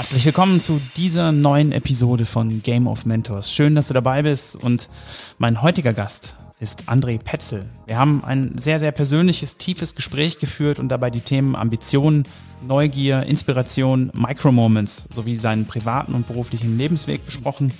[0.00, 3.52] Herzlich willkommen zu dieser neuen Episode von Game of Mentors.
[3.52, 4.88] Schön, dass du dabei bist und
[5.36, 7.68] mein heutiger Gast ist André Petzel.
[7.86, 12.22] Wir haben ein sehr, sehr persönliches, tiefes Gespräch geführt und dabei die Themen Ambitionen,
[12.66, 17.70] Neugier, Inspiration, Micromoments sowie seinen privaten und beruflichen Lebensweg besprochen.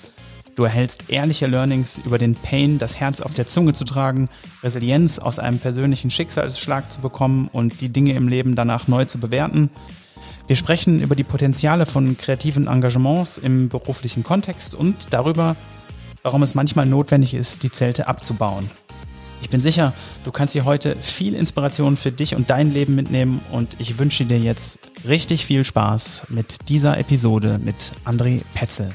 [0.56, 4.28] Du erhältst ehrliche Learnings über den Pain, das Herz auf der Zunge zu tragen,
[4.62, 9.16] Resilienz aus einem persönlichen Schicksalsschlag zu bekommen und die Dinge im Leben danach neu zu
[9.16, 9.70] bewerten.
[10.50, 15.54] Wir sprechen über die Potenziale von kreativen Engagements im beruflichen Kontext und darüber,
[16.24, 18.68] warum es manchmal notwendig ist, die Zelte abzubauen.
[19.42, 19.92] Ich bin sicher,
[20.24, 24.24] du kannst dir heute viel Inspiration für dich und dein Leben mitnehmen und ich wünsche
[24.24, 28.92] dir jetzt richtig viel Spaß mit dieser Episode mit André Petzel.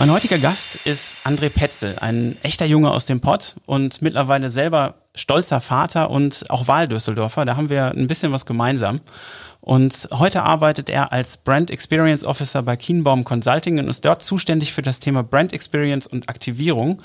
[0.00, 4.94] Mein heutiger Gast ist André Petzel, ein echter Junge aus dem Pott und mittlerweile selber
[5.14, 7.44] stolzer Vater und auch Wahldüsseldorfer.
[7.44, 9.00] Da haben wir ein bisschen was gemeinsam.
[9.60, 14.72] Und heute arbeitet er als Brand Experience Officer bei Kienbaum Consulting und ist dort zuständig
[14.72, 17.02] für das Thema Brand Experience und Aktivierung.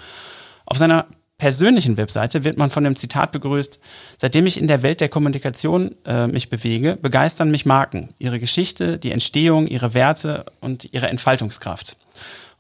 [0.66, 1.08] Auf seiner
[1.38, 3.82] persönlichen Webseite wird man von dem Zitat begrüßt,
[4.16, 8.98] seitdem ich in der Welt der Kommunikation äh, mich bewege, begeistern mich Marken, ihre Geschichte,
[8.98, 11.98] die Entstehung, ihre Werte und ihre Entfaltungskraft.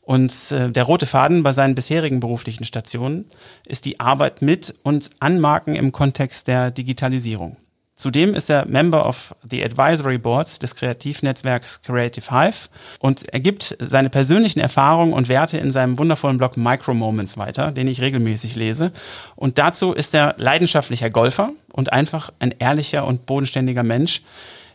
[0.05, 3.25] Und äh, der rote Faden bei seinen bisherigen beruflichen Stationen
[3.65, 7.57] ist die Arbeit mit und an Marken im Kontext der Digitalisierung.
[7.95, 12.67] Zudem ist er Member of the Advisory Boards des Kreativnetzwerks Creative Hive
[12.99, 17.71] und er gibt seine persönlichen Erfahrungen und Werte in seinem wundervollen Blog Micro Moments weiter,
[17.71, 18.91] den ich regelmäßig lese.
[19.37, 24.21] Und dazu ist er leidenschaftlicher Golfer und einfach ein ehrlicher und bodenständiger Mensch,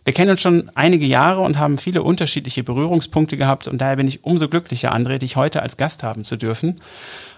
[0.04, 4.08] wir kennen uns schon einige Jahre und haben viele unterschiedliche Berührungspunkte gehabt und daher bin
[4.08, 6.76] ich umso glücklicher, André, dich heute als Gast haben zu dürfen.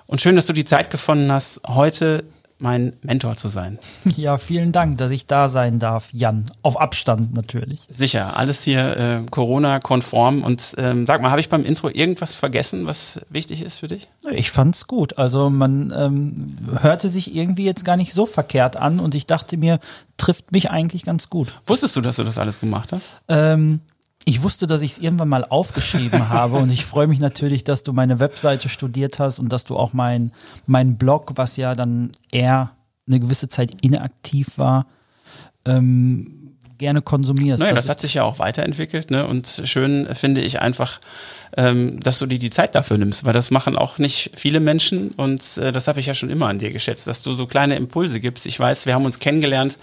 [0.06, 2.25] Und schön, dass du die Zeit gefunden hast, heute
[2.62, 3.78] mein Mentor zu sein.
[4.17, 6.45] Ja, vielen Dank, dass ich da sein darf, Jan.
[6.62, 7.81] Auf Abstand natürlich.
[7.91, 10.43] Sicher, alles hier äh, Corona-konform.
[10.43, 14.09] Und ähm, sag mal, habe ich beim Intro irgendwas vergessen, was wichtig ist für dich?
[14.31, 15.19] Ich fand's gut.
[15.19, 19.56] Also man ähm, hörte sich irgendwie jetzt gar nicht so verkehrt an und ich dachte
[19.56, 19.79] mir,
[20.17, 21.61] trifft mich eigentlich ganz gut.
[21.67, 23.09] Wusstest du, dass du das alles gemacht hast?
[23.29, 23.81] Ähm,
[24.25, 27.83] ich wusste, dass ich es irgendwann mal aufgeschrieben habe und ich freue mich natürlich, dass
[27.83, 30.33] du meine Webseite studiert hast und dass du auch mein,
[30.66, 32.72] mein Blog, was ja dann eher
[33.06, 34.87] eine gewisse Zeit inaktiv war,
[35.65, 37.61] ähm, gerne konsumierst.
[37.61, 39.27] Naja, das, das hat sich ja auch weiterentwickelt ne?
[39.27, 41.00] und schön finde ich einfach,
[41.56, 45.11] ähm, dass du dir die Zeit dafür nimmst, weil das machen auch nicht viele Menschen
[45.11, 47.77] und äh, das habe ich ja schon immer an dir geschätzt, dass du so kleine
[47.77, 48.47] Impulse gibst.
[48.47, 49.78] Ich weiß, wir haben uns kennengelernt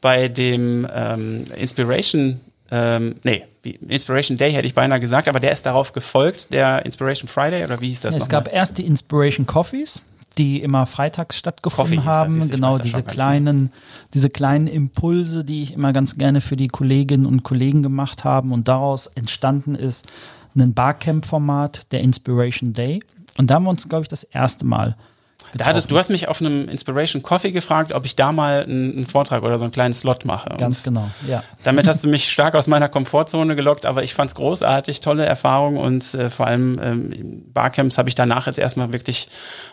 [0.00, 2.40] bei dem ähm, Inspiration
[2.70, 3.44] ähm, nee,
[3.88, 7.80] Inspiration Day hätte ich beinahe gesagt, aber der ist darauf gefolgt, der Inspiration Friday oder
[7.80, 8.16] wie hieß das?
[8.16, 8.52] Es gab mal?
[8.52, 10.02] erst die Inspiration Coffees,
[10.38, 12.38] die immer freitags stattgefunden Coffee haben.
[12.38, 13.70] Das, genau, diese kleinen,
[14.14, 18.52] diese kleinen Impulse, die ich immer ganz gerne für die Kolleginnen und Kollegen gemacht haben
[18.52, 20.06] und daraus entstanden ist
[20.56, 23.00] ein Barcamp-Format, der Inspiration Day.
[23.38, 24.96] Und da haben wir uns, glaube ich, das erste Mal
[25.62, 29.06] hattest, du hast mich auf einem Inspiration Coffee gefragt, ob ich da mal einen, einen
[29.06, 30.54] Vortrag oder so einen kleinen Slot mache.
[30.58, 31.42] Ganz und genau, ja.
[31.64, 35.24] Damit hast du mich stark aus meiner Komfortzone gelockt, aber ich fand es großartig, tolle
[35.24, 39.28] Erfahrung und äh, vor allem ähm, Barcamps habe ich danach jetzt erstmal wirklich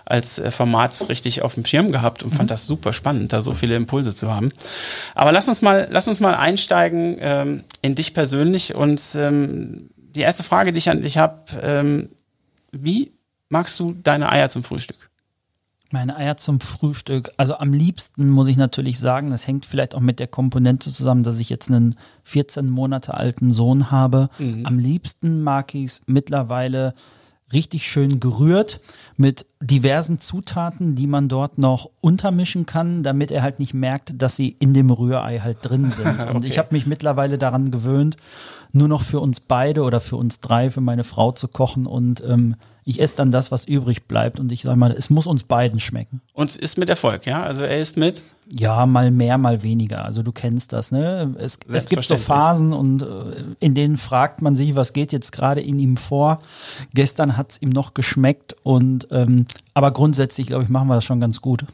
[0.06, 2.38] als äh, Format richtig auf dem Schirm gehabt und mhm.
[2.38, 4.50] fand das super spannend, da so viele Impulse zu haben.
[5.16, 10.22] Aber lass uns mal, lass uns mal einsteigen ähm, in dich persönlich und ähm, die
[10.22, 12.10] erste Frage, die ich an dich habe, ähm,
[12.72, 13.12] wie
[13.50, 15.07] magst du deine Eier zum Frühstück?
[15.92, 17.32] Meine Eier zum Frühstück.
[17.38, 21.24] Also am liebsten muss ich natürlich sagen, das hängt vielleicht auch mit der Komponente zusammen,
[21.24, 24.30] dass ich jetzt einen 14 Monate alten Sohn habe.
[24.38, 24.66] Mhm.
[24.66, 26.94] Am liebsten mag ich es mittlerweile
[27.54, 28.82] richtig schön gerührt
[29.16, 34.36] mit diversen Zutaten, die man dort noch untermischen kann, damit er halt nicht merkt, dass
[34.36, 36.24] sie in dem Rührei halt drin sind.
[36.24, 36.48] Und okay.
[36.48, 38.18] ich habe mich mittlerweile daran gewöhnt,
[38.74, 42.22] nur noch für uns beide oder für uns drei, für meine Frau zu kochen und
[42.28, 42.56] ähm,
[42.88, 45.82] ich esse dann das, was übrig bleibt und ich sage mal, es muss uns beiden
[45.82, 46.22] schmecken.
[46.32, 47.44] Und ist mit Erfolg, ja?
[47.44, 48.24] Also er ist mit?
[48.50, 50.06] Ja, mal mehr, mal weniger.
[50.06, 51.36] Also du kennst das, ne?
[51.38, 53.06] Es, es gibt so Phasen und äh,
[53.60, 56.40] in denen fragt man sich, was geht jetzt gerade in ihm vor.
[56.94, 61.04] Gestern hat es ihm noch geschmeckt und ähm, aber grundsätzlich, glaube ich, machen wir das
[61.04, 61.66] schon ganz gut.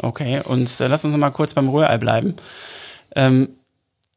[0.00, 2.36] Okay, und äh, lass uns noch mal kurz beim Rührei bleiben.
[3.14, 3.50] Ähm,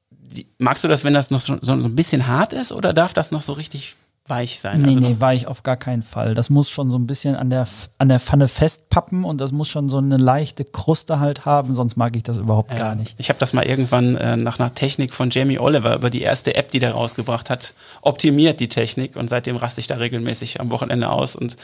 [0.09, 3.13] die, magst du das, wenn das noch so, so ein bisschen hart ist oder darf
[3.13, 3.97] das noch so richtig
[4.27, 4.81] weich sein.
[4.81, 6.35] Nee, also nee, weich auf gar keinen Fall.
[6.35, 9.69] Das muss schon so ein bisschen an der, an der Pfanne festpappen und das muss
[9.69, 13.15] schon so eine leichte Kruste halt haben, sonst mag ich das überhaupt Ja, gar nicht.
[13.17, 16.55] Ich habe das mal irgendwann äh, nach einer Technik von Jamie Oliver über die erste
[16.55, 20.71] App, die der rausgebracht hat, optimiert die Technik und seitdem raste ich da regelmäßig am
[20.71, 21.35] Wochenende aus.
[21.35, 21.55] Und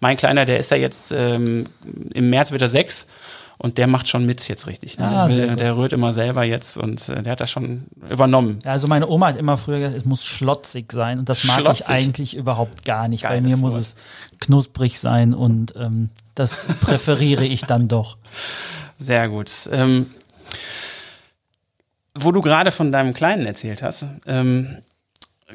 [0.00, 1.64] mein Kleiner, der ist ja jetzt ähm,
[2.14, 3.06] im März wieder sechs
[3.58, 4.98] und der macht schon mit jetzt richtig.
[4.98, 5.06] Ne?
[5.06, 8.60] Ah, der, rührt immer selber jetzt und äh, der hat das schon übernommen.
[8.64, 11.60] Ja, also meine Oma hat immer früher gesagt, es muss schlotzig sein und das mag
[11.60, 11.80] Schlotzig.
[11.80, 13.24] ich eigentlich überhaupt gar nicht.
[13.24, 13.82] Bei Geiles mir muss Wort.
[13.82, 13.96] es
[14.38, 18.16] knusprig sein und ähm, das präferiere ich dann doch.
[18.98, 19.50] Sehr gut.
[19.72, 20.06] Ähm,
[22.14, 24.76] wo du gerade von deinem Kleinen erzählt hast, ähm,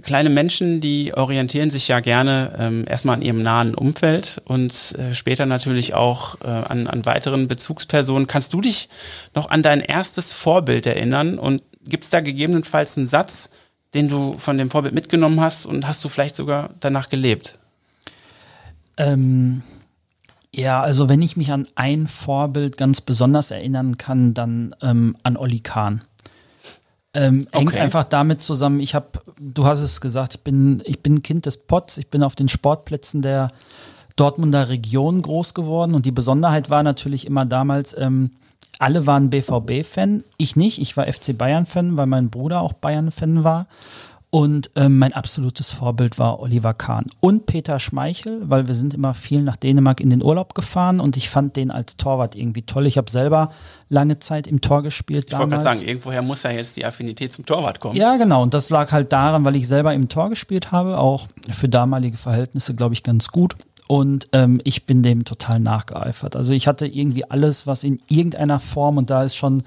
[0.02, 5.14] kleine Menschen, die orientieren sich ja gerne ähm, erstmal an ihrem nahen Umfeld und äh,
[5.14, 8.28] später natürlich auch äh, an, an weiteren Bezugspersonen.
[8.28, 8.90] Kannst du dich
[9.36, 13.50] noch an dein erstes Vorbild erinnern und gibt es da gegebenenfalls einen Satz,
[13.94, 17.60] den du von dem Vorbild mitgenommen hast und hast du vielleicht sogar danach gelebt?
[18.98, 19.62] Ähm,
[20.52, 25.38] ja, also wenn ich mich an ein Vorbild ganz besonders erinnern kann, dann ähm, an
[25.38, 26.02] Olli Kahn.
[27.14, 27.80] Ähm, Hängt Okay.
[27.80, 29.08] einfach damit zusammen, ich habe,
[29.40, 32.50] du hast es gesagt, ich bin, ich bin Kind des Pots, ich bin auf den
[32.50, 33.52] Sportplätzen der
[34.16, 38.32] Dortmunder Region groß geworden und die Besonderheit war natürlich immer damals, ähm,
[38.80, 43.68] alle waren BVB-Fan, ich nicht, ich war FC Bayern-Fan, weil mein Bruder auch Bayern-Fan war.
[44.34, 49.14] Und ähm, mein absolutes Vorbild war Oliver Kahn und Peter Schmeichel, weil wir sind immer
[49.14, 52.88] viel nach Dänemark in den Urlaub gefahren und ich fand den als Torwart irgendwie toll.
[52.88, 53.52] Ich habe selber
[53.90, 57.32] lange Zeit im Tor gespielt Ich wollte gerade sagen, irgendwoher muss ja jetzt die Affinität
[57.32, 57.96] zum Torwart kommen.
[57.96, 58.42] Ja, genau.
[58.42, 62.18] Und das lag halt daran, weil ich selber im Tor gespielt habe, auch für damalige
[62.18, 63.56] Verhältnisse, glaube ich, ganz gut.
[63.88, 66.36] Und ähm, ich bin dem total nachgeeifert.
[66.36, 69.62] Also ich hatte irgendwie alles, was in irgendeiner Form, und da ist schon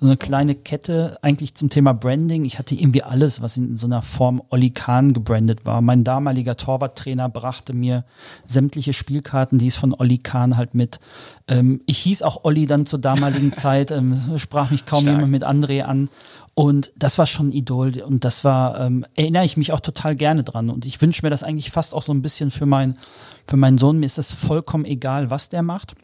[0.00, 2.44] so eine kleine Kette eigentlich zum Thema Branding.
[2.44, 5.80] Ich hatte irgendwie alles, was in so einer Form Olli Kahn gebrandet war.
[5.80, 8.04] Mein damaliger Torwarttrainer brachte mir
[8.44, 11.00] sämtliche Spielkarten, die es von Olli Kahn halt mit.
[11.48, 15.16] Ähm, ich hieß auch Olli dann zur damaligen Zeit, ähm, sprach mich kaum Stark.
[15.16, 16.08] jemand mit André an.
[16.54, 20.14] Und das war schon ein Idol und das war, ähm, erinnere ich mich auch total
[20.14, 20.70] gerne dran.
[20.70, 22.96] Und ich wünsche mir das eigentlich fast auch so ein bisschen für, mein,
[23.44, 23.98] für meinen Sohn.
[23.98, 25.96] Mir ist das vollkommen egal, was der macht.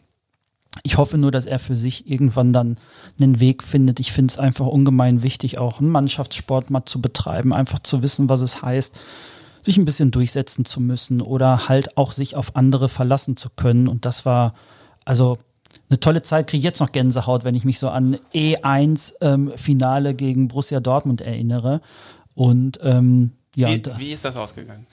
[0.83, 2.77] Ich hoffe nur, dass er für sich irgendwann dann
[3.19, 3.99] einen Weg findet.
[3.99, 8.29] Ich finde es einfach ungemein wichtig, auch einen Mannschaftssport mal zu betreiben, einfach zu wissen,
[8.29, 8.97] was es heißt,
[9.63, 13.87] sich ein bisschen durchsetzen zu müssen oder halt auch sich auf andere verlassen zu können.
[13.87, 14.53] Und das war
[15.05, 15.37] also
[15.89, 16.47] eine tolle Zeit.
[16.47, 20.79] Kriege ich jetzt noch Gänsehaut, wenn ich mich so an E1 ähm, Finale gegen Borussia
[20.79, 21.81] Dortmund erinnere.
[22.33, 24.87] Und ähm, ja, wie, wie ist das ausgegangen?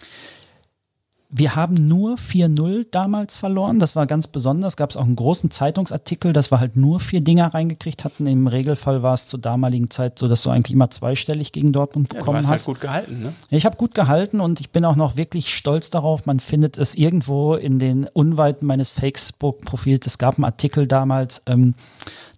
[1.30, 3.78] Wir haben nur 4-0 damals verloren.
[3.78, 4.78] Das war ganz besonders.
[4.78, 8.26] Gab es auch einen großen Zeitungsartikel, dass wir halt nur vier Dinger reingekriegt hatten.
[8.26, 12.08] Im Regelfall war es zur damaligen Zeit so, dass du eigentlich immer zweistellig gegen Dortmund
[12.10, 12.64] Ja, du bekommen hast halt hast.
[12.66, 13.34] gut gehalten, ne?
[13.50, 16.24] Ich habe gut gehalten und ich bin auch noch wirklich stolz darauf.
[16.24, 20.06] Man findet es irgendwo in den Unweiten meines Facebook-Profils.
[20.06, 21.74] Es gab einen Artikel damals, ähm,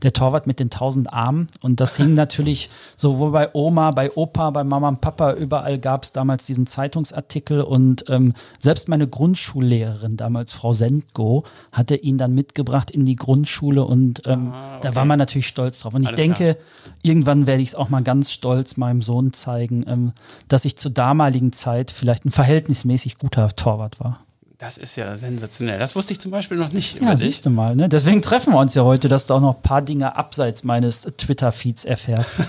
[0.02, 1.46] der Torwart mit den tausend Armen.
[1.60, 6.02] Und das hing natürlich sowohl bei Oma, bei Opa, bei Mama und Papa, überall gab
[6.02, 7.60] es damals diesen Zeitungsartikel.
[7.60, 13.84] Und ähm, selbst meine Grundschullehrerin, damals Frau Sendgo, hatte ihn dann mitgebracht in die Grundschule.
[13.84, 15.94] Und ähm, da war man natürlich stolz drauf.
[15.94, 16.56] Und ich Alles denke,
[17.02, 20.12] irgendwann werde ich es auch mal ganz stolz meinem Sohn zeigen, ähm,
[20.48, 24.20] dass ich zur damaligen Zeit vielleicht ein verhältnismäßig guter Torwart war.
[24.58, 25.78] Das ist ja sensationell.
[25.78, 27.88] Das wusste ich zum Beispiel noch nicht Ja, siehst du mal, ne?
[27.88, 31.00] Deswegen treffen wir uns ja heute, dass du auch noch ein paar Dinge abseits meines
[31.00, 32.34] Twitter-Feeds erfährst.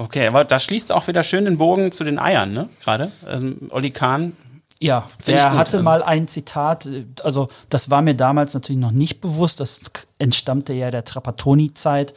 [0.00, 2.68] Okay, aber da schließt auch wieder schön den Bogen zu den Eiern, ne?
[2.84, 3.10] Gerade.
[3.26, 4.36] Also, Olli Kahn.
[4.80, 6.88] Ja, der gut, hatte also- mal ein Zitat,
[7.24, 9.80] also das war mir damals natürlich noch nicht bewusst, das
[10.18, 12.14] entstammte ja der Trapattoni-Zeit.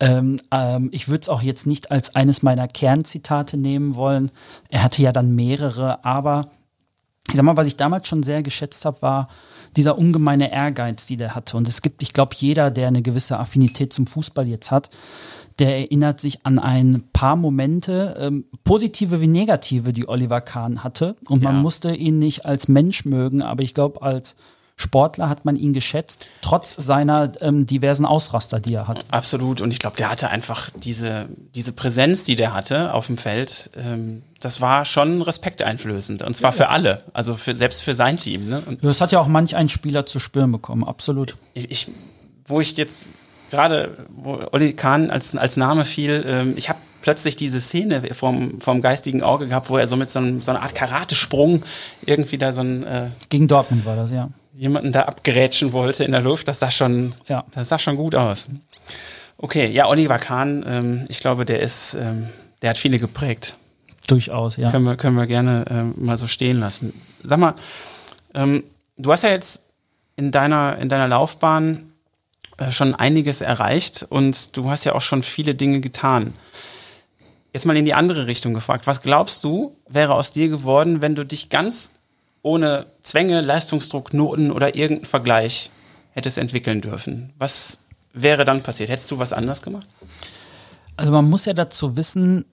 [0.00, 4.30] Ähm, ähm, ich würde es auch jetzt nicht als eines meiner Kernzitate nehmen wollen.
[4.70, 6.50] Er hatte ja dann mehrere, aber
[7.28, 9.28] ich sag mal, was ich damals schon sehr geschätzt habe, war
[9.76, 11.56] dieser ungemeine Ehrgeiz, die der hatte.
[11.56, 14.90] Und es gibt, ich glaube, jeder, der eine gewisse Affinität zum Fußball jetzt hat,
[15.58, 21.16] der erinnert sich an ein paar Momente, ähm, positive wie negative, die Oliver Kahn hatte.
[21.28, 21.60] Und man Ja.
[21.60, 24.36] musste ihn nicht als Mensch mögen, aber ich glaube, als
[24.76, 29.04] Sportler hat man ihn geschätzt, trotz seiner ähm, diversen Ausraster, die er hat.
[29.10, 29.60] Absolut.
[29.60, 33.70] Und ich glaube, der hatte einfach diese, diese Präsenz, die der hatte auf dem Feld.
[33.76, 36.22] Ähm, das war schon respekteinflößend.
[36.22, 37.02] Und zwar für alle.
[37.12, 38.48] Also für, selbst für sein Team.
[38.48, 38.62] Ne?
[38.64, 41.36] Und Das hat ja auch manch ein Spieler zu spüren bekommen, absolut.
[41.52, 41.88] ich, ich
[42.46, 43.02] wo ich jetzt
[43.50, 48.60] gerade, wo Olli Kahn als, als Name fiel, ähm, ich habe plötzlich diese Szene vom,
[48.60, 51.62] vom geistigen Auge gehabt, wo er so mit so, einem, so einer Art Karatesprung
[52.04, 54.28] irgendwie da so einen, äh, Gegen Dortmund war das, ja.
[54.54, 56.48] jemanden da abgerätschen wollte in der Luft.
[56.48, 57.44] Das sah schon, Ja.
[57.52, 58.48] das sah schon gut aus.
[59.38, 62.28] Okay, ja, Oliver Kahn, ähm, ich glaube, der ist, ähm,
[62.60, 63.54] der hat viele geprägt.
[64.06, 64.70] Durchaus, ja.
[64.70, 66.92] Können wir, können wir gerne äh, mal so stehen lassen.
[67.22, 67.54] Sag mal,
[68.34, 68.64] ähm,
[68.98, 69.62] du hast ja jetzt
[70.16, 71.89] in deiner, in deiner Laufbahn
[72.70, 76.34] schon einiges erreicht und du hast ja auch schon viele Dinge getan.
[77.52, 78.86] Jetzt mal in die andere Richtung gefragt.
[78.86, 81.90] Was glaubst du, wäre aus dir geworden, wenn du dich ganz
[82.42, 85.70] ohne Zwänge, Leistungsdruck, Noten oder irgendeinen Vergleich
[86.12, 87.32] hättest entwickeln dürfen?
[87.38, 87.80] Was
[88.12, 88.90] wäre dann passiert?
[88.90, 89.86] Hättest du was anders gemacht?
[90.96, 92.44] Also man muss ja dazu wissen,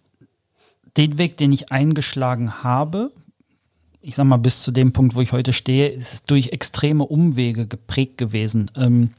[0.95, 3.11] den Weg, den ich eingeschlagen habe,
[4.01, 7.67] ich sag mal, bis zu dem Punkt, wo ich heute stehe, ist durch extreme Umwege
[7.67, 8.71] geprägt gewesen.
[8.75, 9.11] Ähm,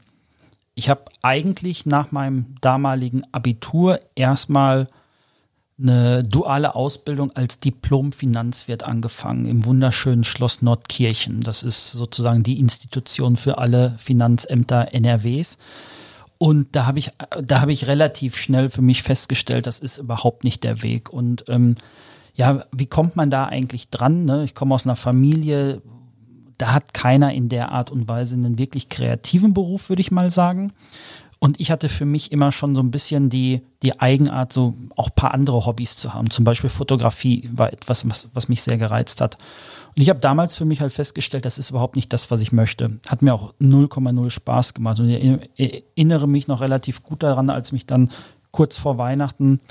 [0.79, 4.87] ich habe eigentlich nach meinem damaligen Abitur erstmal
[5.77, 11.41] eine duale Ausbildung als Diplom-Finanzwirt angefangen im wunderschönen Schloss Nordkirchen.
[11.41, 15.57] Das ist sozusagen die Institution für alle Finanzämter NRWs.
[16.37, 17.11] Und da habe ich,
[17.43, 21.11] da habe ich relativ schnell für mich festgestellt, das ist überhaupt nicht der Weg.
[21.11, 21.75] Und ähm,
[22.35, 24.23] ja, wie kommt man da eigentlich dran?
[24.23, 24.45] Ne?
[24.45, 25.81] Ich komme aus einer Familie,
[26.59, 30.29] da hat keiner in der Art und Weise einen wirklich kreativen Beruf, würde ich mal
[30.29, 30.73] sagen.
[31.39, 35.09] Und ich hatte für mich immer schon so ein bisschen die, die Eigenart, so auch
[35.15, 36.29] paar andere Hobbys zu haben.
[36.29, 39.37] Zum Beispiel Fotografie war etwas, was, was mich sehr gereizt hat.
[39.95, 42.51] Und ich habe damals für mich halt festgestellt, das ist überhaupt nicht das, was ich
[42.51, 42.99] möchte.
[43.07, 44.99] Hat mir auch 0,0 Spaß gemacht.
[44.99, 48.11] Und ich erinnere mich noch relativ gut daran, als mich dann
[48.51, 49.61] kurz vor Weihnachten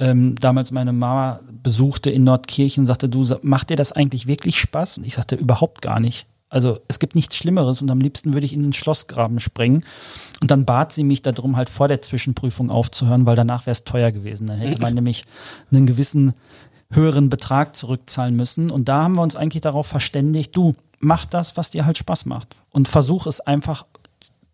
[0.00, 4.58] ähm, damals meine Mama besuchte in Nordkirchen und sagte, du, macht dir das eigentlich wirklich
[4.58, 4.98] Spaß?
[4.98, 6.26] Und ich sagte, überhaupt gar nicht.
[6.48, 9.84] Also es gibt nichts Schlimmeres und am liebsten würde ich in den Schlossgraben springen.
[10.40, 13.84] Und dann bat sie mich darum, halt vor der Zwischenprüfung aufzuhören, weil danach wäre es
[13.84, 14.46] teuer gewesen.
[14.48, 15.24] Dann hätte man nämlich
[15.70, 16.32] einen gewissen
[16.90, 18.70] höheren Betrag zurückzahlen müssen.
[18.70, 22.24] Und da haben wir uns eigentlich darauf verständigt, du mach das, was dir halt Spaß
[22.24, 22.56] macht.
[22.70, 23.86] Und versuch es einfach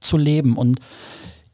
[0.00, 0.56] zu leben.
[0.56, 0.80] Und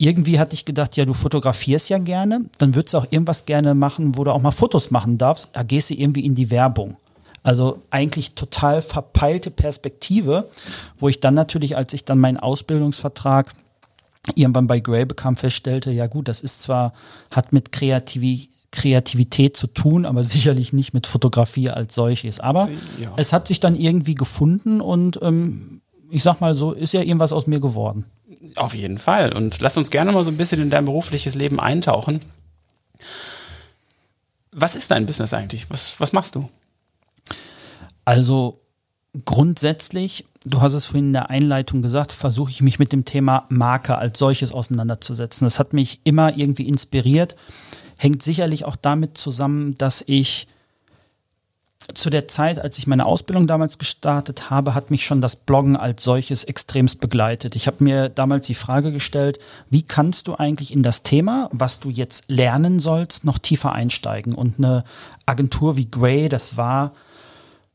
[0.02, 3.75] irgendwie hatte ich gedacht, ja, du fotografierst ja gerne, dann würdest du auch irgendwas gerne
[3.75, 5.49] machen, wo du auch mal Fotos machen darfst.
[5.52, 6.97] Da gehst du irgendwie in die Werbung.
[7.44, 10.49] Also eigentlich total verpeilte Perspektive,
[10.99, 13.52] wo ich dann natürlich, als ich dann meinen Ausbildungsvertrag
[14.35, 16.92] irgendwann bei Gray bekam, feststellte, ja gut, das ist zwar,
[17.32, 22.40] hat mit Kreativität Kreativität zu tun, aber sicherlich nicht mit Fotografie als solches.
[22.40, 23.12] Aber ja.
[23.16, 27.32] es hat sich dann irgendwie gefunden und ähm, ich sag mal so, ist ja irgendwas
[27.32, 28.06] aus mir geworden.
[28.56, 29.32] Auf jeden Fall.
[29.32, 32.20] Und lass uns gerne mal so ein bisschen in dein berufliches Leben eintauchen.
[34.50, 35.70] Was ist dein Business eigentlich?
[35.70, 36.49] Was, was machst du?
[38.04, 38.61] Also
[39.25, 43.46] grundsätzlich, du hast es vorhin in der Einleitung gesagt, versuche ich mich mit dem Thema
[43.49, 45.46] Marke als solches auseinanderzusetzen.
[45.46, 47.37] Das hat mich immer irgendwie inspiriert.
[47.96, 50.49] Hängt sicherlich auch damit zusammen, dass ich
[51.95, 55.77] zu der Zeit, als ich meine Ausbildung damals gestartet habe, hat mich schon das Bloggen
[55.77, 57.57] als solches extremst begleitet.
[57.57, 59.39] Ich habe mir damals die Frage gestellt,
[59.71, 64.35] wie kannst du eigentlich in das Thema, was du jetzt lernen sollst, noch tiefer einsteigen?
[64.35, 64.85] Und eine
[65.27, 66.93] Agentur wie Gray, das war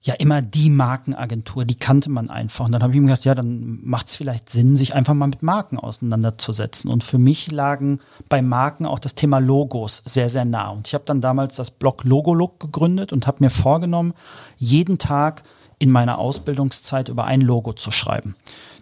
[0.01, 2.65] ja immer die Markenagentur, die kannte man einfach.
[2.65, 5.27] Und dann habe ich mir gedacht, ja, dann macht es vielleicht Sinn, sich einfach mal
[5.27, 6.89] mit Marken auseinanderzusetzen.
[6.89, 7.99] Und für mich lagen
[8.29, 10.69] bei Marken auch das Thema Logos sehr, sehr nah.
[10.69, 14.13] Und ich habe dann damals das Blog Logolook gegründet und habe mir vorgenommen,
[14.57, 15.43] jeden Tag
[15.79, 18.35] in meiner Ausbildungszeit über ein Logo zu schreiben.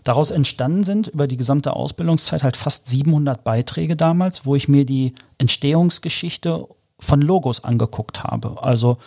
[0.04, 4.86] Daraus entstanden sind über die gesamte Ausbildungszeit halt fast 700 Beiträge damals, wo ich mir
[4.86, 6.68] die Entstehungsgeschichte
[7.00, 8.64] von Logos angeguckt habe.
[8.64, 8.98] Also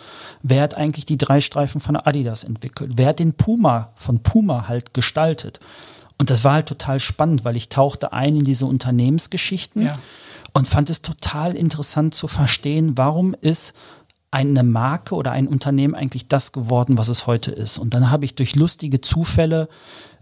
[0.43, 2.91] wer hat eigentlich die drei Streifen von Adidas entwickelt?
[2.95, 5.59] Wer hat den Puma von Puma halt gestaltet?
[6.17, 9.97] Und das war halt total spannend, weil ich tauchte ein in diese Unternehmensgeschichten ja.
[10.53, 13.73] und fand es total interessant zu verstehen, warum ist
[14.31, 17.77] eine Marke oder ein Unternehmen eigentlich das geworden, was es heute ist.
[17.77, 19.69] Und dann habe ich durch lustige Zufälle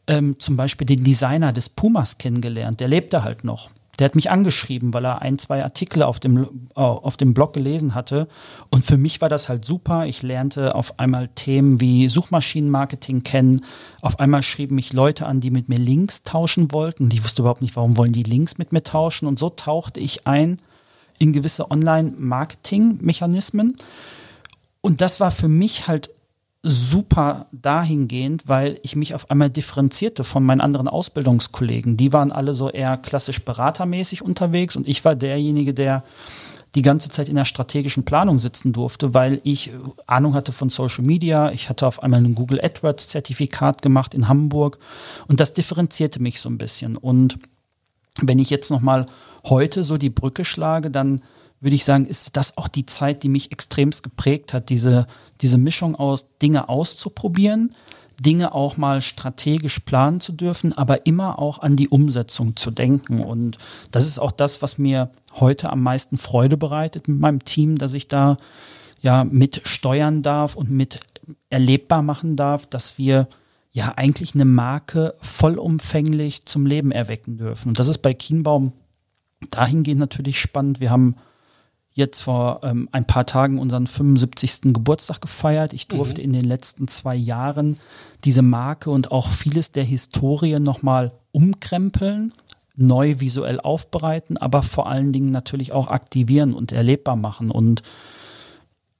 [0.07, 2.79] ähm, zum Beispiel den Designer des Pumas kennengelernt.
[2.79, 3.69] Der lebte halt noch.
[3.99, 7.53] Der hat mich angeschrieben, weil er ein, zwei Artikel auf dem, äh, auf dem Blog
[7.53, 8.27] gelesen hatte.
[8.69, 10.05] Und für mich war das halt super.
[10.05, 13.61] Ich lernte auf einmal Themen wie Suchmaschinenmarketing kennen.
[14.01, 17.05] Auf einmal schrieben mich Leute an, die mit mir Links tauschen wollten.
[17.05, 19.27] Und ich wusste überhaupt nicht, warum wollen die Links mit mir tauschen.
[19.27, 20.57] Und so tauchte ich ein
[21.19, 23.75] in gewisse Online-Marketing-Mechanismen.
[24.81, 26.11] Und das war für mich halt
[26.67, 31.97] super dahingehend, weil ich mich auf einmal differenzierte von meinen anderen Ausbildungskollegen.
[31.97, 36.03] Die waren alle so eher klassisch beratermäßig unterwegs und ich war derjenige, der
[36.75, 39.71] die ganze Zeit in der strategischen Planung sitzen durfte, weil ich
[40.05, 41.51] Ahnung hatte von Social Media.
[41.51, 44.77] Ich hatte auf einmal ein Google AdWords Zertifikat gemacht in Hamburg
[45.27, 46.97] und das differenzierte mich so ein bisschen.
[46.97, 47.39] Und
[48.21, 49.05] wenn ich jetzt nochmal
[49.45, 51.21] heute so die Brücke schlage, dann
[51.59, 55.07] würde ich sagen, ist das auch die Zeit, die mich extremst geprägt hat, diese,
[55.41, 57.73] diese Mischung aus Dinge auszuprobieren,
[58.19, 63.21] Dinge auch mal strategisch planen zu dürfen, aber immer auch an die Umsetzung zu denken.
[63.21, 63.57] Und
[63.91, 67.93] das ist auch das, was mir heute am meisten Freude bereitet mit meinem Team, dass
[67.93, 68.37] ich da
[69.01, 70.99] ja mit steuern darf und mit
[71.49, 73.27] erlebbar machen darf, dass wir
[73.71, 77.69] ja eigentlich eine Marke vollumfänglich zum Leben erwecken dürfen.
[77.69, 78.73] Und das ist bei Kienbaum
[79.51, 80.79] dahingehend natürlich spannend.
[80.79, 81.15] Wir haben
[81.97, 84.73] jetzt vor ähm, ein paar Tagen unseren 75.
[84.73, 85.73] Geburtstag gefeiert.
[85.73, 86.25] Ich durfte mhm.
[86.25, 87.77] in den letzten zwei Jahren
[88.23, 92.33] diese Marke und auch vieles der Historie nochmal umkrempeln,
[92.75, 97.51] neu visuell aufbereiten, aber vor allen Dingen natürlich auch aktivieren und erlebbar machen.
[97.51, 97.81] Und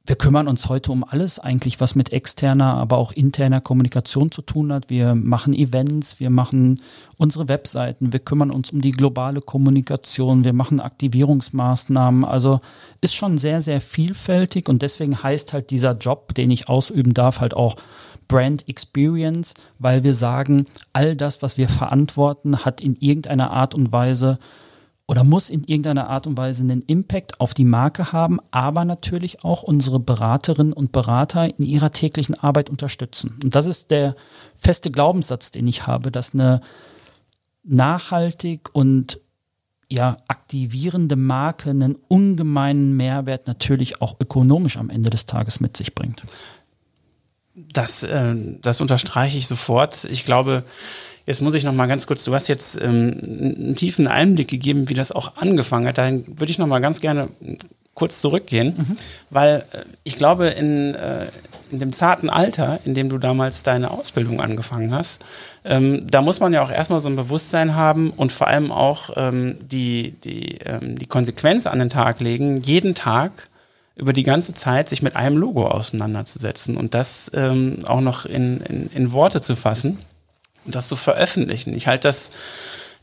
[0.07, 4.41] wir kümmern uns heute um alles eigentlich, was mit externer, aber auch interner Kommunikation zu
[4.41, 4.89] tun hat.
[4.89, 6.79] Wir machen Events, wir machen
[7.17, 12.23] unsere Webseiten, wir kümmern uns um die globale Kommunikation, wir machen Aktivierungsmaßnahmen.
[12.23, 12.61] Also
[13.01, 17.41] ist schon sehr, sehr vielfältig und deswegen heißt halt dieser Job, den ich ausüben darf,
[17.41, 17.75] halt auch
[18.29, 23.91] Brand Experience, weil wir sagen, all das, was wir verantworten, hat in irgendeiner Art und
[23.91, 24.39] Weise
[25.07, 29.43] oder muss in irgendeiner Art und Weise einen Impact auf die Marke haben, aber natürlich
[29.43, 33.39] auch unsere Beraterinnen und Berater in ihrer täglichen Arbeit unterstützen.
[33.41, 34.15] Und das ist der
[34.57, 36.61] feste Glaubenssatz, den ich habe, dass eine
[37.63, 39.21] nachhaltig und
[39.89, 45.95] ja, aktivierende Marke einen ungemeinen Mehrwert natürlich auch ökonomisch am Ende des Tages mit sich
[45.95, 46.23] bringt.
[47.55, 50.03] Das, äh, das unterstreiche ich sofort.
[50.03, 50.65] Ich glaube,
[51.27, 54.88] Jetzt muss ich noch mal ganz kurz, du hast jetzt ähm, einen tiefen Einblick gegeben,
[54.88, 55.98] wie das auch angefangen hat.
[55.98, 57.27] Dahin würde ich noch mal ganz gerne
[57.93, 58.96] kurz zurückgehen, mhm.
[59.29, 61.27] weil äh, ich glaube, in, äh,
[61.69, 65.22] in dem zarten Alter, in dem du damals deine Ausbildung angefangen hast,
[65.65, 69.10] ähm, da muss man ja auch erstmal so ein Bewusstsein haben und vor allem auch
[69.17, 73.50] ähm, die, die, ähm, die Konsequenz an den Tag legen, jeden Tag
[73.98, 78.62] über die ganze Zeit sich mit einem Logo auseinanderzusetzen und das ähm, auch noch in,
[78.62, 79.98] in, in Worte zu fassen
[80.67, 81.74] und das zu veröffentlichen.
[81.74, 82.29] Ich halte das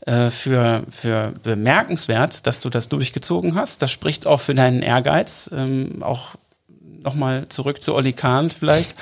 [0.05, 3.81] äh, für, für bemerkenswert, dass du das durchgezogen hast.
[3.81, 5.49] Das spricht auch für deinen Ehrgeiz.
[5.53, 6.35] Ähm, auch
[7.03, 8.95] nochmal zurück zu Olli Kahn vielleicht.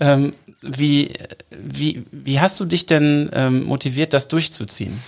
[0.00, 0.32] Ähm,
[0.62, 1.12] wie,
[1.50, 5.02] wie, wie hast du dich denn ähm, motiviert, das durchzuziehen?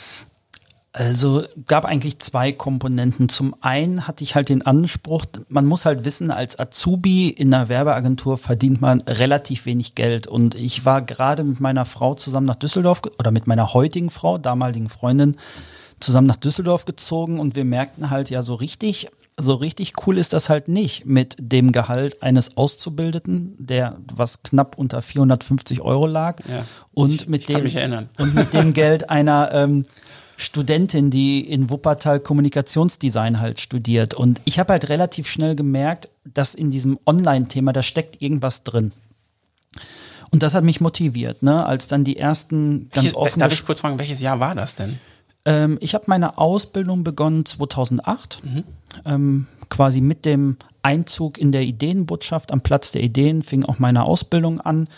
[0.93, 3.29] Also gab eigentlich zwei Komponenten.
[3.29, 7.69] Zum einen hatte ich halt den Anspruch, man muss halt wissen, als Azubi in einer
[7.69, 10.27] Werbeagentur verdient man relativ wenig Geld.
[10.27, 14.39] Und ich war gerade mit meiner Frau zusammen nach Düsseldorf oder mit meiner heutigen Frau,
[14.39, 15.37] damaligen Freundin,
[16.01, 20.33] zusammen nach Düsseldorf gezogen und wir merkten halt ja so richtig, so richtig cool ist
[20.33, 26.41] das halt nicht mit dem Gehalt eines Auszubildeten, der was knapp unter 450 Euro lag
[26.49, 29.87] ja, und ich, mit ich dem und mit dem Geld einer ähm,
[30.41, 34.15] Studentin, die in Wuppertal Kommunikationsdesign halt studiert.
[34.15, 38.93] Und ich habe halt relativ schnell gemerkt, dass in diesem Online-Thema, da steckt irgendwas drin.
[40.31, 41.67] Und das hat mich motiviert, ne?
[41.67, 43.41] als dann die ersten ganz offen.
[43.41, 45.01] Darf ich kurz fragen, welches Jahr war das denn?
[45.45, 48.65] Ähm, ich habe meine Ausbildung begonnen 2008, mhm.
[49.07, 54.05] ähm, quasi mit dem Einzug in der Ideenbotschaft am Platz der Ideen fing auch meine
[54.05, 54.89] Ausbildung an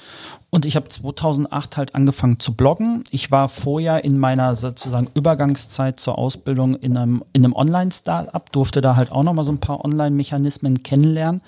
[0.51, 3.05] und ich habe 2008 halt angefangen zu bloggen.
[3.11, 8.81] Ich war vorher in meiner sozusagen Übergangszeit zur Ausbildung in einem, in einem Online-Startup, durfte
[8.81, 11.41] da halt auch nochmal so ein paar Online-Mechanismen kennenlernen.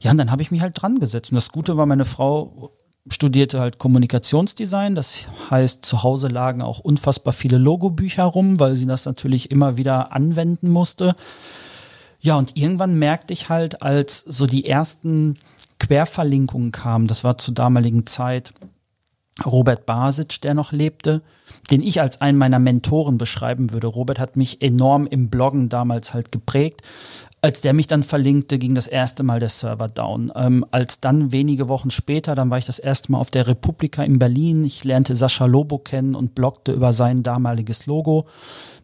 [0.00, 1.30] Ja, und dann habe ich mich halt dran gesetzt.
[1.30, 2.72] Und das Gute war, meine Frau
[3.08, 4.94] studierte halt Kommunikationsdesign.
[4.94, 9.76] Das heißt, zu Hause lagen auch unfassbar viele Logobücher rum, weil sie das natürlich immer
[9.76, 11.14] wieder anwenden musste.
[12.22, 15.38] Ja, und irgendwann merkte ich halt, als so die ersten
[15.80, 18.54] Querverlinkungen kamen, das war zur damaligen Zeit
[19.44, 21.22] Robert Basic, der noch lebte,
[21.70, 23.88] den ich als einen meiner Mentoren beschreiben würde.
[23.88, 26.82] Robert hat mich enorm im Bloggen damals halt geprägt.
[27.40, 30.30] Als der mich dann verlinkte, ging das erste Mal der Server down.
[30.36, 34.04] Ähm, als dann wenige Wochen später, dann war ich das erste Mal auf der Republika
[34.04, 34.64] in Berlin.
[34.64, 38.26] Ich lernte Sascha Lobo kennen und bloggte über sein damaliges Logo.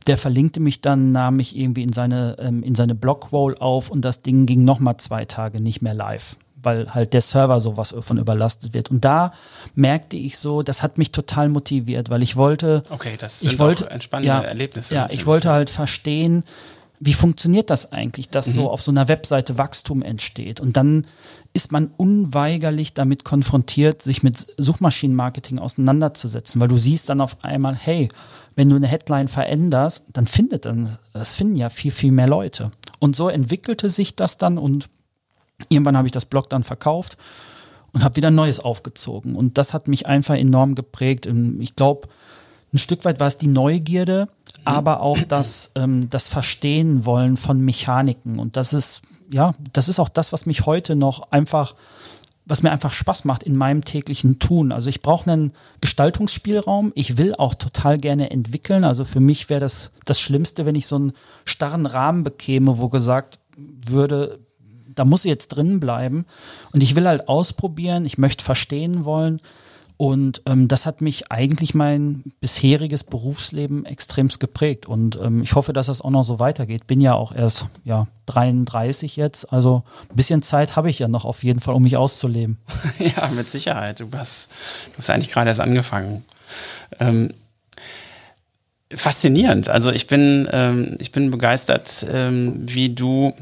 [0.08, 4.04] Der verlinkte mich dann, nahm mich irgendwie in seine, ähm, in seine Blogwall auf und
[4.04, 8.18] das Ding ging nochmal zwei Tage nicht mehr live weil halt der Server sowas von
[8.18, 8.90] überlastet wird.
[8.90, 9.32] Und da
[9.76, 12.82] merkte ich so, das hat mich total motiviert, weil ich wollte.
[12.90, 14.94] Okay, das sind ich wollte, entspannende ja, Erlebnisse.
[14.94, 16.42] Ja, ich wollte halt verstehen,
[17.00, 18.52] wie funktioniert das eigentlich, dass mhm.
[18.52, 20.60] so auf so einer Webseite Wachstum entsteht.
[20.60, 21.06] Und dann
[21.52, 27.74] ist man unweigerlich damit konfrontiert, sich mit Suchmaschinenmarketing auseinanderzusetzen, weil du siehst dann auf einmal,
[27.74, 28.08] hey,
[28.58, 32.72] wenn du eine Headline veränderst, dann findet dann, das finden ja viel, viel mehr Leute.
[32.98, 34.88] Und so entwickelte sich das dann und
[35.68, 37.16] irgendwann habe ich das Blog dann verkauft
[37.92, 39.36] und habe wieder neues aufgezogen.
[39.36, 41.28] Und das hat mich einfach enorm geprägt.
[41.60, 42.08] Ich glaube,
[42.72, 44.28] ein Stück weit war es die Neugierde,
[44.64, 48.40] aber auch das, ähm, das Verstehen wollen von Mechaniken.
[48.40, 51.76] Und das ist, ja, das ist auch das, was mich heute noch einfach
[52.48, 54.72] was mir einfach Spaß macht in meinem täglichen Tun.
[54.72, 56.92] Also ich brauche einen Gestaltungsspielraum.
[56.94, 58.84] Ich will auch total gerne entwickeln.
[58.84, 61.12] Also für mich wäre das das Schlimmste, wenn ich so einen
[61.44, 64.38] starren Rahmen bekäme, wo gesagt würde,
[64.94, 66.24] da muss sie jetzt drin bleiben.
[66.72, 69.40] Und ich will halt ausprobieren, ich möchte verstehen wollen.
[69.98, 74.86] Und ähm, das hat mich eigentlich mein bisheriges Berufsleben extremst geprägt.
[74.86, 76.86] Und ähm, ich hoffe, dass das auch noch so weitergeht.
[76.86, 81.24] Bin ja auch erst ja 33 jetzt, also ein bisschen Zeit habe ich ja noch
[81.24, 82.58] auf jeden Fall, um mich auszuleben.
[83.00, 83.98] ja, mit Sicherheit.
[83.98, 84.52] Du hast,
[84.92, 86.24] du hast eigentlich gerade erst angefangen.
[87.00, 87.32] Ähm,
[88.94, 89.68] faszinierend.
[89.68, 93.34] Also ich bin, ähm, ich bin begeistert, ähm, wie du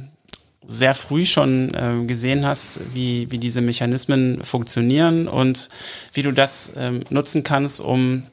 [0.67, 5.69] sehr früh schon äh, gesehen hast, wie, wie diese Mechanismen funktionieren und
[6.13, 8.25] wie du das ähm, nutzen kannst, um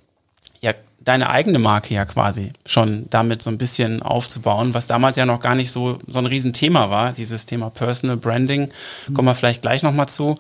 [0.62, 5.26] ja deine eigene Marke ja quasi schon damit so ein bisschen aufzubauen, was damals ja
[5.26, 8.70] noch gar nicht so, so ein Riesenthema war, dieses Thema Personal Branding.
[9.14, 10.38] Kommen wir vielleicht gleich nochmal zu.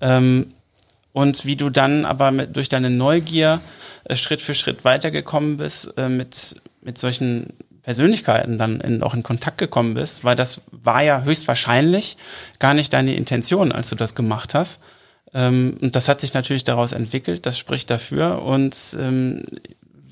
[0.00, 0.52] Ähm,
[1.12, 3.60] und wie du dann aber mit, durch deine Neugier
[4.04, 7.52] äh, Schritt für Schritt weitergekommen bist, äh, mit, mit solchen
[7.88, 12.18] Persönlichkeiten dann in, auch in Kontakt gekommen bist, weil das war ja höchstwahrscheinlich
[12.58, 14.82] gar nicht deine Intention, als du das gemacht hast.
[15.32, 18.42] Ähm, und das hat sich natürlich daraus entwickelt, das spricht dafür.
[18.42, 19.42] Und ähm,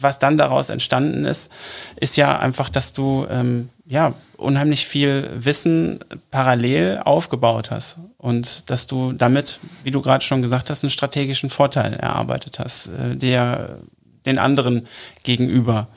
[0.00, 1.52] was dann daraus entstanden ist,
[2.00, 8.86] ist ja einfach, dass du ähm, ja unheimlich viel Wissen parallel aufgebaut hast und dass
[8.86, 13.80] du damit, wie du gerade schon gesagt hast, einen strategischen Vorteil erarbeitet hast, äh, der
[14.24, 14.86] den anderen
[15.24, 15.88] gegenüber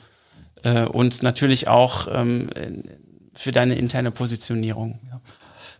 [0.64, 2.48] äh, und natürlich auch ähm,
[3.34, 4.98] für deine interne Positionierung.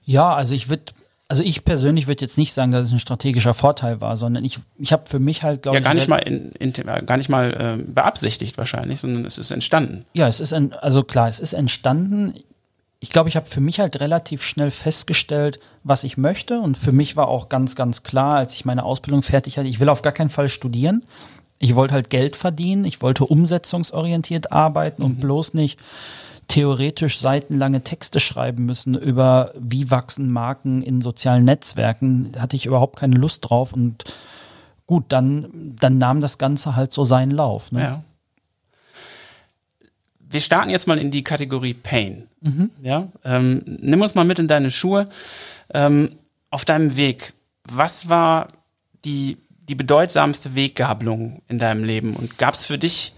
[0.04, 0.92] Ja, also ich würde
[1.30, 4.58] also ich persönlich würde jetzt nicht sagen, dass es ein strategischer Vorteil war, sondern ich,
[4.78, 6.72] ich habe für mich halt, glaube ja, gar nicht mal in, in,
[7.06, 10.06] gar nicht mal äh, beabsichtigt wahrscheinlich, sondern es ist entstanden.
[10.12, 12.34] Ja, es ist ein, also klar, es ist entstanden.
[12.98, 16.90] Ich glaube, ich habe für mich halt relativ schnell festgestellt, was ich möchte und für
[16.90, 20.02] mich war auch ganz, ganz klar, als ich meine Ausbildung fertig hatte, ich will auf
[20.02, 21.04] gar keinen Fall studieren.
[21.60, 25.06] Ich wollte halt Geld verdienen, ich wollte umsetzungsorientiert arbeiten mhm.
[25.06, 25.78] und bloß nicht
[26.48, 32.32] theoretisch seitenlange Texte schreiben müssen über wie wachsen Marken in sozialen Netzwerken.
[32.38, 34.04] Hatte ich überhaupt keine Lust drauf und
[34.86, 37.70] gut, dann, dann nahm das Ganze halt so seinen Lauf.
[37.70, 37.80] Ne?
[37.80, 38.02] Ja.
[40.18, 42.26] Wir starten jetzt mal in die Kategorie Pain.
[42.40, 42.70] Mhm.
[42.82, 45.08] Ja, ähm, nimm uns mal mit in deine Schuhe.
[45.72, 46.10] Ähm,
[46.50, 48.48] auf deinem Weg, was war
[49.04, 49.36] die
[49.70, 52.16] die bedeutsamste Weggabelung in deinem Leben?
[52.16, 53.14] Und gab es für dich,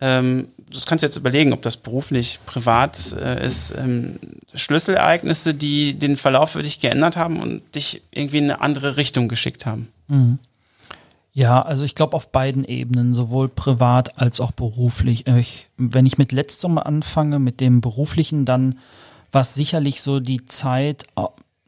[0.00, 4.18] ähm, das kannst du jetzt überlegen, ob das beruflich, privat äh, ist, ähm,
[4.54, 9.28] Schlüsselereignisse, die den Verlauf für dich geändert haben und dich irgendwie in eine andere Richtung
[9.28, 9.88] geschickt haben?
[10.08, 10.38] Mhm.
[11.32, 15.26] Ja, also ich glaube auf beiden Ebenen, sowohl privat als auch beruflich.
[15.26, 18.78] Äh, ich, wenn ich mit letzterem anfange, mit dem beruflichen, dann
[19.32, 21.06] war es sicherlich so die Zeit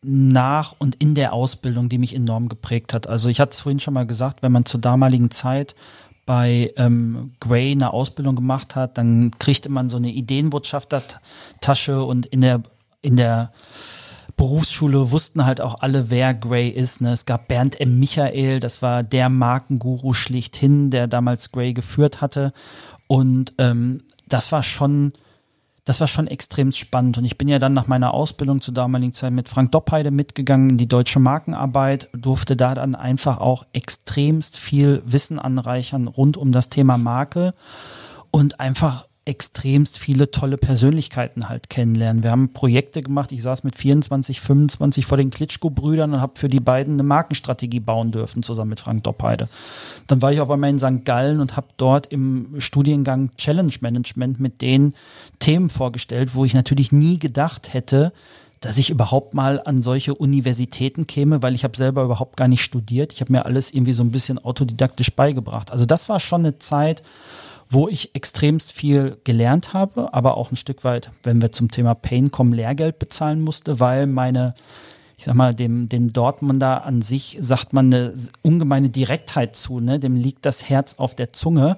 [0.03, 3.07] nach und in der Ausbildung, die mich enorm geprägt hat.
[3.07, 5.75] Also ich hatte es vorhin schon mal gesagt, wenn man zur damaligen Zeit
[6.25, 12.41] bei ähm, Gray eine Ausbildung gemacht hat, dann kriegte man so eine Ideenbotschaftertasche und in
[12.41, 12.63] der
[13.03, 13.53] in der
[14.37, 17.01] Berufsschule wussten halt auch alle, wer Gray ist.
[17.01, 17.13] Ne?
[17.13, 17.99] Es gab Bernd M.
[17.99, 22.53] Michael, das war der Markenguru schlichthin, der damals Gray geführt hatte.
[23.07, 25.13] Und ähm, das war schon
[25.85, 27.19] das war schon extrem spannend.
[27.19, 30.71] Und ich bin ja dann nach meiner Ausbildung zur damaligen Zeit mit Frank Doppheide mitgegangen
[30.71, 36.53] in die deutsche Markenarbeit, durfte da dann einfach auch extremst viel Wissen anreichern rund um
[36.53, 37.53] das Thema Marke
[38.31, 42.23] und einfach extremst viele tolle Persönlichkeiten halt kennenlernen.
[42.23, 43.33] Wir haben Projekte gemacht.
[43.33, 47.81] Ich saß mit 24, 25 vor den Klitschko-Brüdern und habe für die beiden eine Markenstrategie
[47.81, 49.49] bauen dürfen, zusammen mit Frank Doppheide.
[50.07, 51.05] Dann war ich auf einmal in St.
[51.05, 54.95] Gallen und habe dort im Studiengang Challenge Management mit den
[55.39, 58.13] Themen vorgestellt, wo ich natürlich nie gedacht hätte,
[58.61, 62.63] dass ich überhaupt mal an solche Universitäten käme, weil ich habe selber überhaupt gar nicht
[62.63, 63.13] studiert.
[63.13, 65.73] Ich habe mir alles irgendwie so ein bisschen autodidaktisch beigebracht.
[65.73, 67.03] Also das war schon eine Zeit,
[67.71, 71.95] wo ich extremst viel gelernt habe, aber auch ein Stück weit, wenn wir zum Thema
[71.95, 74.55] Pain kommen, Lehrgeld bezahlen musste, weil meine,
[75.17, 80.01] ich sag mal, dem, dem Dortmunder an sich sagt man eine ungemeine Direktheit zu, ne?
[80.01, 81.77] dem liegt das Herz auf der Zunge.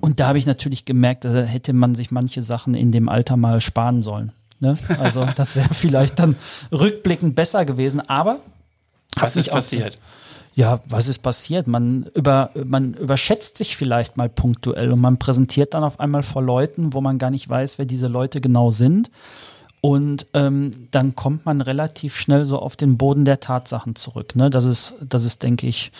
[0.00, 3.36] Und da habe ich natürlich gemerkt, da hätte man sich manche Sachen in dem Alter
[3.36, 4.30] mal sparen sollen.
[4.60, 4.78] Ne?
[5.00, 6.36] Also das wäre vielleicht dann
[6.70, 8.38] rückblickend besser gewesen, aber
[9.16, 9.98] was ist passiert?
[10.56, 11.66] Ja, was ist passiert?
[11.66, 16.42] Man, über, man überschätzt sich vielleicht mal punktuell und man präsentiert dann auf einmal vor
[16.42, 19.10] Leuten, wo man gar nicht weiß, wer diese Leute genau sind.
[19.82, 24.34] Und ähm, dann kommt man relativ schnell so auf den Boden der Tatsachen zurück.
[24.34, 24.48] Ne?
[24.48, 25.92] Das ist, das ist, denke ich,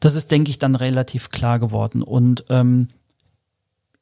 [0.00, 2.02] das ist, denke ich, dann relativ klar geworden.
[2.02, 2.88] Und ähm,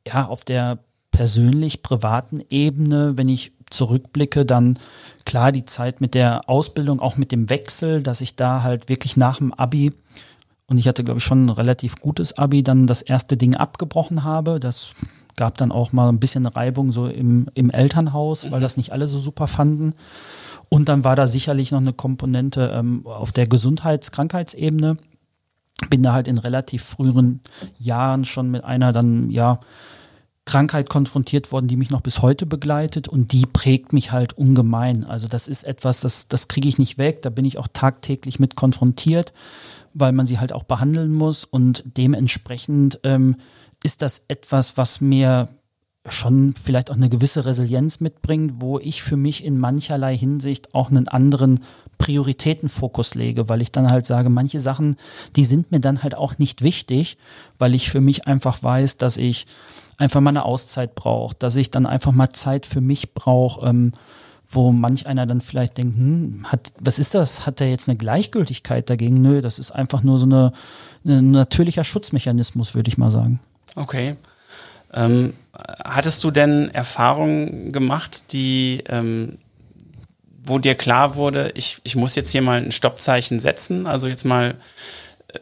[0.07, 0.79] ja, auf der
[1.11, 4.79] persönlich privaten Ebene, wenn ich zurückblicke, dann
[5.25, 9.17] klar die Zeit mit der Ausbildung, auch mit dem Wechsel, dass ich da halt wirklich
[9.17, 9.93] nach dem Abi
[10.73, 14.25] und ich hatte, glaube ich, schon ein relativ gutes Abi, dann das erste Ding abgebrochen
[14.25, 14.59] habe.
[14.59, 14.95] Das
[15.37, 19.07] gab dann auch mal ein bisschen Reibung so im, im Elternhaus, weil das nicht alle
[19.07, 19.93] so super fanden.
[20.71, 24.97] Und dann war da sicherlich noch eine Komponente ähm, auf der Gesundheits-Krankheitsebene.
[25.91, 27.41] Bin da halt in relativ früheren
[27.79, 29.61] Jahren schon mit einer dann, ja,
[30.45, 35.05] Krankheit konfrontiert worden, die mich noch bis heute begleitet und die prägt mich halt ungemein.
[35.05, 38.41] Also das ist etwas, das, das kriege ich nicht weg, da bin ich auch tagtäglich
[38.41, 39.33] mit konfrontiert,
[39.95, 43.37] weil man sie halt auch behandeln muss und dementsprechend ähm,
[43.85, 45.49] ist das etwas, was mir
[46.09, 50.91] schon vielleicht auch eine gewisse Resilienz mitbringt, wo ich für mich in mancherlei Hinsicht auch
[50.91, 51.61] einen anderen
[51.99, 54.97] Prioritätenfokus lege, weil ich dann halt sage, manche Sachen,
[55.37, 57.17] die sind mir dann halt auch nicht wichtig,
[57.59, 59.47] weil ich für mich einfach weiß, dass ich
[59.99, 63.93] einfach mal eine Auszeit brauche, dass ich dann einfach mal Zeit für mich brauche, ähm,
[64.49, 67.47] wo manch einer dann vielleicht denkt, hm, hat, was ist das?
[67.47, 69.21] Hat der jetzt eine Gleichgültigkeit dagegen?
[69.21, 70.53] Nö, das ist einfach nur so eine,
[71.07, 73.41] ein natürlicher Schutzmechanismus, würde ich mal sagen.
[73.77, 74.17] Okay.
[74.93, 75.33] Ähm,
[75.85, 79.39] hattest du denn Erfahrungen gemacht, die, ähm,
[80.45, 83.87] wo dir klar wurde, ich, ich muss jetzt hier mal ein Stoppzeichen setzen?
[83.87, 84.55] Also jetzt mal,
[85.29, 85.39] äh,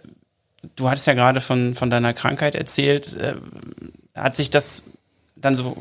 [0.77, 3.17] du hattest ja gerade von, von deiner Krankheit erzählt.
[3.17, 3.35] Äh,
[4.15, 4.85] hat sich das
[5.37, 5.77] dann so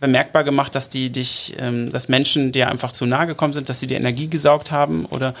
[0.00, 3.80] bemerkbar gemacht, dass die dich, ähm, dass Menschen dir einfach zu nahe gekommen sind, dass
[3.80, 5.06] sie dir Energie gesaugt haben?
[5.06, 5.34] Oder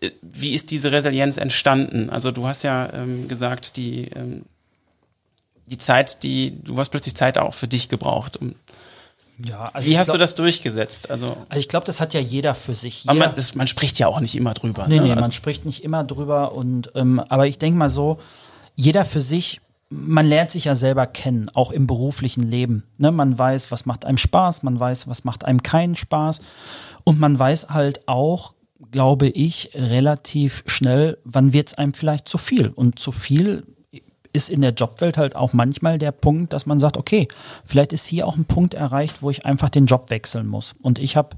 [0.00, 2.10] äh, wie ist diese Resilienz entstanden?
[2.10, 4.42] Also du hast ja ähm, gesagt, die, ähm,
[5.66, 8.54] die Zeit, die, du hast plötzlich Zeit auch für dich gebraucht, um
[9.44, 11.10] ja, also Wie hast glaub, du das durchgesetzt?
[11.10, 13.02] Also, also ich glaube, das hat ja jeder für sich.
[13.02, 14.86] Jeder, man, das, man, spricht ja auch nicht immer drüber.
[14.86, 15.02] Nee, ne?
[15.02, 16.52] nee, also, man spricht nicht immer drüber.
[16.52, 18.20] Und ähm, aber ich denke mal so,
[18.76, 19.60] jeder für sich
[19.94, 22.84] man lernt sich ja selber kennen, auch im beruflichen Leben.
[22.98, 23.12] Ne?
[23.12, 26.40] Man weiß, was macht einem Spaß, man weiß, was macht einem keinen Spaß.
[27.04, 28.54] Und man weiß halt auch,
[28.90, 32.68] glaube ich, relativ schnell, wann wird es einem vielleicht zu viel.
[32.68, 33.64] Und zu viel
[34.32, 37.28] ist in der Jobwelt halt auch manchmal der Punkt, dass man sagt, okay,
[37.64, 40.74] vielleicht ist hier auch ein Punkt erreicht, wo ich einfach den Job wechseln muss.
[40.82, 41.36] Und ich habe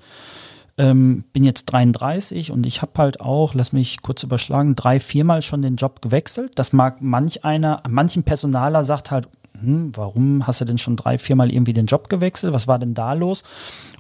[0.79, 5.43] ähm, bin jetzt 33 und ich habe halt auch, lass mich kurz überschlagen, drei, viermal
[5.43, 6.53] schon den Job gewechselt.
[6.57, 9.29] Das mag manch einer, manchen Personaler sagt halt,
[9.61, 12.53] hm, warum hast du denn schon drei, viermal irgendwie den Job gewechselt?
[12.53, 13.43] Was war denn da los?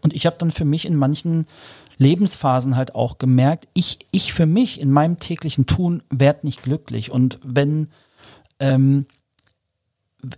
[0.02, 1.46] Und ich habe dann für mich in manchen
[1.98, 7.10] Lebensphasen halt auch gemerkt, ich, ich für mich in meinem täglichen Tun werd nicht glücklich.
[7.10, 7.88] Und wenn
[8.60, 9.06] ähm,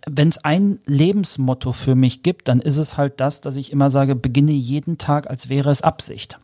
[0.06, 3.90] wenn es ein Lebensmotto für mich gibt, dann ist es halt das, dass ich immer
[3.90, 6.38] sage, beginne jeden Tag, als wäre es Absicht.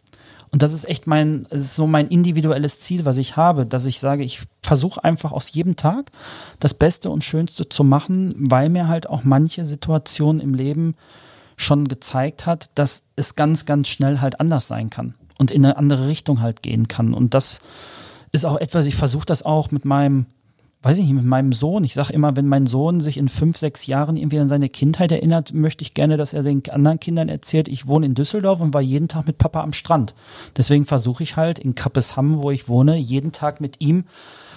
[0.51, 3.99] Und das ist echt mein, ist so mein individuelles Ziel, was ich habe, dass ich
[3.99, 6.13] sage, ich versuche einfach aus jedem Tag
[6.61, 10.95] das Beste und Schönste zu machen, weil mir halt auch manche Situationen im Leben
[11.57, 15.77] schon gezeigt hat, dass es ganz, ganz schnell halt anders sein kann und in eine
[15.77, 17.15] andere Richtung halt gehen kann.
[17.15, 17.61] Und das
[18.31, 20.27] ist auch etwas, ich versuche das auch mit meinem
[20.85, 21.83] weiß ich nicht, mit meinem Sohn.
[21.83, 25.13] Ich sage immer, wenn mein Sohn sich in fünf, sechs Jahren irgendwie an seine Kindheit
[25.13, 28.75] erinnert, möchte ich gerne, dass er den anderen Kindern erzählt, ich wohne in Düsseldorf und
[28.75, 30.15] war jeden Tag mit Papa am Strand.
[30.57, 34.05] Deswegen versuche ich halt in Kappesham, wo ich wohne, jeden Tag mit ihm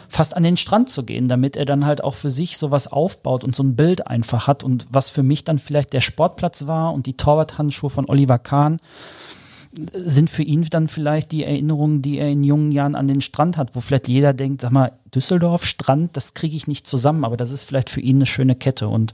[0.09, 3.43] fast an den Strand zu gehen, damit er dann halt auch für sich sowas aufbaut
[3.43, 6.93] und so ein Bild einfach hat und was für mich dann vielleicht der Sportplatz war
[6.93, 8.77] und die Torwarthandschuhe von Oliver Kahn
[9.93, 13.57] sind für ihn dann vielleicht die Erinnerungen, die er in jungen Jahren an den Strand
[13.57, 17.37] hat, wo vielleicht jeder denkt, sag mal, Düsseldorf, Strand, das kriege ich nicht zusammen, aber
[17.37, 18.87] das ist vielleicht für ihn eine schöne Kette.
[18.87, 19.13] Und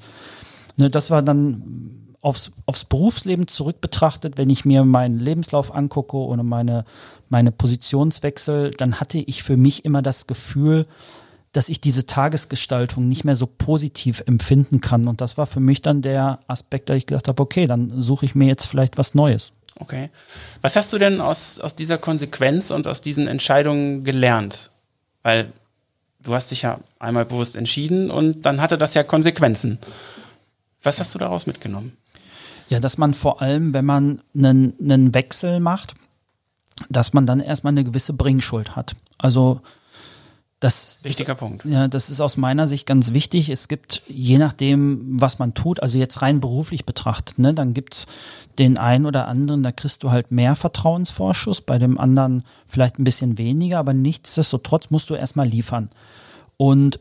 [0.77, 6.17] ne, das war dann aufs, aufs Berufsleben zurück betrachtet, wenn ich mir meinen Lebenslauf angucke
[6.17, 6.85] oder meine,
[7.29, 10.85] meine Positionswechsel, dann hatte ich für mich immer das Gefühl,
[11.51, 15.07] dass ich diese Tagesgestaltung nicht mehr so positiv empfinden kann.
[15.07, 18.25] Und das war für mich dann der Aspekt, da ich gedacht habe, okay, dann suche
[18.25, 19.51] ich mir jetzt vielleicht was Neues.
[19.79, 20.09] Okay.
[20.61, 24.71] Was hast du denn aus, aus dieser Konsequenz und aus diesen Entscheidungen gelernt?
[25.23, 25.51] Weil
[26.21, 29.79] du hast dich ja einmal bewusst entschieden und dann hatte das ja Konsequenzen.
[30.81, 31.97] Was hast du daraus mitgenommen?
[32.69, 35.95] Ja, dass man vor allem, wenn man einen, einen Wechsel macht,
[36.89, 38.95] dass man dann erstmal eine gewisse Bringschuld hat.
[39.17, 39.61] Also
[40.63, 41.65] das Wichtiger Punkt.
[41.65, 43.49] Ja, das ist aus meiner Sicht ganz wichtig.
[43.49, 48.07] Es gibt, je nachdem, was man tut, also jetzt rein beruflich betrachtet, ne, dann gibt's
[48.59, 53.03] den einen oder anderen, da kriegst du halt mehr Vertrauensvorschuss, bei dem anderen vielleicht ein
[53.03, 55.89] bisschen weniger, aber nichtsdestotrotz musst du erstmal liefern.
[56.55, 56.99] Und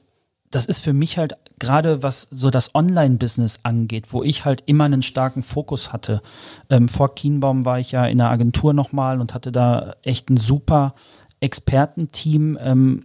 [0.51, 4.85] das ist für mich halt gerade was so das Online-Business angeht, wo ich halt immer
[4.85, 6.21] einen starken Fokus hatte.
[6.69, 10.37] Ähm, vor Kienbaum war ich ja in der Agentur nochmal und hatte da echt ein
[10.37, 10.95] super
[11.41, 13.05] Expertenteam, ähm,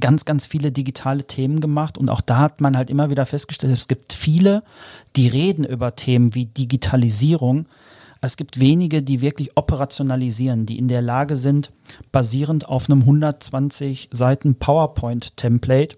[0.00, 3.76] ganz, ganz viele digitale Themen gemacht und auch da hat man halt immer wieder festgestellt,
[3.76, 4.62] es gibt viele,
[5.16, 7.66] die reden über Themen wie Digitalisierung.
[8.20, 11.70] Es gibt wenige, die wirklich operationalisieren, die in der Lage sind,
[12.12, 15.96] basierend auf einem 120 Seiten PowerPoint-Template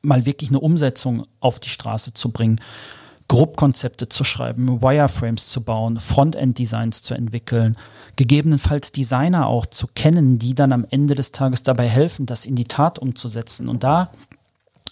[0.00, 2.60] mal wirklich eine Umsetzung auf die Straße zu bringen.
[3.28, 7.76] Grobkonzepte zu schreiben, Wireframes zu bauen, Frontend-Designs zu entwickeln,
[8.16, 12.54] gegebenenfalls Designer auch zu kennen, die dann am Ende des Tages dabei helfen, das in
[12.54, 13.68] die Tat umzusetzen.
[13.68, 14.10] Und da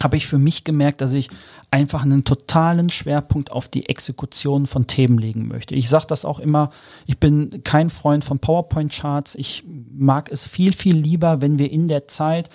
[0.03, 1.29] habe ich für mich gemerkt, dass ich
[1.71, 5.75] einfach einen totalen Schwerpunkt auf die Exekution von Themen legen möchte.
[5.75, 6.71] Ich sage das auch immer,
[7.07, 9.37] ich bin kein Freund von PowerPoint-Charts.
[9.37, 12.51] Ich mag es viel, viel lieber, wenn wir in der Zeit,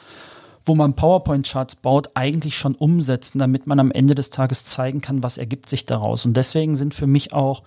[0.68, 5.24] wo man PowerPoint-Charts baut, eigentlich schon umsetzen, damit man am Ende des Tages zeigen kann,
[5.24, 6.26] was ergibt sich daraus.
[6.26, 7.64] Und deswegen sind für mich auch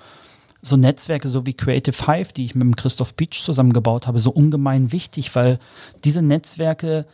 [0.63, 4.31] so Netzwerke so wie Creative Hive, die ich mit dem Christoph Beach zusammengebaut habe, so
[4.31, 5.59] ungemein wichtig, weil
[6.05, 7.07] diese Netzwerke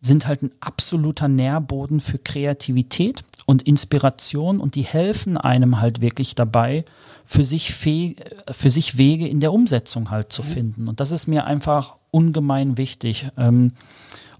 [0.00, 6.34] sind halt ein absoluter Nährboden für Kreativität und Inspiration und die helfen einem halt wirklich
[6.34, 6.84] dabei,
[7.24, 10.46] für sich, für sich Wege in der Umsetzung halt zu mhm.
[10.46, 10.88] finden.
[10.88, 13.28] Und das ist mir einfach ungemein wichtig.
[13.38, 13.72] Ähm,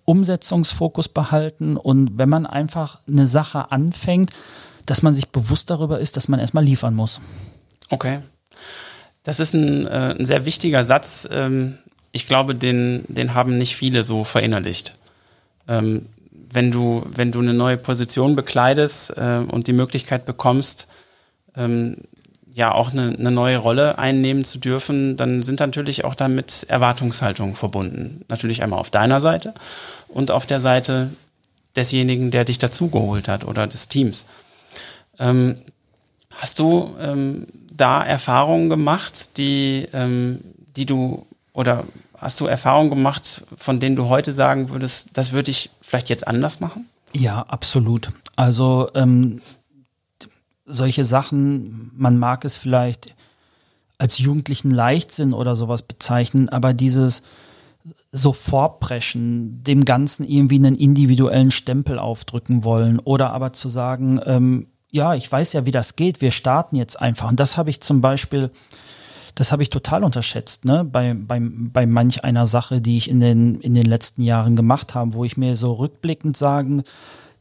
[0.04, 4.30] Umsetzungsfokus behalten und wenn man einfach eine Sache anfängt,
[4.86, 7.20] dass man sich bewusst darüber ist, dass man erstmal liefern muss.
[7.88, 8.20] Okay.
[9.22, 11.28] Das ist ein, äh, ein sehr wichtiger Satz.
[11.30, 11.78] Ähm,
[12.10, 14.96] ich glaube, den, den haben nicht viele so verinnerlicht
[15.68, 16.06] ähm,
[16.50, 20.88] wenn du, wenn du eine neue Position bekleidest äh, und die Möglichkeit bekommst,
[21.56, 21.96] ähm,
[22.54, 27.56] ja auch eine, eine neue Rolle einnehmen zu dürfen, dann sind natürlich auch damit Erwartungshaltungen
[27.56, 28.24] verbunden.
[28.28, 29.54] Natürlich einmal auf deiner Seite
[30.08, 31.10] und auf der Seite
[31.76, 34.26] desjenigen, der dich dazugeholt hat oder des Teams.
[35.18, 35.56] Ähm,
[36.30, 40.40] hast du ähm, da Erfahrungen gemacht, die, ähm,
[40.76, 41.84] die du oder
[42.22, 46.28] Hast du Erfahrungen gemacht, von denen du heute sagen würdest, das würde ich vielleicht jetzt
[46.28, 46.88] anders machen?
[47.12, 48.12] Ja, absolut.
[48.36, 49.42] Also ähm,
[50.64, 53.14] solche Sachen, man mag es vielleicht
[53.98, 57.22] als jugendlichen Leichtsinn oder sowas bezeichnen, aber dieses
[58.12, 64.68] so vorpreschen, dem Ganzen irgendwie einen individuellen Stempel aufdrücken wollen oder aber zu sagen, ähm,
[64.90, 67.30] ja, ich weiß ja, wie das geht, wir starten jetzt einfach.
[67.30, 68.50] Und das habe ich zum Beispiel
[69.34, 70.84] das habe ich total unterschätzt, ne?
[70.84, 74.94] Bei, bei, bei manch einer Sache, die ich in den, in den letzten Jahren gemacht
[74.94, 76.82] habe, wo ich mir so rückblickend sagen,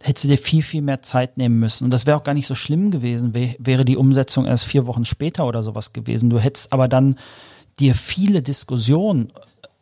[0.02, 1.86] hättest du dir viel, viel mehr Zeit nehmen müssen.
[1.86, 5.06] Und das wäre auch gar nicht so schlimm gewesen, wäre die Umsetzung erst vier Wochen
[5.06, 6.30] später oder sowas gewesen.
[6.30, 7.18] Du hättest aber dann
[7.80, 9.32] dir viele Diskussionen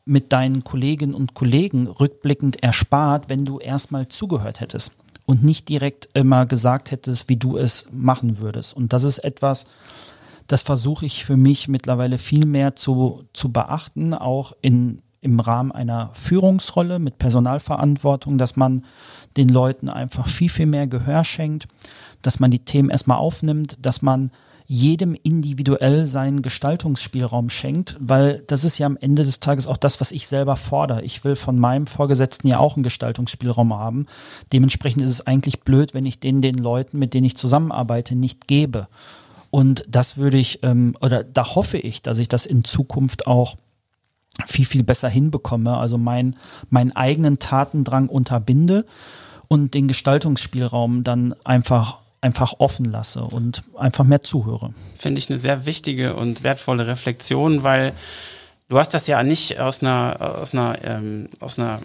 [0.05, 4.93] mit deinen Kolleginnen und Kollegen rückblickend erspart, wenn du erstmal zugehört hättest
[5.25, 8.75] und nicht direkt immer gesagt hättest, wie du es machen würdest.
[8.75, 9.67] Und das ist etwas,
[10.47, 15.71] das versuche ich für mich mittlerweile viel mehr zu, zu beachten, auch in, im Rahmen
[15.71, 18.86] einer Führungsrolle mit Personalverantwortung, dass man
[19.38, 21.68] den Leuten einfach viel, viel mehr Gehör schenkt,
[22.22, 24.32] dass man die Themen erstmal aufnimmt, dass man
[24.72, 30.00] jedem individuell seinen Gestaltungsspielraum schenkt, weil das ist ja am Ende des Tages auch das,
[30.00, 31.02] was ich selber fordere.
[31.02, 34.06] Ich will von meinem Vorgesetzten ja auch einen Gestaltungsspielraum haben.
[34.54, 38.48] Dementsprechend ist es eigentlich blöd, wenn ich den den Leuten, mit denen ich zusammenarbeite, nicht
[38.48, 38.88] gebe.
[39.50, 43.58] Und das würde ich, ähm, oder da hoffe ich, dass ich das in Zukunft auch
[44.46, 45.78] viel, viel besser hinbekomme.
[45.78, 46.36] Also mein,
[46.70, 48.86] meinen eigenen Tatendrang unterbinde
[49.48, 54.74] und den Gestaltungsspielraum dann einfach einfach offen lasse und einfach mehr zuhöre.
[54.98, 57.94] Finde ich eine sehr wichtige und wertvolle Reflexion, weil
[58.68, 61.80] du hast das ja nicht aus einer, aus einer, ähm, aus einer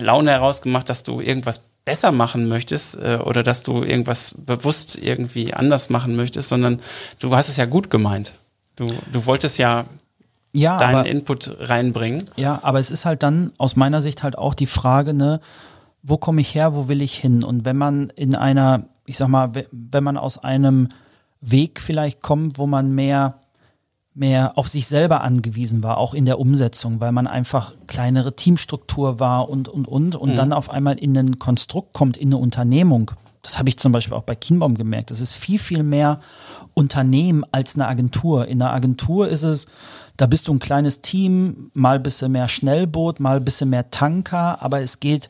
[0.00, 4.98] Laune heraus gemacht, dass du irgendwas besser machen möchtest äh, oder dass du irgendwas bewusst
[4.98, 6.80] irgendwie anders machen möchtest, sondern
[7.18, 8.32] du hast es ja gut gemeint.
[8.76, 9.84] Du, du wolltest ja,
[10.54, 12.30] ja deinen aber, Input reinbringen.
[12.36, 15.40] Ja, aber es ist halt dann aus meiner Sicht halt auch die Frage, ne,
[16.02, 17.42] wo komme ich her, wo will ich hin?
[17.44, 20.88] Und wenn man in einer, ich sag mal, wenn man aus einem
[21.40, 23.40] Weg vielleicht kommt, wo man mehr
[24.14, 29.18] mehr auf sich selber angewiesen war, auch in der Umsetzung, weil man einfach kleinere Teamstruktur
[29.18, 30.36] war und, und, und, und mhm.
[30.36, 33.10] dann auf einmal in ein Konstrukt kommt, in eine Unternehmung.
[33.42, 35.10] Das habe ich zum Beispiel auch bei Kienbaum gemerkt.
[35.10, 36.20] Das ist viel, viel mehr
[36.74, 38.46] Unternehmen als eine Agentur.
[38.46, 39.66] In einer Agentur ist es,
[40.16, 43.90] da bist du ein kleines Team, mal ein bisschen mehr Schnellboot, mal ein bisschen mehr
[43.90, 45.28] Tanker, aber es geht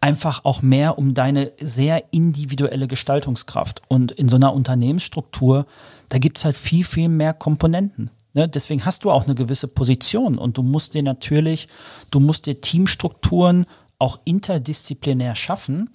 [0.00, 3.82] einfach auch mehr um deine sehr individuelle Gestaltungskraft.
[3.88, 5.66] Und in so einer Unternehmensstruktur,
[6.08, 8.10] da gibt's halt viel, viel mehr Komponenten.
[8.32, 11.66] Ne, deswegen hast du auch eine gewisse Position und du musst dir natürlich,
[12.12, 13.66] du musst dir Teamstrukturen
[13.98, 15.90] auch interdisziplinär schaffen,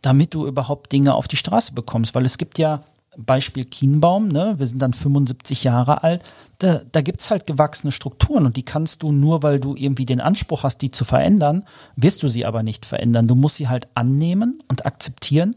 [0.00, 2.14] damit du überhaupt Dinge auf die Straße bekommst.
[2.14, 2.84] Weil es gibt ja
[3.16, 6.22] Beispiel Kienbaum, ne, wir sind dann 75 Jahre alt,
[6.58, 10.20] da, da gibt's halt gewachsene Strukturen und die kannst du nur, weil du irgendwie den
[10.20, 11.64] Anspruch hast, die zu verändern,
[11.96, 13.26] wirst du sie aber nicht verändern.
[13.26, 15.56] Du musst sie halt annehmen und akzeptieren.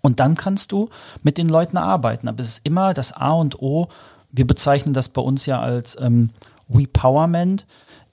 [0.00, 0.90] Und dann kannst du
[1.22, 2.28] mit den Leuten arbeiten.
[2.28, 3.88] Aber es ist immer das A und O,
[4.30, 6.30] wir bezeichnen das bei uns ja als ähm,
[6.72, 7.66] Repowerment,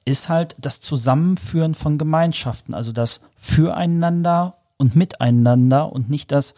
[0.03, 6.55] ist halt das Zusammenführen von Gemeinschaften, also das Füreinander und Miteinander und nicht das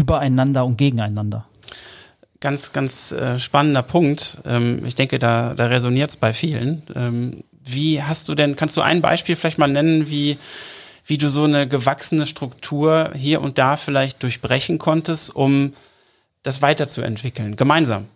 [0.00, 1.46] Übereinander und Gegeneinander.
[2.40, 4.38] ganz, ganz äh, spannender Punkt.
[4.46, 6.82] Ähm, ich denke, da, da resoniert es bei vielen.
[6.94, 10.38] Ähm, wie hast du denn, kannst du ein Beispiel vielleicht mal nennen, wie,
[11.04, 15.72] wie du so eine gewachsene Struktur hier und da vielleicht durchbrechen konntest, um
[16.42, 18.06] das weiterzuentwickeln, gemeinsam?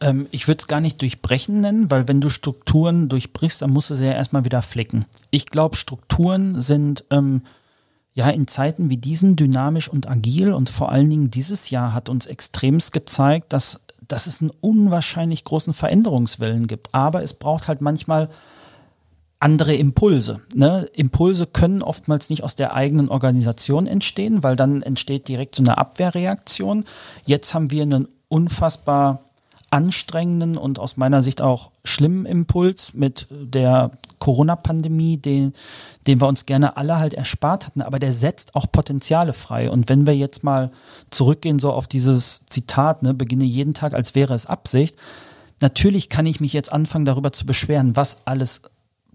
[0.00, 3.90] Ähm, ich würde es gar nicht durchbrechen nennen, weil wenn du Strukturen durchbrichst, dann musst
[3.90, 5.06] du sie ja erstmal wieder flicken.
[5.30, 7.42] Ich glaube, Strukturen sind ähm,
[8.16, 12.08] ja in Zeiten wie diesen dynamisch und agil und vor allen Dingen dieses Jahr hat
[12.08, 16.94] uns extremst gezeigt, dass, dass es einen unwahrscheinlich großen Veränderungswillen gibt.
[16.94, 18.30] Aber es braucht halt manchmal
[19.38, 20.40] andere Impulse.
[20.54, 20.88] Ne?
[20.94, 25.76] Impulse können oftmals nicht aus der eigenen Organisation entstehen, weil dann entsteht direkt so eine
[25.76, 26.86] Abwehrreaktion.
[27.26, 29.24] Jetzt haben wir einen unfassbar
[29.68, 35.52] anstrengenden und aus meiner Sicht auch schlimmen Impuls mit der Corona-Pandemie, den,
[36.06, 39.70] den wir uns gerne alle halt erspart hatten, aber der setzt auch Potenziale frei.
[39.70, 40.70] Und wenn wir jetzt mal
[41.10, 44.96] zurückgehen so auf dieses Zitat, ne, beginne jeden Tag, als wäre es Absicht,
[45.60, 48.62] natürlich kann ich mich jetzt anfangen, darüber zu beschweren, was alles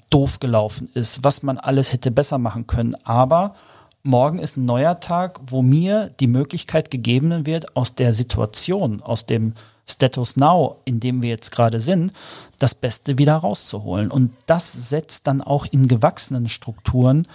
[0.09, 2.95] doof gelaufen ist, was man alles hätte besser machen können.
[3.03, 3.55] Aber
[4.03, 9.25] morgen ist ein neuer Tag, wo mir die Möglichkeit gegeben wird, aus der Situation, aus
[9.25, 9.53] dem
[9.89, 12.13] Status Now, in dem wir jetzt gerade sind,
[12.59, 14.11] das Beste wieder rauszuholen.
[14.11, 17.27] Und das setzt dann auch in gewachsenen Strukturen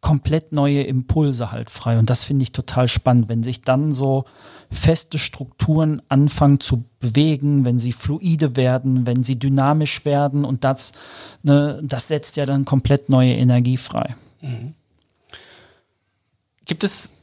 [0.00, 1.98] komplett neue Impulse halt frei.
[1.98, 4.24] Und das finde ich total spannend, wenn sich dann so
[4.70, 10.92] feste Strukturen anfangen zu bewegen, wenn sie fluide werden, wenn sie dynamisch werden und das,
[11.42, 14.14] ne, das setzt ja dann komplett neue Energie frei.
[14.40, 14.74] Mhm.
[16.66, 17.14] Gibt es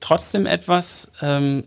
[0.00, 1.64] trotzdem etwas, ähm,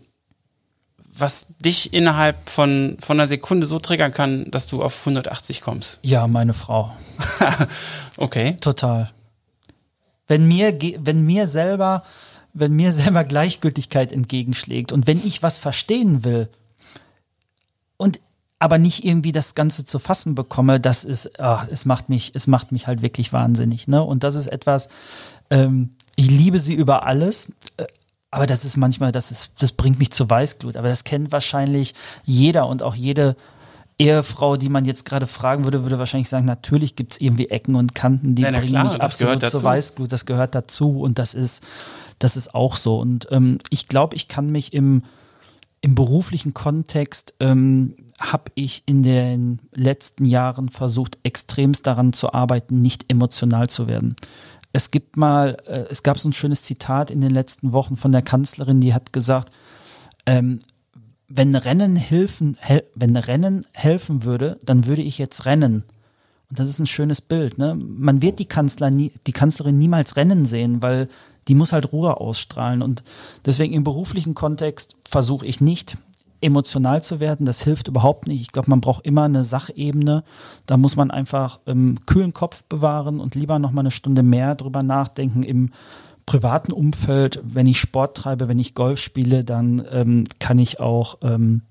[1.20, 6.00] was dich innerhalb von, von einer Sekunde so triggern kann, dass du auf 180 kommst?
[6.02, 6.96] Ja, meine Frau.
[8.16, 8.56] okay.
[8.60, 9.10] Total.
[10.26, 12.04] Wenn mir, wenn mir selber,
[12.52, 16.48] wenn mir selber Gleichgültigkeit entgegenschlägt und wenn ich was verstehen will
[17.96, 18.20] und
[18.58, 22.46] aber nicht irgendwie das Ganze zu fassen bekomme, das ist, ach, es macht mich, es
[22.46, 24.02] macht mich halt wirklich wahnsinnig, ne?
[24.02, 24.88] Und das ist etwas,
[25.50, 27.86] ähm, ich liebe sie über alles, äh,
[28.30, 30.76] aber das ist manchmal, das ist, das bringt mich zur Weißglut.
[30.76, 33.36] Aber das kennt wahrscheinlich jeder und auch jede
[33.98, 37.74] Ehefrau, die man jetzt gerade fragen würde, würde wahrscheinlich sagen, natürlich gibt es irgendwie Ecken
[37.74, 40.12] und Kanten, die ja, bringen klar, mich absolut zur Weißglut.
[40.12, 41.64] Das gehört dazu und das ist,
[42.18, 42.98] das ist auch so.
[42.98, 45.02] Und ähm, ich glaube, ich kann mich im,
[45.80, 52.80] im beruflichen Kontext ähm, habe ich in den letzten Jahren versucht, extremst daran zu arbeiten,
[52.80, 54.16] nicht emotional zu werden.
[54.72, 58.12] Es gibt mal, äh, es gab so ein schönes Zitat in den letzten Wochen von
[58.12, 59.52] der Kanzlerin, die hat gesagt,
[60.26, 60.60] ähm,
[61.28, 65.84] wenn Rennen helfen, hel wenn Rennen helfen würde, dann würde ich jetzt rennen.
[66.50, 67.58] Und das ist ein schönes Bild.
[67.58, 67.74] Ne?
[67.74, 71.08] Man wird die, Kanzler nie, die Kanzlerin niemals rennen sehen, weil
[71.46, 72.80] die muss halt Ruhe ausstrahlen.
[72.80, 73.02] Und
[73.44, 75.98] deswegen im beruflichen Kontext versuche ich nicht,
[76.40, 77.46] emotional zu werden.
[77.46, 78.40] Das hilft überhaupt nicht.
[78.40, 80.24] Ich glaube, man braucht immer eine Sachebene.
[80.66, 84.54] Da muss man einfach ähm, kühlen Kopf bewahren und lieber noch mal eine Stunde mehr
[84.54, 85.70] drüber nachdenken im
[86.26, 87.40] privaten Umfeld.
[87.42, 91.62] Wenn ich Sport treibe, wenn ich Golf spiele, dann ähm, kann ich auch ähm,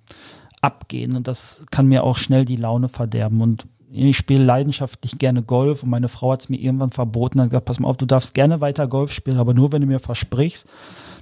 [0.62, 5.44] abgehen und das kann mir auch schnell die Laune verderben und ich spiele leidenschaftlich gerne
[5.44, 8.06] Golf und meine Frau hat es mir irgendwann verboten, hat gesagt, pass mal auf, du
[8.06, 10.68] darfst gerne weiter Golf spielen, aber nur wenn du mir versprichst,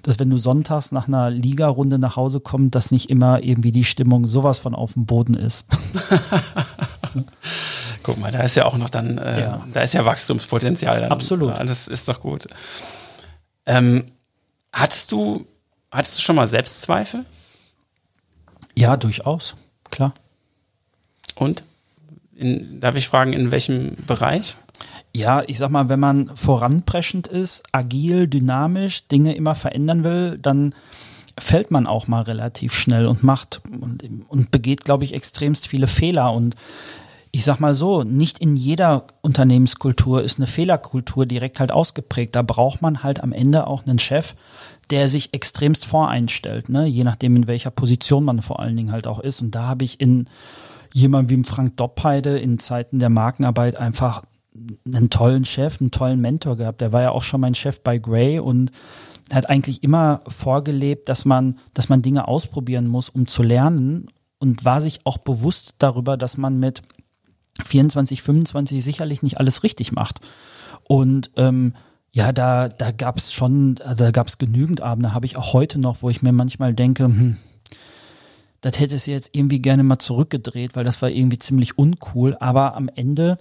[0.06, 3.84] dass wenn du sonntags nach einer Ligarunde nach Hause kommst, dass nicht immer irgendwie die
[3.84, 5.66] Stimmung sowas von auf dem Boden ist.
[8.04, 9.68] Guck mal, da ist ja auch noch dann, äh, ja.
[9.74, 11.02] da ist ja Wachstumspotenzial.
[11.02, 11.12] Dann.
[11.12, 11.58] Absolut.
[11.58, 12.46] Das ist doch gut.
[13.66, 14.12] Ähm,
[14.72, 15.48] hattest du,
[15.92, 17.26] hattest du schon mal Selbstzweifel?
[18.78, 19.56] Ja, durchaus,
[19.90, 20.14] klar.
[21.34, 21.64] Und?
[22.36, 24.56] In, darf ich fragen, in welchem Bereich?
[25.16, 30.76] Ja, ich sag mal, wenn man voranpreschend ist, agil, dynamisch, Dinge immer verändern will, dann
[31.40, 35.88] fällt man auch mal relativ schnell und macht und, und begeht, glaube ich, extremst viele
[35.88, 36.34] Fehler.
[36.34, 36.58] Und
[37.32, 42.36] ich sag mal so, nicht in jeder Unternehmenskultur ist eine Fehlerkultur direkt halt ausgeprägt.
[42.36, 44.36] Da braucht man halt am Ende auch einen Chef,
[44.90, 46.88] der sich extremst voreinstellt, ne?
[46.88, 49.40] je nachdem, in welcher Position man vor allen Dingen halt auch ist.
[49.40, 50.26] Und da habe ich in
[50.94, 54.24] jemand wie Frank Doppheide in Zeiten der Markenarbeit einfach
[54.86, 56.82] einen tollen Chef, einen tollen Mentor gehabt.
[56.82, 58.72] Der war ja auch schon mein Chef bei Gray und
[59.32, 64.08] hat eigentlich immer vorgelebt, dass man, dass man Dinge ausprobieren muss, um zu lernen
[64.40, 66.84] und war sich auch bewusst darüber, dass man mit
[67.64, 70.20] 24, 25 sicherlich nicht alles richtig macht.
[70.88, 71.74] Und ähm,
[72.12, 75.80] ja, da, da gab es schon, da gab es genügend Abende, habe ich auch heute
[75.80, 77.38] noch, wo ich mir manchmal denke, hm,
[78.62, 82.36] das hätte es jetzt irgendwie gerne mal zurückgedreht, weil das war irgendwie ziemlich uncool.
[82.40, 83.38] Aber am Ende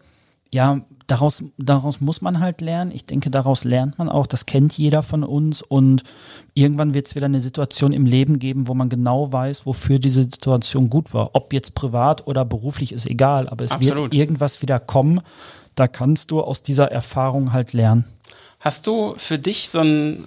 [0.54, 2.90] ja, daraus, daraus muss man halt lernen.
[2.92, 4.26] Ich denke, daraus lernt man auch.
[4.26, 5.62] Das kennt jeder von uns.
[5.62, 6.02] Und
[6.54, 10.22] irgendwann wird es wieder eine Situation im Leben geben, wo man genau weiß, wofür diese
[10.22, 11.30] Situation gut war.
[11.34, 13.98] Ob jetzt privat oder beruflich ist egal, aber es Absolut.
[13.98, 15.20] wird irgendwas wieder kommen.
[15.74, 18.04] Da kannst du aus dieser Erfahrung halt lernen.
[18.60, 20.26] Hast du für dich so ein,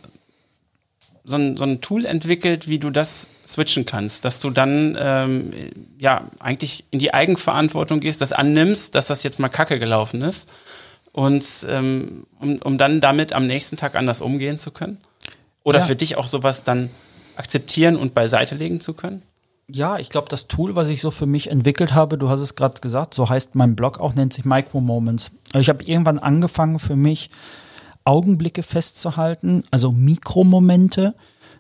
[1.28, 5.52] so ein, so ein Tool entwickelt, wie du das switchen kannst, dass du dann ähm,
[6.00, 10.50] ja eigentlich in die Eigenverantwortung gehst, das annimmst, dass das jetzt mal Kacke gelaufen ist
[11.12, 15.00] und ähm, um, um dann damit am nächsten Tag anders umgehen zu können?
[15.64, 15.86] Oder ja.
[15.86, 16.90] für dich auch sowas dann
[17.36, 19.22] akzeptieren und beiseite legen zu können?
[19.70, 22.56] Ja, ich glaube, das Tool, was ich so für mich entwickelt habe, du hast es
[22.56, 25.32] gerade gesagt, so heißt mein Blog auch, nennt sich Micro Moments.
[25.48, 27.32] Also ich habe irgendwann angefangen für mich
[28.08, 31.14] Augenblicke festzuhalten, also Mikromomente,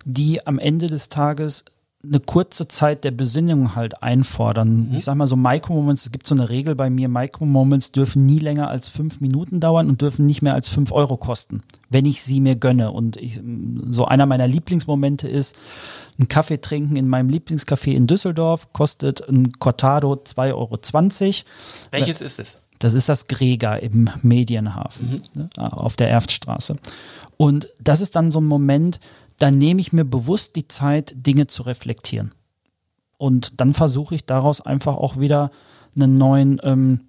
[0.05, 1.65] die am Ende des Tages
[2.03, 4.89] eine kurze Zeit der Besinnung halt einfordern.
[4.89, 4.95] Mhm.
[4.95, 8.39] Ich sag mal so Micro-Moments, es gibt so eine Regel bei mir, Micro-Moments dürfen nie
[8.39, 12.21] länger als fünf Minuten dauern und dürfen nicht mehr als fünf Euro kosten, wenn ich
[12.21, 12.91] sie mir gönne.
[12.91, 13.41] Und ich,
[13.89, 15.55] so einer meiner Lieblingsmomente ist,
[16.19, 20.79] ein Kaffee trinken in meinem Lieblingscafé in Düsseldorf, kostet ein Cortado 2,20 Euro.
[21.91, 22.59] Welches ist es?
[22.80, 25.41] Das ist das Gregor im Medienhafen mhm.
[25.41, 26.78] ne, auf der Erftstraße.
[27.38, 28.99] Und das ist dann so ein Moment,
[29.39, 32.34] da nehme ich mir bewusst die Zeit, Dinge zu reflektieren.
[33.17, 35.51] Und dann versuche ich daraus einfach auch wieder
[35.95, 37.01] einen neuen, ähm,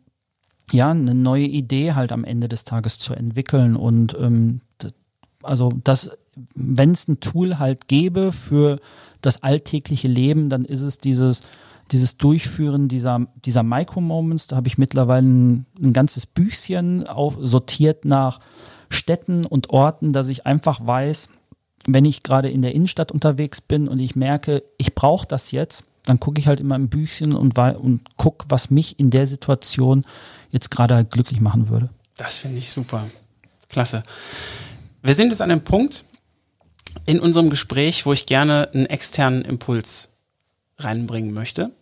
[0.73, 3.77] ja, eine neue Idee halt am Ende des Tages zu entwickeln.
[3.77, 4.61] Und ähm,
[5.43, 6.17] also das,
[6.55, 8.81] wenn es ein Tool halt gäbe für
[9.21, 11.43] das alltägliche Leben, dann ist es dieses,
[11.91, 18.05] dieses Durchführen dieser, dieser Micro-Moments, da habe ich mittlerweile ein, ein ganzes Büchchen auch sortiert
[18.05, 18.41] nach
[18.91, 21.29] Städten und Orten, dass ich einfach weiß,
[21.87, 25.85] wenn ich gerade in der Innenstadt unterwegs bin und ich merke, ich brauche das jetzt,
[26.05, 30.05] dann gucke ich halt in meinem Büchchen und, und gucke, was mich in der Situation
[30.51, 31.91] jetzt gerade glücklich machen würde.
[32.17, 33.07] Das finde ich super.
[33.69, 34.03] Klasse.
[35.03, 36.05] Wir sind jetzt an einem Punkt
[37.07, 40.09] in unserem Gespräch, wo ich gerne einen externen Impuls
[40.79, 41.73] reinbringen möchte.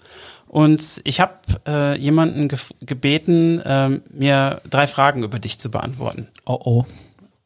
[0.56, 1.34] Und ich habe
[1.66, 6.28] äh, jemanden ge gebeten, äh, mir drei Fragen über dich zu beantworten.
[6.46, 6.86] Oh oh.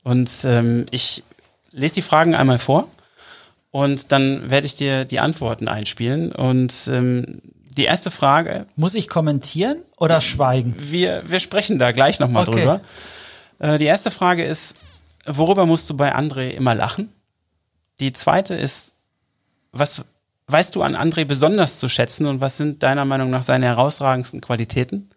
[0.05, 1.25] Und ähm, ich
[1.73, 2.87] lese die Fragen einmal vor
[3.73, 6.31] und dann werde ich dir die Antworten einspielen.
[6.31, 7.43] Und ähm,
[7.77, 8.67] die erste Frage.
[8.77, 10.77] Muss ich kommentieren oder schweigen?
[10.79, 12.59] Wir, wir sprechen da gleich nochmal okay.
[12.61, 12.81] drüber.
[13.59, 14.77] Äh, die erste Frage ist,
[15.27, 17.13] worüber musst du bei André immer lachen?
[17.99, 18.95] Die zweite ist,
[19.73, 20.05] was
[20.51, 24.41] weißt du an André besonders zu schätzen und was sind deiner Meinung nach seine herausragendsten
[24.41, 25.11] Qualitäten?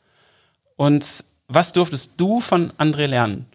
[0.75, 3.45] Und was durftest du von André lernen?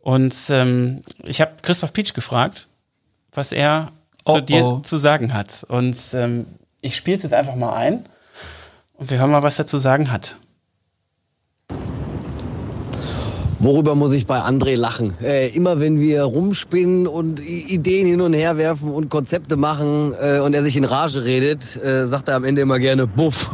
[0.00, 2.68] Und ähm, ich habe Christoph Pietsch gefragt,
[3.32, 3.92] was er
[4.24, 4.78] oh, zu dir oh.
[4.80, 5.64] zu sagen hat.
[5.68, 6.46] Und ähm,
[6.80, 8.06] ich spiele es jetzt einfach mal ein
[8.94, 10.36] und wir hören mal, was er zu sagen hat.
[13.60, 15.18] Worüber muss ich bei André lachen?
[15.20, 20.38] Äh, immer wenn wir rumspinnen und Ideen hin und her werfen und Konzepte machen äh,
[20.38, 23.50] und er sich in Rage redet, äh, sagt er am Ende immer gerne Buff.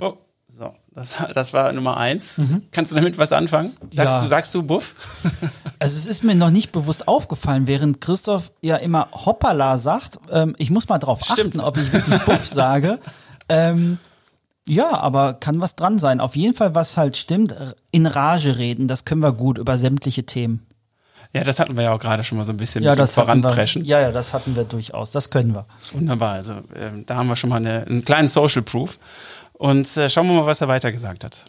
[0.00, 0.14] Oh,
[0.48, 2.38] so, das, das war Nummer eins.
[2.38, 2.64] Mhm.
[2.72, 3.76] Kannst du damit was anfangen?
[3.94, 4.22] Sagst, ja.
[4.24, 4.96] du, sagst du Buff?
[5.78, 10.18] also es ist mir noch nicht bewusst aufgefallen, während Christoph ja immer Hoppala sagt.
[10.32, 11.50] Ähm, ich muss mal drauf Stimmt.
[11.50, 12.98] achten, ob ich wirklich Buff sage.
[13.46, 13.98] Ähm,
[14.66, 16.20] ja, aber kann was dran sein.
[16.20, 17.54] Auf jeden Fall, was halt stimmt,
[17.90, 20.66] in Rage reden, das können wir gut über sämtliche Themen.
[21.34, 23.14] Ja, das hatten wir ja auch gerade schon mal so ein bisschen ja, mit das
[23.14, 23.82] Voranpreschen.
[23.82, 25.10] Wir, ja, ja, das hatten wir durchaus.
[25.10, 25.66] Das können wir.
[25.92, 26.34] Wunderbar.
[26.34, 28.98] Also äh, da haben wir schon mal eine, einen kleinen Social Proof.
[29.52, 31.44] Und äh, schauen wir mal, was er weiter gesagt hat.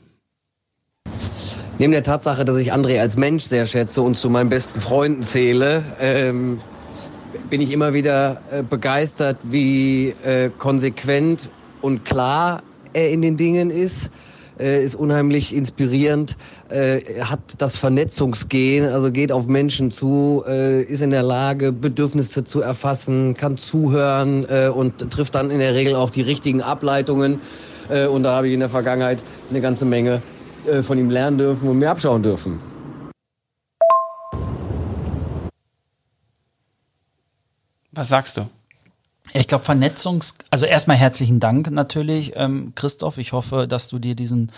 [1.77, 5.21] Neben der Tatsache, dass ich André als Mensch sehr schätze und zu meinen besten Freunden
[5.21, 6.59] zähle, ähm,
[7.49, 11.49] bin ich immer wieder äh, begeistert, wie äh, konsequent
[11.81, 12.63] und klar
[12.95, 14.09] er in den Dingen ist.
[14.57, 16.37] Äh, ist unheimlich inspirierend,
[16.69, 22.45] äh, hat das Vernetzungsgehen, also geht auf Menschen zu, äh, ist in der Lage, Bedürfnisse
[22.45, 27.41] zu erfassen, kann zuhören äh, und trifft dann in der Regel auch die richtigen Ableitungen.
[27.89, 30.21] Äh, und da habe ich in der Vergangenheit eine ganze Menge
[30.65, 32.61] äh, von ihm lernen dürfen und mir abschauen dürfen.
[37.91, 38.47] Was sagst du?
[39.33, 43.17] Ich glaube, Vernetzungs-, also erstmal herzlichen Dank natürlich, ähm, Christoph.
[43.17, 44.51] Ich hoffe, dass du dir diesen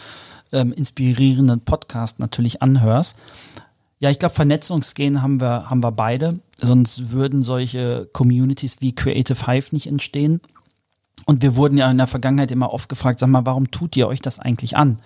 [0.51, 3.15] ähm, inspirierenden Podcast natürlich anhörst.
[3.99, 6.39] Ja, ich glaube, Vernetzungsgehen haben wir, haben wir beide.
[6.57, 10.41] Sonst würden solche Communities wie Creative Hive nicht entstehen.
[11.26, 14.07] Und wir wurden ja in der Vergangenheit immer oft gefragt, sag mal, warum tut ihr
[14.07, 14.99] euch das eigentlich an?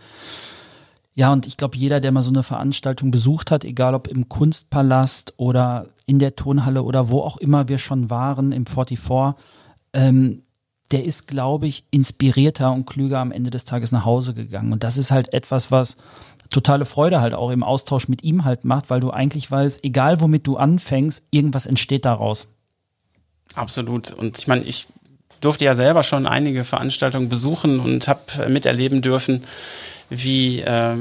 [1.13, 4.29] Ja, und ich glaube, jeder, der mal so eine Veranstaltung besucht hat, egal ob im
[4.29, 9.35] Kunstpalast oder in der Tonhalle oder wo auch immer wir schon waren, im 44,
[9.93, 10.43] ähm,
[10.91, 14.71] der ist, glaube ich, inspirierter und klüger am Ende des Tages nach Hause gegangen.
[14.73, 15.97] Und das ist halt etwas, was
[16.49, 20.21] totale Freude halt auch im Austausch mit ihm halt macht, weil du eigentlich weißt, egal
[20.21, 22.47] womit du anfängst, irgendwas entsteht daraus.
[23.55, 24.11] Absolut.
[24.13, 24.87] Und ich meine, ich
[25.39, 29.43] durfte ja selber schon einige Veranstaltungen besuchen und habe miterleben dürfen,
[30.11, 30.95] wie, äh,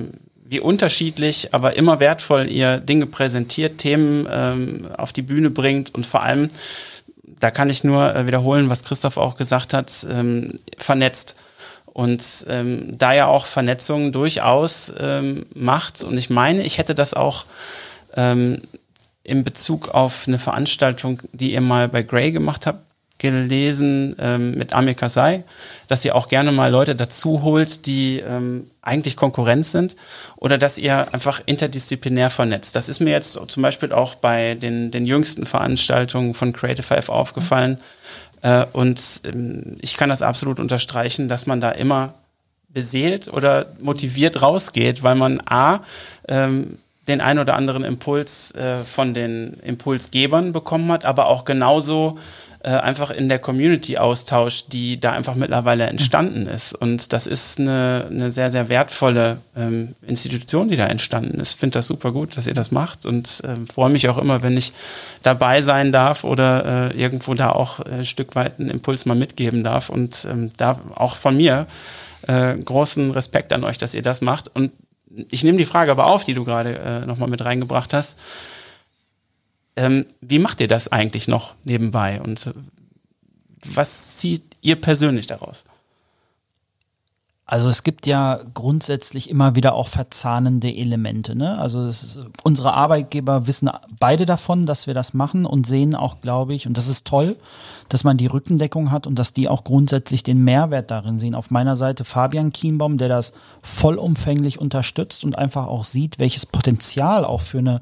[0.46, 6.06] wie unterschiedlich, aber immer wertvoll ihr Dinge präsentiert, Themen ähm, auf die Bühne bringt und
[6.06, 6.48] vor allem
[7.40, 11.34] da kann ich nur äh, wiederholen, was Christoph auch gesagt hat, ähm, vernetzt.
[11.86, 17.14] Und ähm, da ja auch Vernetzung durchaus ähm, macht, und ich meine, ich hätte das
[17.14, 17.46] auch
[18.14, 18.62] ähm,
[19.24, 22.84] in Bezug auf eine Veranstaltung, die ihr mal bei Gray gemacht habt,
[23.20, 25.44] gelesen ähm, mit Amir Kasai,
[25.86, 29.94] dass ihr auch gerne mal Leute dazu holt, die ähm, eigentlich Konkurrenz sind
[30.36, 32.74] oder dass ihr einfach interdisziplinär vernetzt.
[32.74, 37.10] Das ist mir jetzt zum Beispiel auch bei den, den jüngsten Veranstaltungen von Creative Five
[37.10, 37.78] aufgefallen.
[38.40, 42.14] Äh, und ähm, ich kann das absolut unterstreichen, dass man da immer
[42.70, 45.80] beseelt oder motiviert rausgeht, weil man A,
[46.26, 52.18] ähm, den ein oder anderen Impuls äh, von den Impulsgebern bekommen hat, aber auch genauso
[52.62, 56.74] äh, einfach in der Community-Austausch, die da einfach mittlerweile entstanden ist.
[56.74, 61.54] Und das ist eine, eine sehr, sehr wertvolle ähm, Institution, die da entstanden ist.
[61.54, 64.42] Ich finde das super gut, dass ihr das macht und äh, freue mich auch immer,
[64.42, 64.72] wenn ich
[65.22, 69.14] dabei sein darf oder äh, irgendwo da auch äh, ein Stück weit einen Impuls mal
[69.14, 69.88] mitgeben darf.
[69.88, 71.66] Und ähm, da auch von mir
[72.26, 74.54] äh, großen Respekt an euch, dass ihr das macht.
[74.54, 74.72] Und
[75.30, 78.18] ich nehme die Frage aber auf, die du gerade äh, nochmal mit reingebracht hast.
[79.76, 82.52] Ähm, wie macht ihr das eigentlich noch nebenbei und
[83.64, 85.64] was zieht ihr persönlich daraus?
[87.50, 91.34] Also es gibt ja grundsätzlich immer wieder auch verzahnende Elemente.
[91.34, 91.58] Ne?
[91.58, 93.68] Also ist, unsere Arbeitgeber wissen
[93.98, 97.36] beide davon, dass wir das machen und sehen auch, glaube ich, und das ist toll,
[97.88, 101.34] dass man die Rückendeckung hat und dass die auch grundsätzlich den Mehrwert darin sehen.
[101.34, 107.24] Auf meiner Seite Fabian Kienbaum, der das vollumfänglich unterstützt und einfach auch sieht, welches Potenzial
[107.24, 107.80] auch für eine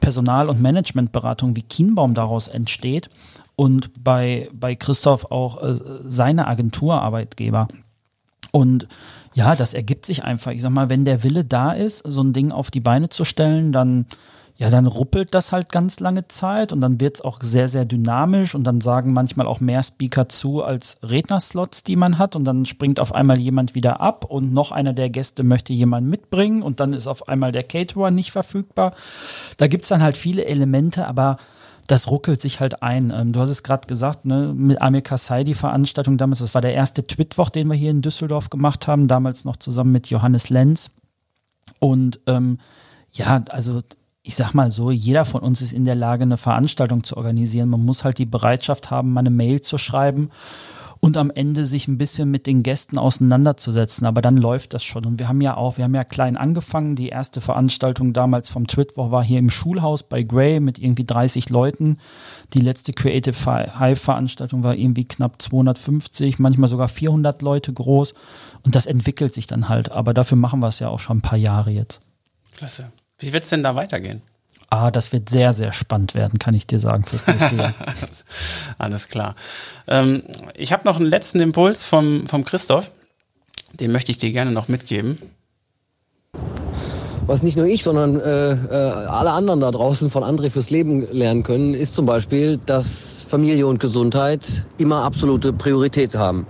[0.00, 3.08] Personal- und Managementberatung wie Kienbaum daraus entsteht
[3.56, 7.68] und bei, bei Christoph auch äh, seine Agenturarbeitgeber.
[8.52, 8.88] Und
[9.34, 10.50] ja, das ergibt sich einfach.
[10.52, 13.24] Ich sag mal, wenn der Wille da ist, so ein Ding auf die Beine zu
[13.24, 14.06] stellen, dann
[14.60, 18.54] ja, dann ruppelt das halt ganz lange Zeit und dann wird's auch sehr, sehr dynamisch
[18.54, 22.66] und dann sagen manchmal auch mehr Speaker zu als Rednerslots, die man hat und dann
[22.66, 26.78] springt auf einmal jemand wieder ab und noch einer der Gäste möchte jemanden mitbringen und
[26.78, 28.92] dann ist auf einmal der Caterer nicht verfügbar.
[29.56, 31.38] Da gibt's dann halt viele Elemente, aber
[31.86, 33.14] das ruckelt sich halt ein.
[33.16, 36.60] Ähm, du hast es gerade gesagt, ne, mit Amir Kassai, die Veranstaltung damals, das war
[36.60, 40.50] der erste Twitwoch, den wir hier in Düsseldorf gemacht haben, damals noch zusammen mit Johannes
[40.50, 40.90] Lenz.
[41.78, 42.58] Und ähm,
[43.12, 43.80] ja, also
[44.22, 47.70] ich sag mal so, jeder von uns ist in der Lage, eine Veranstaltung zu organisieren.
[47.70, 50.30] Man muss halt die Bereitschaft haben, mal eine Mail zu schreiben
[51.00, 54.06] und am Ende sich ein bisschen mit den Gästen auseinanderzusetzen.
[54.06, 55.06] Aber dann läuft das schon.
[55.06, 56.94] Und wir haben ja auch, wir haben ja klein angefangen.
[56.94, 61.48] Die erste Veranstaltung damals vom Twitwoch war hier im Schulhaus bei Gray mit irgendwie 30
[61.48, 61.96] Leuten.
[62.52, 63.34] Die letzte Creative
[63.78, 68.12] Hive Veranstaltung war irgendwie knapp 250, manchmal sogar 400 Leute groß.
[68.62, 69.90] Und das entwickelt sich dann halt.
[69.90, 72.02] Aber dafür machen wir es ja auch schon ein paar Jahre jetzt.
[72.52, 72.92] Klasse.
[73.20, 74.22] Wie wird es denn da weitergehen?
[74.70, 77.74] Ah, das wird sehr, sehr spannend werden, kann ich dir sagen, fürs nächste Jahr.
[78.78, 79.34] Alles klar.
[79.88, 80.22] Ähm,
[80.54, 82.90] ich habe noch einen letzten Impuls vom, vom Christoph.
[83.72, 85.18] Den möchte ich dir gerne noch mitgeben.
[87.26, 91.06] Was nicht nur ich, sondern äh, äh, alle anderen da draußen von André fürs Leben
[91.12, 96.46] lernen können, ist zum Beispiel, dass Familie und Gesundheit immer absolute Priorität haben.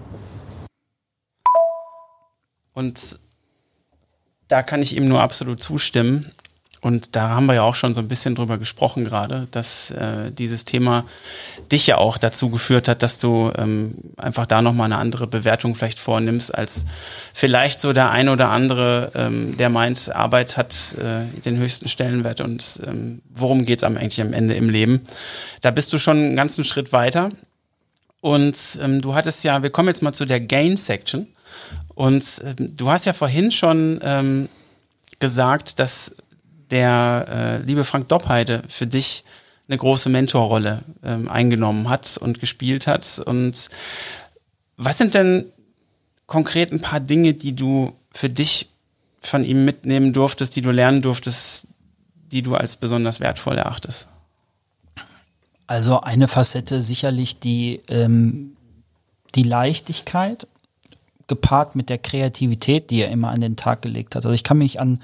[2.74, 3.18] Und
[4.48, 6.32] da kann ich ihm nur absolut zustimmen.
[6.82, 10.30] Und da haben wir ja auch schon so ein bisschen drüber gesprochen gerade, dass äh,
[10.30, 11.04] dieses Thema
[11.70, 15.74] dich ja auch dazu geführt hat, dass du ähm, einfach da nochmal eine andere Bewertung
[15.74, 16.86] vielleicht vornimmst, als
[17.34, 22.40] vielleicht so der ein oder andere, ähm, der meint, Arbeit hat äh, den höchsten Stellenwert
[22.40, 25.02] und ähm, worum geht's am eigentlich am Ende im Leben.
[25.60, 27.30] Da bist du schon einen ganzen Schritt weiter.
[28.22, 31.26] Und ähm, du hattest ja, wir kommen jetzt mal zu der Gain-Section.
[31.94, 34.48] Und ähm, du hast ja vorhin schon ähm,
[35.20, 36.14] gesagt, dass
[36.70, 39.24] der äh, liebe Frank Doppheide für dich
[39.68, 43.20] eine große Mentorrolle ähm, eingenommen hat und gespielt hat.
[43.24, 43.68] Und
[44.76, 45.46] was sind denn
[46.26, 48.68] konkret ein paar Dinge, die du für dich
[49.20, 51.66] von ihm mitnehmen durftest, die du lernen durftest,
[52.32, 54.08] die du als besonders wertvoll erachtest?
[55.66, 58.56] Also eine Facette sicherlich die, ähm,
[59.36, 60.48] die Leichtigkeit
[61.28, 64.24] gepaart mit der Kreativität, die er immer an den Tag gelegt hat.
[64.24, 64.98] Also ich kann mich an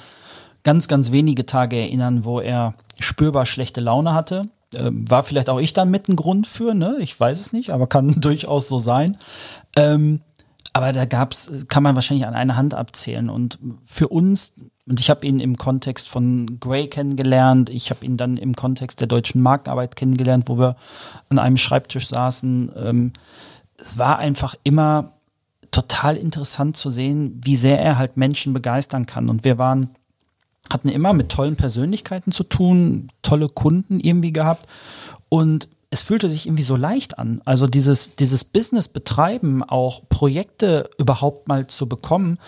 [0.67, 4.49] ganz, ganz wenige Tage erinnern, wo er spürbar schlechte Laune hatte.
[4.75, 6.97] Ähm, war vielleicht auch ich dann mit ein Grund für, ne?
[6.99, 9.17] Ich weiß es nicht, aber kann durchaus so sein.
[9.77, 10.23] Ähm,
[10.73, 13.31] aber da gab's, kann man wahrscheinlich an einer Hand abzählen.
[13.31, 14.55] Und für uns,
[14.89, 19.01] und ich habe ihn im Kontext von Gray kennengelernt, ich habe ihn dann im Kontext
[19.01, 20.75] der deutschen Markenarbeit kennengelernt, wo wir
[21.29, 22.73] an einem Schreibtisch saßen.
[22.77, 23.13] Ähm,
[23.79, 25.13] es war einfach immer
[25.71, 29.31] total interessant zu sehen, wie sehr er halt Menschen begeistern kann.
[29.31, 29.91] Und wir waren,
[30.73, 34.67] hatten immer mit tollen Persönlichkeiten zu tun, tolle Kunden irgendwie gehabt.
[35.29, 37.41] Und es fühlte sich irgendwie so leicht an.
[37.45, 42.39] Also dieses, dieses Business betreiben, auch Projekte überhaupt mal zu bekommen,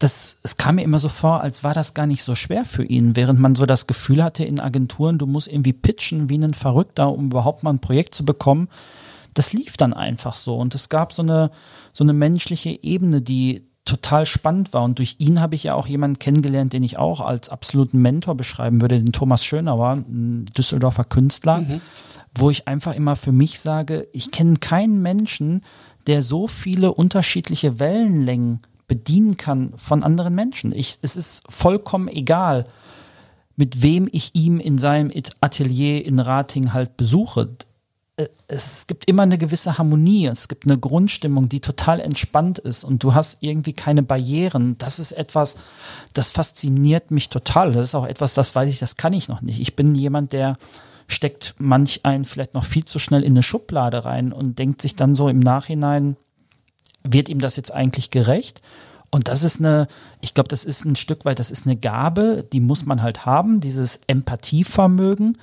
[0.00, 2.84] das, es kam mir immer so vor, als war das gar nicht so schwer für
[2.84, 6.54] ihn, während man so das Gefühl hatte in Agenturen, du musst irgendwie pitchen wie ein
[6.54, 8.68] Verrückter, um überhaupt mal ein Projekt zu bekommen.
[9.34, 11.50] Das lief dann einfach so und es gab so eine,
[11.92, 14.84] so eine menschliche Ebene, die total spannend war.
[14.84, 18.36] Und durch ihn habe ich ja auch jemanden kennengelernt, den ich auch als absoluten Mentor
[18.36, 21.58] beschreiben würde, den Thomas Schönauer, ein Düsseldorfer Künstler.
[21.58, 21.80] Mhm
[22.36, 25.62] wo ich einfach immer für mich sage, ich kenne keinen Menschen,
[26.06, 30.72] der so viele unterschiedliche Wellenlängen bedienen kann von anderen Menschen.
[30.72, 32.66] Ich, es ist vollkommen egal,
[33.56, 37.50] mit wem ich ihm in seinem Atelier in Rating halt besuche.
[38.20, 42.84] Äh, es gibt immer eine gewisse Harmonie, es gibt eine Grundstimmung, die total entspannt ist
[42.84, 44.76] und du hast irgendwie keine Barrieren.
[44.78, 45.56] Das ist etwas,
[46.12, 47.72] das fasziniert mich total.
[47.72, 49.60] Das ist auch etwas, das weiß ich, das kann ich noch nicht.
[49.60, 50.56] Ich bin jemand, der
[51.06, 54.94] steckt manch einen vielleicht noch viel zu schnell in eine Schublade rein und denkt sich
[54.94, 56.16] dann so im Nachhinein,
[57.02, 58.62] wird ihm das jetzt eigentlich gerecht?
[59.10, 59.88] Und das ist eine,
[60.20, 63.26] ich glaube, das ist ein Stück weit, das ist eine Gabe, die muss man halt
[63.26, 65.36] haben, dieses Empathievermögen.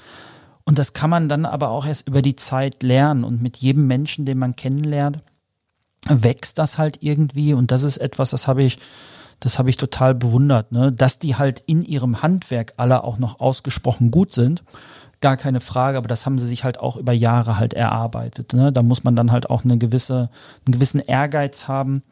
[0.67, 3.23] Und das kann man dann aber auch erst über die Zeit lernen.
[3.23, 5.19] Und mit jedem Menschen, den man kennenlernt,
[6.09, 7.53] wächst das halt irgendwie.
[7.53, 8.77] Und das ist etwas, das habe ich,
[9.39, 10.91] das habe ich total bewundert, ne?
[10.91, 14.63] dass die halt in ihrem Handwerk alle auch noch ausgesprochen gut sind
[15.19, 18.53] gar keine Frage, aber das haben sie sich halt auch über Jahre halt erarbeitet.
[18.53, 18.71] Ne?
[18.71, 20.29] Da muss man dann halt auch eine gewisse,
[20.65, 22.03] einen gewissen Ehrgeiz haben.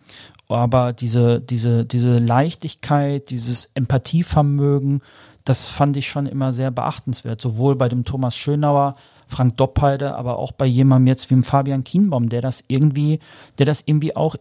[0.48, 5.02] Aber diese, diese, diese Leichtigkeit, dieses Empathievermögen,
[5.46, 7.40] das fand ich schon immer sehr beachtenswert.
[7.40, 8.96] Sowohl bei dem Thomas Schönauer,
[9.28, 13.20] Frank Doppheide, aber auch bei jemandem jetzt wie dem Fabian Kienbaum, der das irgendwie,
[13.58, 14.36] der das irgendwie auch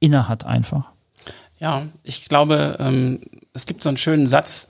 [0.00, 0.90] inne hat einfach.
[1.58, 3.20] Ja, ich glaube, ähm,
[3.52, 4.68] es gibt so einen schönen Satz,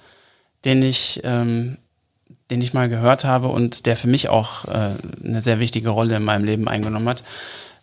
[0.65, 1.79] den ich ähm,
[2.51, 4.95] den ich mal gehört habe und der für mich auch äh,
[5.25, 7.23] eine sehr wichtige Rolle in meinem Leben eingenommen hat.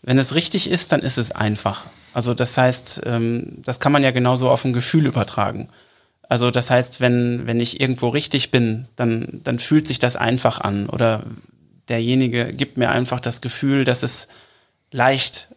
[0.01, 1.85] Wenn es richtig ist, dann ist es einfach.
[2.13, 5.69] Also das heißt, ähm, das kann man ja genauso auf ein Gefühl übertragen.
[6.29, 10.59] Also das heißt, wenn, wenn ich irgendwo richtig bin, dann, dann fühlt sich das einfach
[10.59, 10.89] an.
[10.89, 11.23] Oder
[11.87, 14.27] derjenige gibt mir einfach das Gefühl, dass es
[14.91, 15.49] leicht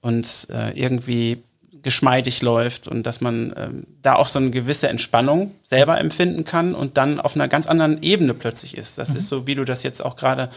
[0.00, 1.42] und äh, irgendwie
[1.82, 6.74] geschmeidig läuft und dass man ähm, da auch so eine gewisse Entspannung selber empfinden kann
[6.74, 8.98] und dann auf einer ganz anderen Ebene plötzlich ist.
[8.98, 9.16] Das mhm.
[9.16, 10.50] ist so, wie du das jetzt auch gerade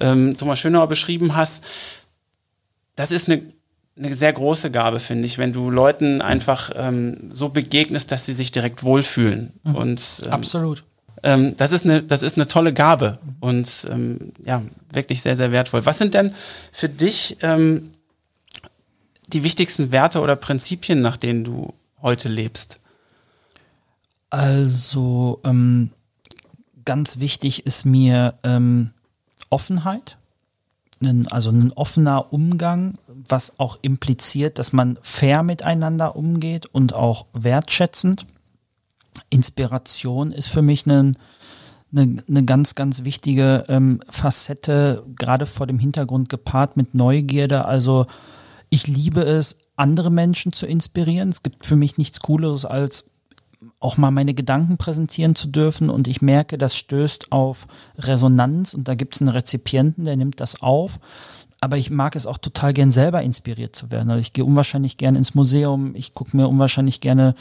[0.00, 1.64] ähm, Thomas Schönauer beschrieben hast.
[2.96, 3.42] Das ist eine,
[3.96, 8.32] eine sehr große Gabe, finde ich, wenn du Leuten einfach ähm, so begegnest, dass sie
[8.32, 9.52] sich direkt wohlfühlen.
[9.62, 9.74] Mhm.
[9.74, 10.82] Und, ähm, Absolut.
[11.22, 15.52] Ähm, das, ist eine, das ist eine tolle Gabe und ähm, ja, wirklich sehr, sehr
[15.52, 15.86] wertvoll.
[15.86, 16.34] Was sind denn
[16.72, 17.92] für dich ähm,
[19.28, 21.72] die wichtigsten Werte oder Prinzipien, nach denen du
[22.02, 22.80] heute lebst?
[24.28, 25.90] Also ähm,
[26.84, 28.90] ganz wichtig ist mir ähm,
[29.48, 30.18] Offenheit,
[31.02, 37.26] ein, also ein offener Umgang, was auch impliziert, dass man fair miteinander umgeht und auch
[37.32, 38.26] wertschätzend.
[39.30, 41.16] Inspiration ist für mich ein,
[41.92, 47.64] eine, eine ganz, ganz wichtige ähm, Facette, gerade vor dem Hintergrund gepaart mit Neugierde.
[47.64, 48.06] Also
[48.70, 51.30] ich liebe es, andere Menschen zu inspirieren.
[51.30, 53.10] Es gibt für mich nichts Cooleres, als
[53.84, 55.90] auch mal meine Gedanken präsentieren zu dürfen.
[55.90, 57.66] Und ich merke, das stößt auf
[57.98, 60.98] Resonanz und da gibt es einen Rezipienten, der nimmt das auf.
[61.60, 64.10] Aber ich mag es auch total gern selber inspiriert zu werden.
[64.10, 67.34] Also ich gehe unwahrscheinlich gerne ins Museum, ich gucke mir unwahrscheinlich gerne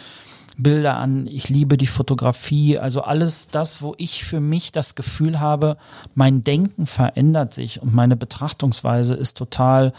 [0.57, 5.39] Bilder an, ich liebe die Fotografie, also alles das, wo ich für mich das Gefühl
[5.39, 5.77] habe,
[6.13, 9.93] mein Denken verändert sich und meine Betrachtungsweise ist total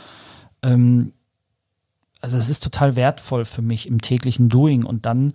[0.63, 1.13] ähm,
[2.25, 5.35] also es ist total wertvoll für mich im täglichen Doing und dann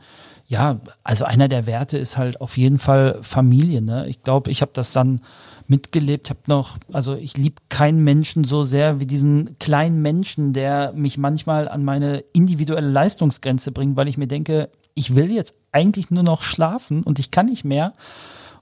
[0.49, 3.83] ja, also einer der Werte ist halt auf jeden Fall Familie.
[3.83, 4.07] Ne?
[4.07, 5.21] Ich glaube, ich habe das dann
[5.67, 6.25] mitgelebt.
[6.27, 10.91] Ich habe noch, also ich liebe keinen Menschen so sehr wie diesen kleinen Menschen, der
[10.93, 16.09] mich manchmal an meine individuelle Leistungsgrenze bringt, weil ich mir denke, ich will jetzt eigentlich
[16.09, 17.93] nur noch schlafen und ich kann nicht mehr.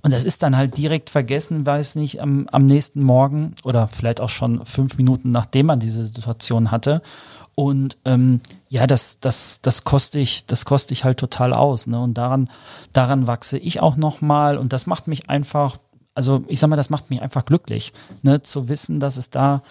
[0.02, 4.20] Und das ist dann halt direkt vergessen, weiß nicht, am, am nächsten Morgen oder vielleicht
[4.20, 7.02] auch schon fünf Minuten, nachdem man diese Situation hatte.
[7.60, 11.88] Und ähm, ja, das, das, das koste ich, das koste ich halt total aus.
[11.88, 11.99] Ne?
[11.99, 12.51] Und daran,
[12.93, 14.60] daran wachse ich auch nochmal.
[14.60, 15.80] Und das macht mich einfach,
[16.14, 18.43] also ich sag mal, das macht mich einfach glücklich, ne?
[18.43, 19.64] zu wissen, dass es da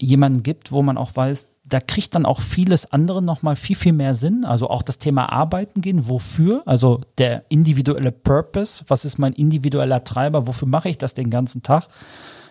[0.00, 3.92] jemanden gibt, wo man auch weiß, da kriegt dann auch vieles andere nochmal viel, viel
[3.92, 4.46] mehr Sinn.
[4.46, 6.62] Also auch das Thema Arbeiten gehen, wofür?
[6.64, 11.62] Also der individuelle Purpose, was ist mein individueller Treiber, wofür mache ich das den ganzen
[11.62, 11.88] Tag?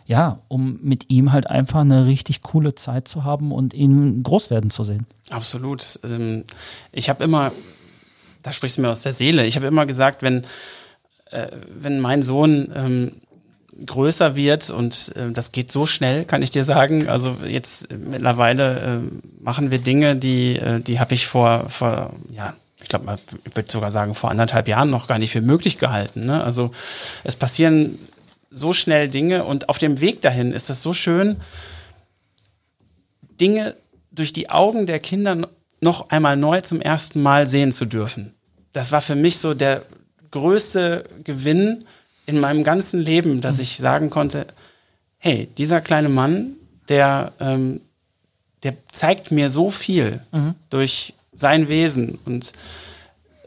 [0.07, 4.49] Ja, um mit ihm halt einfach eine richtig coole Zeit zu haben und ihn groß
[4.49, 5.05] werden zu sehen.
[5.29, 5.99] Absolut.
[6.05, 6.45] Ähm,
[6.93, 7.51] ich habe immer,
[8.41, 10.45] da sprichst du mir aus der Seele, ich habe immer gesagt, wenn,
[11.31, 11.47] äh,
[11.77, 13.11] wenn mein Sohn ähm,
[13.85, 17.09] größer wird und äh, das geht so schnell, kann ich dir sagen.
[17.09, 22.53] Also jetzt mittlerweile äh, machen wir Dinge, die, äh, die habe ich vor, vor, ja,
[22.81, 26.25] ich glaube, ich würde sogar sagen, vor anderthalb Jahren noch gar nicht für möglich gehalten.
[26.25, 26.41] Ne?
[26.41, 26.71] Also
[27.25, 27.99] es passieren
[28.57, 31.37] so schnell Dinge und auf dem Weg dahin ist es so schön,
[33.39, 33.75] Dinge
[34.11, 35.47] durch die Augen der Kinder
[35.79, 38.33] noch einmal neu zum ersten Mal sehen zu dürfen.
[38.73, 39.83] Das war für mich so der
[40.31, 41.85] größte Gewinn,
[42.27, 44.45] in meinem ganzen Leben, dass ich sagen konnte,
[45.17, 46.51] hey, dieser kleine Mann,
[46.89, 47.81] der, ähm,
[48.63, 50.53] der zeigt mir so viel mhm.
[50.69, 52.51] durch sein Wesen und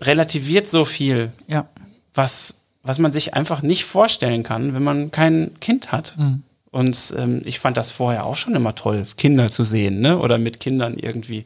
[0.01, 1.69] relativiert so viel, ja.
[2.15, 6.17] was, was man sich einfach nicht vorstellen kann, wenn man kein Kind hat.
[6.19, 6.43] Mhm.
[6.73, 10.19] Und ähm, ich fand das vorher auch schon immer toll, Kinder zu sehen, ne?
[10.19, 11.45] Oder mit Kindern irgendwie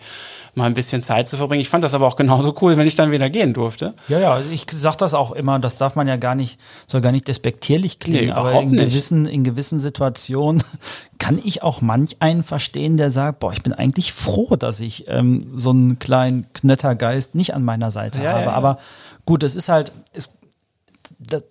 [0.54, 1.62] mal ein bisschen Zeit zu verbringen.
[1.62, 3.94] Ich fand das aber auch genauso cool, wenn ich dann wieder gehen durfte.
[4.08, 7.10] Ja, ja, ich sag das auch immer, das darf man ja gar nicht, soll gar
[7.10, 8.90] nicht despektierlich klingen, nee, aber in nicht.
[8.90, 10.62] gewissen, in gewissen Situationen
[11.18, 15.06] kann ich auch manch einen verstehen, der sagt, boah, ich bin eigentlich froh, dass ich
[15.08, 18.40] ähm, so einen kleinen Knöttergeist nicht an meiner Seite ja, habe.
[18.40, 18.52] Ja, ja.
[18.52, 18.78] Aber
[19.24, 20.30] gut, es ist halt, es,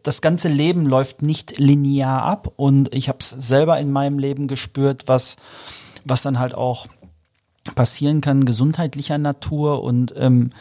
[0.04, 4.48] das ganze Leben läuft nicht linear ab und ich habe es selber in meinem Leben
[4.48, 5.36] gespürt, was,
[6.06, 6.88] was dann halt auch
[7.76, 10.52] passieren kann, gesundheitlicher Natur und ähm,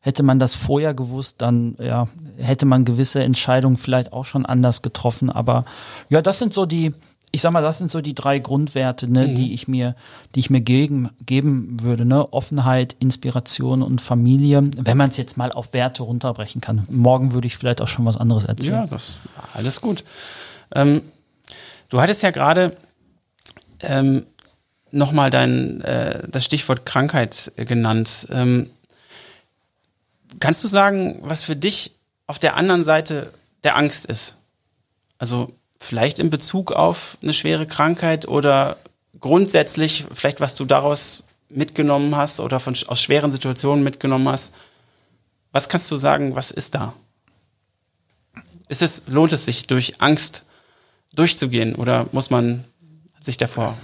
[0.00, 4.82] hätte man das vorher gewusst, dann ja, hätte man gewisse Entscheidungen vielleicht auch schon anders
[4.82, 5.30] getroffen.
[5.30, 5.64] Aber
[6.08, 6.94] ja, das sind so die,
[7.30, 9.34] ich sag mal, das sind so die drei Grundwerte, ne, mhm.
[9.34, 9.94] die ich mir,
[10.34, 12.32] die ich mir gegen, geben würde, ne?
[12.32, 16.86] Offenheit, Inspiration und Familie, wenn man es jetzt mal auf Werte runterbrechen kann.
[16.90, 18.74] Morgen würde ich vielleicht auch schon was anderes erzählen.
[18.74, 19.18] Ja, das
[19.52, 20.04] alles gut.
[20.74, 21.02] Ähm,
[21.90, 22.76] du hattest ja gerade
[23.80, 24.24] ähm,
[24.90, 28.26] nochmal dein äh, das Stichwort Krankheit genannt.
[28.30, 28.70] Ähm,
[30.40, 31.92] kannst du sagen, was für dich
[32.26, 33.32] auf der anderen Seite
[33.64, 34.36] der Angst ist?
[35.18, 38.76] Also vielleicht in Bezug auf eine schwere Krankheit oder
[39.20, 44.52] grundsätzlich vielleicht, was du daraus mitgenommen hast oder von, aus schweren Situationen mitgenommen hast.
[45.52, 46.94] Was kannst du sagen, was ist da?
[48.68, 50.44] Ist es, lohnt es sich, durch Angst
[51.14, 52.64] durchzugehen oder muss man
[53.22, 53.76] sich davor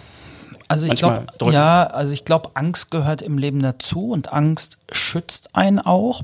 [0.68, 5.54] also ich glaube, ja, also ich glaube, Angst gehört im Leben dazu und Angst schützt
[5.54, 6.22] einen auch.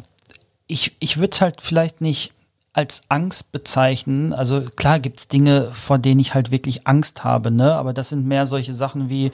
[0.67, 2.33] Ich, ich würde es halt vielleicht nicht
[2.73, 4.33] als Angst bezeichnen.
[4.33, 7.75] Also klar gibt es Dinge, vor denen ich halt wirklich Angst habe, ne?
[7.75, 9.33] Aber das sind mehr solche Sachen wie,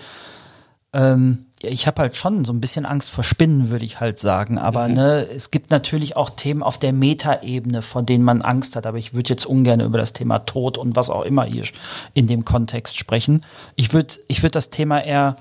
[0.93, 4.59] ähm, ich habe halt schon so ein bisschen Angst vor Spinnen, würde ich halt sagen.
[4.59, 4.95] Aber mhm.
[4.95, 8.87] ne, es gibt natürlich auch Themen auf der Metaebene, vor denen man Angst hat.
[8.87, 11.65] Aber ich würde jetzt ungern über das Thema Tod und was auch immer hier
[12.15, 13.43] in dem Kontext sprechen.
[13.75, 15.37] Ich würde ich würd das Thema eher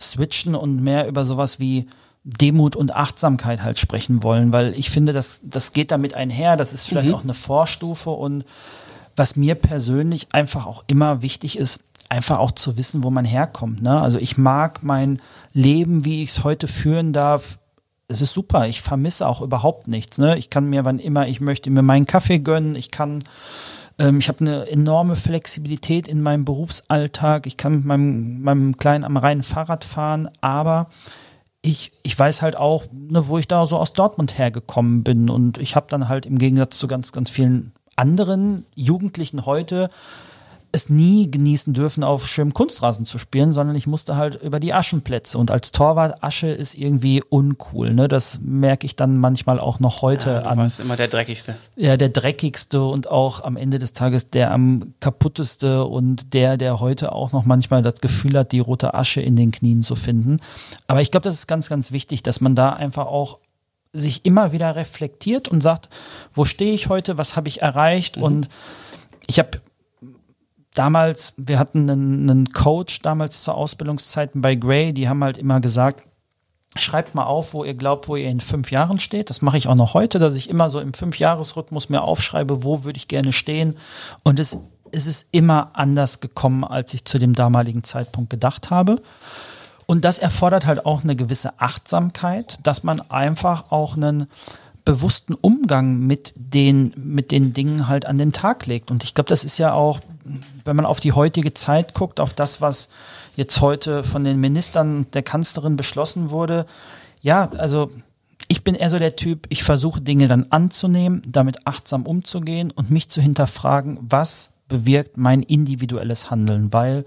[0.00, 1.88] switchen und mehr über sowas wie
[2.24, 6.72] Demut und Achtsamkeit halt sprechen wollen, weil ich finde, das, das geht damit einher, das
[6.72, 7.14] ist vielleicht mhm.
[7.14, 8.44] auch eine Vorstufe und
[9.16, 13.82] was mir persönlich einfach auch immer wichtig ist, einfach auch zu wissen, wo man herkommt.
[13.82, 14.00] Ne?
[14.00, 15.20] Also ich mag mein
[15.52, 17.58] Leben, wie ich es heute führen darf.
[18.08, 18.68] Es ist super.
[18.68, 20.18] Ich vermisse auch überhaupt nichts.
[20.18, 20.38] Ne?
[20.38, 22.74] Ich kann mir, wann immer ich möchte, mir meinen Kaffee gönnen.
[22.74, 23.22] Ich kann
[23.98, 27.46] ähm, ich habe eine enorme Flexibilität in meinem Berufsalltag.
[27.46, 30.88] Ich kann mit meinem, meinem Kleinen am reinen Fahrrad fahren, aber
[31.62, 35.30] ich, ich weiß halt auch, ne, wo ich da so aus Dortmund hergekommen bin.
[35.30, 39.88] Und ich habe dann halt im Gegensatz zu ganz, ganz vielen anderen Jugendlichen heute
[40.72, 44.72] es nie genießen dürfen, auf schönem Kunstrasen zu spielen, sondern ich musste halt über die
[44.72, 45.36] Aschenplätze.
[45.36, 47.92] Und als Torwart, Asche ist irgendwie uncool.
[47.92, 48.08] Ne?
[48.08, 50.58] Das merke ich dann manchmal auch noch heute ja, du an.
[50.58, 51.56] warst immer der dreckigste.
[51.76, 56.80] Ja, der dreckigste und auch am Ende des Tages der am kaputteste und der, der
[56.80, 60.38] heute auch noch manchmal das Gefühl hat, die rote Asche in den Knien zu finden.
[60.86, 63.38] Aber ich glaube, das ist ganz, ganz wichtig, dass man da einfach auch
[63.92, 65.90] sich immer wieder reflektiert und sagt,
[66.32, 68.22] wo stehe ich heute, was habe ich erreicht mhm.
[68.22, 68.48] und
[69.26, 69.60] ich habe
[70.74, 75.60] damals, wir hatten einen, einen Coach damals zu Ausbildungszeiten bei Gray, die haben halt immer
[75.60, 76.02] gesagt,
[76.76, 79.28] Schreibt mal auf, wo ihr glaubt, wo ihr in fünf Jahren steht.
[79.28, 82.82] Das mache ich auch noch heute, dass ich immer so im Fünfjahresrhythmus mir aufschreibe, wo
[82.84, 83.76] würde ich gerne stehen.
[84.22, 84.56] Und es,
[84.90, 89.02] es ist immer anders gekommen, als ich zu dem damaligen Zeitpunkt gedacht habe.
[89.84, 94.26] Und das erfordert halt auch eine gewisse Achtsamkeit, dass man einfach auch einen
[94.86, 98.90] bewussten Umgang mit den, mit den Dingen halt an den Tag legt.
[98.90, 100.00] Und ich glaube, das ist ja auch
[100.64, 102.88] wenn man auf die heutige Zeit guckt, auf das, was
[103.36, 106.66] jetzt heute von den Ministern der Kanzlerin beschlossen wurde,
[107.20, 107.90] ja, also
[108.48, 112.90] ich bin eher so der Typ, ich versuche Dinge dann anzunehmen, damit achtsam umzugehen und
[112.90, 117.04] mich zu hinterfragen, was bewirkt mein individuelles Handeln, weil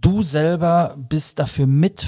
[0.00, 2.06] du selber bist dafür mit,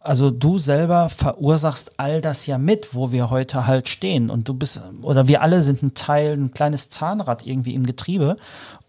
[0.00, 4.30] also du selber verursachst all das ja mit, wo wir heute halt stehen.
[4.30, 8.36] Und du bist, oder wir alle sind ein Teil, ein kleines Zahnrad irgendwie im Getriebe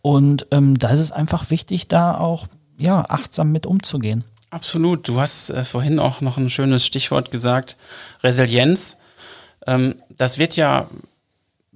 [0.02, 2.48] und ähm, da ist es einfach wichtig, da auch
[2.78, 4.24] ja achtsam mit umzugehen.
[4.50, 5.08] Absolut.
[5.08, 7.78] Du hast äh, vorhin auch noch ein schönes Stichwort gesagt,
[8.24, 8.98] Resilienz.
[9.68, 10.90] Ähm, das wird ja,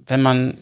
[0.06, 0.58] wenn man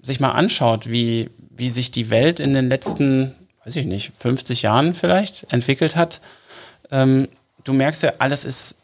[0.00, 4.62] sich mal anschaut, wie, wie sich die Welt in den letzten, weiß ich nicht, 50
[4.62, 6.20] Jahren vielleicht entwickelt hat,
[6.92, 7.28] ähm,
[7.64, 8.76] du merkst ja, alles ist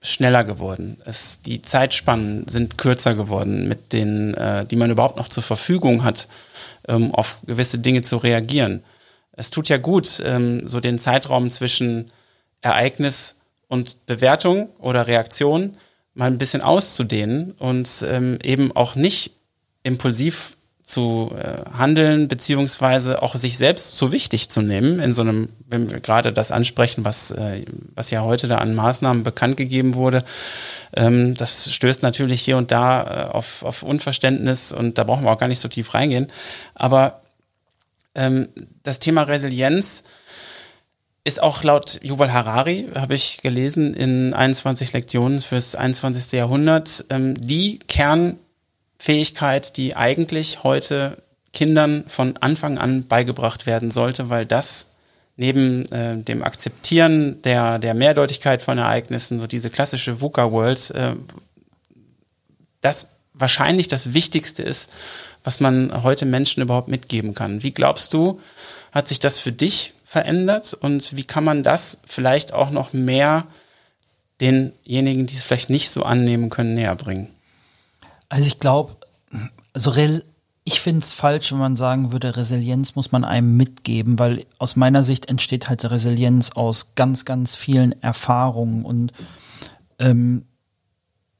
[0.00, 0.98] schneller geworden.
[1.04, 6.04] Es, die Zeitspannen sind kürzer geworden, mit denen, äh, die man überhaupt noch zur Verfügung
[6.04, 6.28] hat,
[6.88, 8.82] ähm, auf gewisse Dinge zu reagieren.
[9.32, 12.10] Es tut ja gut, ähm, so den Zeitraum zwischen
[12.62, 13.36] Ereignis
[13.68, 15.76] und Bewertung oder Reaktion
[16.14, 19.32] mal ein bisschen auszudehnen und ähm, eben auch nicht
[19.82, 20.55] impulsiv
[20.86, 25.90] zu äh, handeln, beziehungsweise auch sich selbst zu wichtig zu nehmen, in so einem, wenn
[25.90, 27.64] wir gerade das ansprechen, was, äh,
[27.96, 30.24] was ja heute da an Maßnahmen bekannt gegeben wurde,
[30.94, 35.32] ähm, das stößt natürlich hier und da äh, auf, auf Unverständnis und da brauchen wir
[35.32, 36.28] auch gar nicht so tief reingehen.
[36.76, 37.20] Aber
[38.14, 38.48] ähm,
[38.84, 40.04] das Thema Resilienz
[41.24, 46.30] ist auch laut Yuval Harari, habe ich gelesen, in 21 Lektionen fürs 21.
[46.30, 47.80] Jahrhundert, ähm, die
[48.98, 51.22] Kernfähigkeit, die eigentlich heute
[51.52, 54.86] Kindern von Anfang an beigebracht werden sollte, weil das
[55.36, 61.14] neben äh, dem Akzeptieren der, der Mehrdeutigkeit von Ereignissen, so diese klassische VUCA-World, äh,
[62.80, 64.90] das wahrscheinlich das Wichtigste ist,
[65.44, 67.62] was man heute Menschen überhaupt mitgeben kann.
[67.62, 68.40] Wie glaubst du,
[68.92, 73.46] hat sich das für dich verändert und wie kann man das vielleicht auch noch mehr
[74.40, 77.35] denjenigen, die es vielleicht nicht so annehmen können, näher bringen?
[78.28, 78.96] Also ich glaube,
[79.72, 79.94] also
[80.64, 84.76] ich finde es falsch, wenn man sagen würde, Resilienz muss man einem mitgeben, weil aus
[84.76, 89.12] meiner Sicht entsteht halt Resilienz aus ganz, ganz vielen Erfahrungen und
[89.98, 90.44] ähm,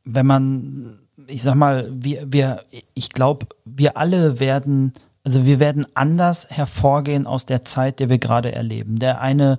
[0.04, 2.64] wenn man ich sag mal, wir, wir,
[2.94, 4.92] ich glaube, wir alle werden,
[5.24, 8.98] also wir werden anders hervorgehen aus der Zeit, der wir gerade erleben.
[8.98, 9.58] Der eine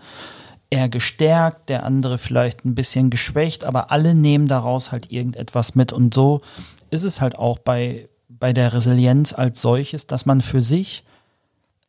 [0.69, 5.93] eher gestärkt, der andere vielleicht ein bisschen geschwächt, aber alle nehmen daraus halt irgendetwas mit.
[5.93, 6.41] Und so
[6.89, 11.03] ist es halt auch bei, bei der Resilienz als solches, dass man für sich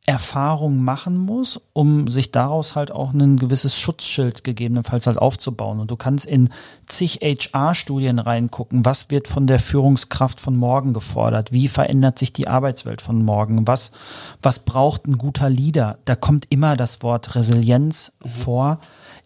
[0.09, 5.81] Erfahrung machen muss, um sich daraus halt auch ein gewisses Schutzschild gegebenenfalls halt aufzubauen.
[5.81, 6.49] Und du kannst in
[6.87, 12.49] zig HR-Studien reingucken, was wird von der Führungskraft von morgen gefordert, wie verändert sich die
[12.49, 13.93] Arbeitswelt von morgen, was,
[14.41, 15.99] was braucht ein guter Leader.
[16.07, 18.29] Da kommt immer das Wort Resilienz mhm.
[18.31, 18.79] vor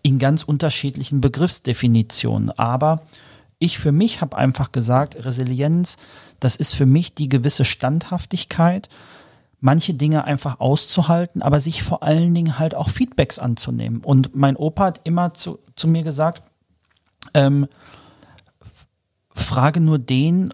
[0.03, 2.51] in ganz unterschiedlichen Begriffsdefinitionen.
[2.59, 3.03] Aber
[3.63, 5.97] ich für mich habe einfach gesagt, Resilienz,
[6.41, 8.89] das ist für mich die gewisse Standhaftigkeit,
[9.61, 14.01] manche Dinge einfach auszuhalten, aber sich vor allen Dingen halt auch Feedbacks anzunehmen.
[14.01, 16.43] Und mein Opa hat immer zu, zu mir gesagt,
[17.35, 17.69] ähm,
[19.31, 20.53] frage nur den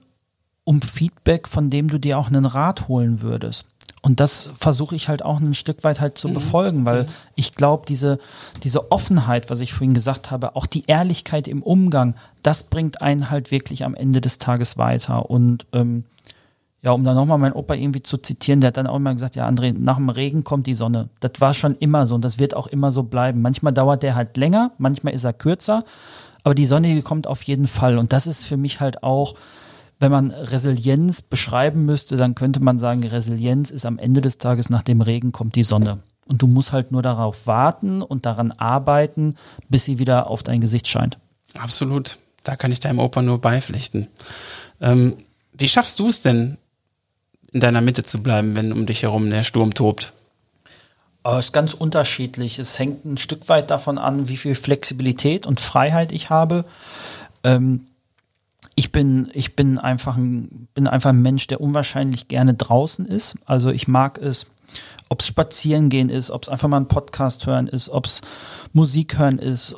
[0.64, 3.66] um Feedback, von dem du dir auch einen Rat holen würdest.
[4.00, 6.34] Und das versuche ich halt auch ein Stück weit halt zu mhm.
[6.34, 7.08] befolgen, weil mhm.
[7.34, 8.18] ich glaube, diese,
[8.62, 13.30] diese Offenheit, was ich vorhin gesagt habe, auch die Ehrlichkeit im Umgang, das bringt einen
[13.30, 15.28] halt wirklich am Ende des Tages weiter.
[15.30, 16.04] Und ähm,
[16.80, 19.34] ja, um dann nochmal meinen Opa irgendwie zu zitieren, der hat dann auch immer gesagt,
[19.34, 21.08] ja, André, nach dem Regen kommt die Sonne.
[21.18, 23.42] Das war schon immer so und das wird auch immer so bleiben.
[23.42, 25.84] Manchmal dauert der halt länger, manchmal ist er kürzer,
[26.44, 27.98] aber die Sonne kommt auf jeden Fall.
[27.98, 29.34] Und das ist für mich halt auch,
[30.00, 34.70] wenn man Resilienz beschreiben müsste, dann könnte man sagen, Resilienz ist am Ende des Tages
[34.70, 35.98] nach dem Regen kommt die Sonne.
[36.26, 39.36] Und du musst halt nur darauf warten und daran arbeiten,
[39.68, 41.18] bis sie wieder auf dein Gesicht scheint.
[41.54, 42.18] Absolut.
[42.44, 44.08] Da kann ich deinem Opa nur beipflichten.
[44.80, 45.16] Ähm,
[45.52, 46.58] wie schaffst du es denn,
[47.52, 50.12] in deiner Mitte zu bleiben, wenn um dich herum der Sturm tobt?
[51.24, 52.58] Es ist ganz unterschiedlich.
[52.58, 56.64] Es hängt ein Stück weit davon an, wie viel Flexibilität und Freiheit ich habe.
[57.42, 57.86] Ähm,
[58.78, 63.36] ich bin, ich bin einfach ein, bin einfach ein Mensch, der unwahrscheinlich gerne draußen ist.
[63.44, 64.46] Also ich mag es,
[65.08, 68.20] ob es spazieren gehen ist, ob es einfach mal einen Podcast hören ist, ob es
[68.72, 69.74] Musik hören ist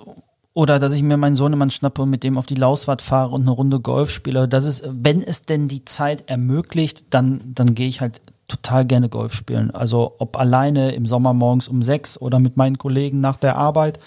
[0.53, 3.41] oder dass ich mir meinen Sohnemann schnappe und mit dem auf die Lauswart fahre und
[3.41, 4.47] eine Runde Golf spiele.
[4.47, 9.09] Das ist, wenn es denn die Zeit ermöglicht, dann, dann gehe ich halt total gerne
[9.09, 9.71] Golf spielen.
[9.71, 13.99] Also ob alleine im Sommer morgens um sechs oder mit meinen Kollegen nach der Arbeit.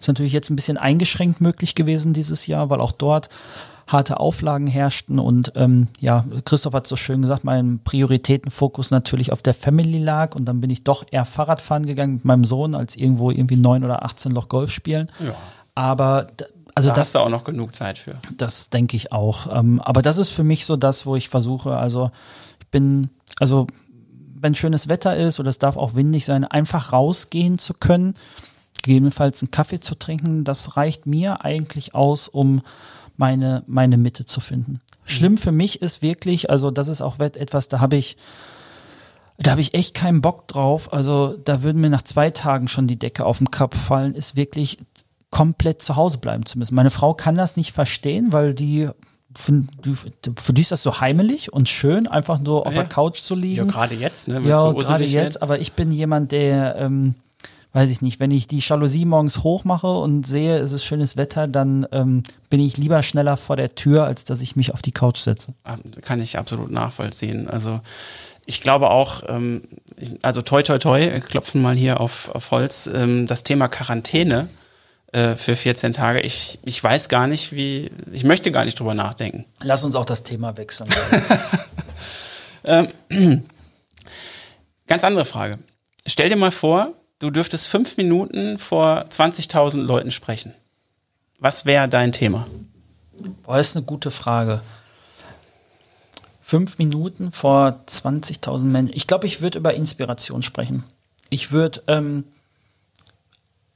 [0.00, 3.28] Ist natürlich jetzt ein bisschen eingeschränkt möglich gewesen dieses Jahr, weil auch dort
[3.88, 9.40] harte Auflagen herrschten und ähm, ja, Christoph hat so schön gesagt, mein Prioritätenfokus natürlich auf
[9.40, 12.96] der Family lag und dann bin ich doch eher Fahrradfahren gegangen mit meinem Sohn als
[12.96, 15.10] irgendwo irgendwie neun oder 18 Loch Golf spielen.
[15.20, 15.34] Ja.
[15.74, 16.26] Aber
[16.74, 18.16] also da das hast du auch noch genug Zeit für.
[18.36, 19.58] Das denke ich auch.
[19.58, 22.10] Ähm, aber das ist für mich so das, wo ich versuche, also
[22.60, 23.08] ich bin,
[23.40, 23.66] also
[24.34, 28.14] wenn schönes Wetter ist oder es darf auch windig sein, einfach rausgehen zu können,
[28.82, 32.60] gegebenenfalls einen Kaffee zu trinken, das reicht mir eigentlich aus, um
[33.18, 34.80] meine, meine Mitte zu finden.
[35.04, 38.16] Schlimm für mich ist wirklich, also das ist auch etwas, da habe ich,
[39.38, 40.92] da habe ich echt keinen Bock drauf.
[40.92, 44.36] Also da würden mir nach zwei Tagen schon die Decke auf den Kopf fallen, ist
[44.36, 44.78] wirklich
[45.30, 46.74] komplett zu Hause bleiben zu müssen.
[46.74, 48.88] Meine Frau kann das nicht verstehen, weil die
[49.36, 49.64] für,
[50.36, 52.80] für die ist das so heimelig und schön, einfach nur auf ja.
[52.80, 53.66] der Couch zu liegen.
[53.66, 54.40] Ja, gerade jetzt, ne?
[54.40, 57.14] Ja, gerade jetzt, aber ich bin jemand, der, ähm,
[57.72, 61.46] weiß ich nicht, wenn ich die Jalousie morgens hochmache und sehe, es ist schönes Wetter,
[61.46, 64.92] dann ähm, bin ich lieber schneller vor der Tür, als dass ich mich auf die
[64.92, 65.54] Couch setze.
[65.64, 67.48] Ah, kann ich absolut nachvollziehen.
[67.48, 67.80] Also
[68.46, 69.62] ich glaube auch, ähm,
[70.22, 74.48] also toi toi toi, klopfen mal hier auf, auf Holz, ähm, das Thema Quarantäne
[75.12, 76.20] äh, für 14 Tage.
[76.20, 79.44] Ich, ich weiß gar nicht, wie, ich möchte gar nicht drüber nachdenken.
[79.62, 80.88] Lass uns auch das Thema wechseln.
[82.64, 82.88] ähm,
[84.86, 85.58] ganz andere Frage.
[86.06, 90.54] Stell dir mal vor, du dürftest fünf Minuten vor 20.000 Leuten sprechen.
[91.38, 92.46] Was wäre dein Thema?
[93.44, 94.60] Boah, ist eine gute Frage.
[96.40, 98.96] Fünf Minuten vor 20.000 Menschen.
[98.96, 100.84] Ich glaube, ich würde über Inspiration sprechen.
[101.30, 102.24] Ich würde ähm,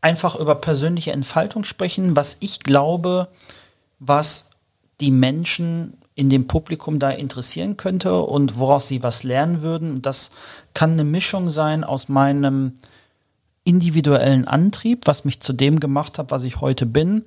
[0.00, 3.28] einfach über persönliche Entfaltung sprechen, was ich glaube,
[3.98, 4.46] was
[5.00, 10.02] die Menschen in dem Publikum da interessieren könnte und woraus sie was lernen würden.
[10.02, 10.30] Das
[10.74, 12.78] kann eine Mischung sein aus meinem
[13.64, 17.24] individuellen Antrieb, was mich zu dem gemacht hat, was ich heute bin,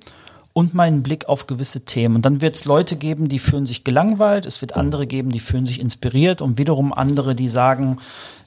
[0.52, 2.16] und meinen Blick auf gewisse Themen.
[2.16, 5.40] Und dann wird es Leute geben, die fühlen sich gelangweilt, es wird andere geben, die
[5.40, 7.98] fühlen sich inspiriert und wiederum andere, die sagen,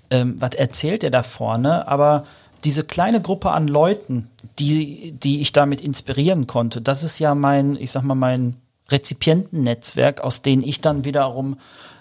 [0.09, 1.87] ähm, was erzählt er da vorne?
[1.87, 2.25] Aber
[2.63, 4.27] diese kleine Gruppe an Leuten,
[4.57, 8.55] die, die ich damit inspirieren konnte, das ist ja mein, ich sag mal, mein
[8.89, 11.57] Rezipientennetzwerk, aus denen ich dann wiederum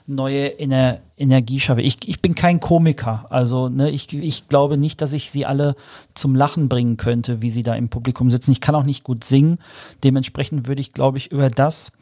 [0.08, 1.82] neue Ener Energie schaffe.
[1.82, 5.74] Ich, ich bin kein Komiker, also ne, ich, ich glaube nicht, dass ich sie alle
[6.14, 8.52] zum Lachen bringen könnte, wie sie da im Publikum sitzen.
[8.52, 9.58] Ich kann auch nicht gut singen.
[10.04, 11.92] Dementsprechend würde ich, glaube ich, über das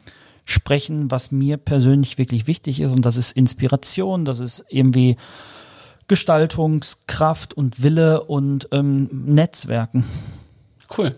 [0.45, 2.91] sprechen, was mir persönlich wirklich wichtig ist.
[2.91, 5.17] Und das ist Inspiration, das ist irgendwie
[6.07, 10.05] Gestaltungskraft und Wille und ähm, Netzwerken.
[10.95, 11.15] Cool.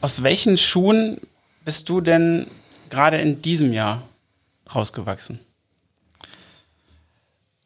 [0.00, 1.18] Aus welchen Schuhen
[1.64, 2.46] bist du denn
[2.88, 4.02] gerade in diesem Jahr
[4.74, 5.40] rausgewachsen?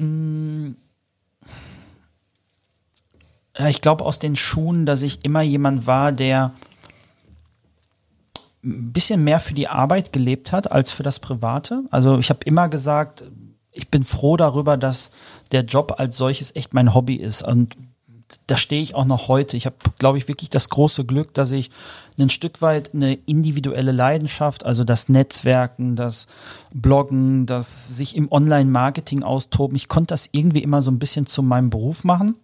[0.02, 0.76] Mm.
[3.58, 6.52] Ja, ich glaube aus den Schuhen, dass ich immer jemand war, der
[8.64, 11.84] ein bisschen mehr für die Arbeit gelebt hat als für das Private.
[11.90, 13.24] Also ich habe immer gesagt,
[13.72, 15.10] ich bin froh darüber, dass
[15.50, 17.46] der Job als solches echt mein Hobby ist.
[17.46, 17.76] Und
[18.46, 19.56] da stehe ich auch noch heute.
[19.56, 21.70] Ich habe, glaube ich, wirklich das große Glück, dass ich
[22.18, 26.26] ein Stück weit eine individuelle Leidenschaft, also das Netzwerken, das
[26.72, 31.42] Bloggen, das sich im Online-Marketing austoben, ich konnte das irgendwie immer so ein bisschen zu
[31.42, 32.36] meinem Beruf machen.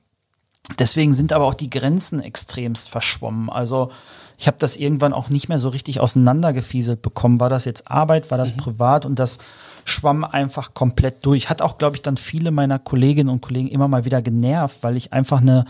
[0.78, 3.48] Deswegen sind aber auch die Grenzen extremst verschwommen.
[3.48, 3.90] Also
[4.38, 7.40] ich habe das irgendwann auch nicht mehr so richtig auseinandergefieselt bekommen.
[7.40, 8.58] War das jetzt Arbeit, war das mhm.
[8.58, 9.38] privat und das
[9.84, 11.50] schwamm einfach komplett durch.
[11.50, 14.96] Hat auch, glaube ich, dann viele meiner Kolleginnen und Kollegen immer mal wieder genervt, weil
[14.96, 15.64] ich einfach eine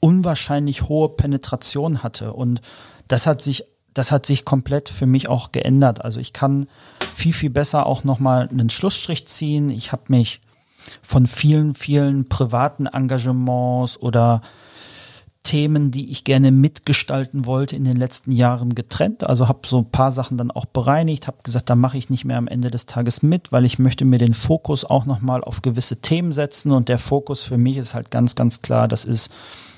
[0.00, 2.32] unwahrscheinlich hohe Penetration hatte.
[2.32, 2.60] Und
[3.06, 3.64] das hat sich,
[3.94, 6.04] das hat sich komplett für mich auch geändert.
[6.04, 6.66] Also ich kann
[7.14, 9.68] viel, viel besser auch nochmal einen Schlussstrich ziehen.
[9.68, 10.40] Ich habe mich
[11.02, 14.42] von vielen, vielen privaten Engagements oder
[15.48, 19.26] Themen, die ich gerne mitgestalten wollte, in den letzten Jahren getrennt.
[19.26, 22.26] Also habe so ein paar Sachen dann auch bereinigt, habe gesagt, da mache ich nicht
[22.26, 25.62] mehr am Ende des Tages mit, weil ich möchte mir den Fokus auch nochmal auf
[25.62, 26.70] gewisse Themen setzen.
[26.70, 29.32] Und der Fokus für mich ist halt ganz, ganz klar, das ist,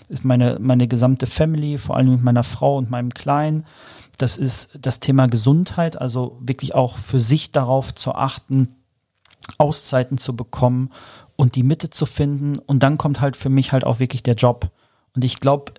[0.08, 3.64] ist meine, meine gesamte Family, vor allem mit meiner Frau und meinem Kleinen.
[4.18, 8.74] Das ist das Thema Gesundheit, also wirklich auch für sich darauf zu achten,
[9.56, 10.90] Auszeiten zu bekommen
[11.36, 12.58] und die Mitte zu finden.
[12.58, 14.72] Und dann kommt halt für mich halt auch wirklich der Job.
[15.14, 15.72] Und ich glaube,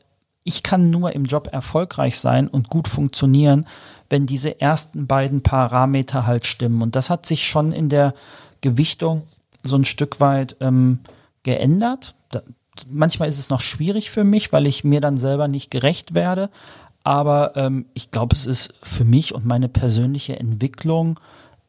[0.43, 3.67] ich kann nur im Job erfolgreich sein und gut funktionieren,
[4.09, 6.81] wenn diese ersten beiden Parameter halt stimmen.
[6.81, 8.13] Und das hat sich schon in der
[8.61, 9.23] Gewichtung
[9.63, 10.99] so ein Stück weit ähm,
[11.43, 12.15] geändert.
[12.29, 12.41] Da,
[12.89, 16.49] manchmal ist es noch schwierig für mich, weil ich mir dann selber nicht gerecht werde.
[17.03, 21.19] Aber ähm, ich glaube, es ist für mich und meine persönliche Entwicklung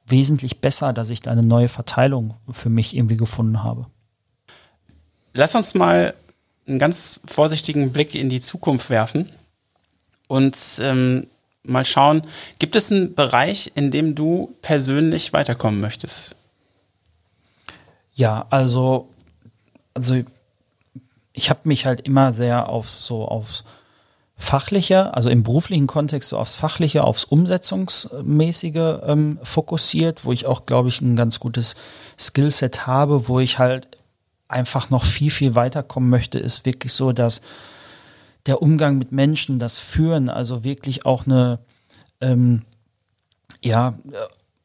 [0.06, 3.86] wesentlich besser, dass ich da eine neue Verteilung für mich irgendwie gefunden habe.
[5.32, 6.14] Lass uns mal
[6.66, 9.30] einen ganz vorsichtigen Blick in die Zukunft werfen
[10.28, 11.26] und ähm,
[11.62, 12.22] mal schauen,
[12.58, 16.36] gibt es einen Bereich, in dem du persönlich weiterkommen möchtest?
[18.14, 19.08] Ja, also,
[19.94, 20.22] also
[21.32, 23.64] ich habe mich halt immer sehr auf so aufs
[24.36, 30.66] Fachliche, also im beruflichen Kontext so aufs Fachliche, aufs Umsetzungsmäßige ähm, fokussiert, wo ich auch,
[30.66, 31.76] glaube ich, ein ganz gutes
[32.18, 33.86] Skillset habe, wo ich halt
[34.52, 37.40] einfach noch viel, viel weiterkommen möchte, ist wirklich so, dass
[38.46, 41.60] der Umgang mit Menschen, das Führen, also wirklich auch eine,
[42.20, 42.62] ähm,
[43.62, 43.94] ja,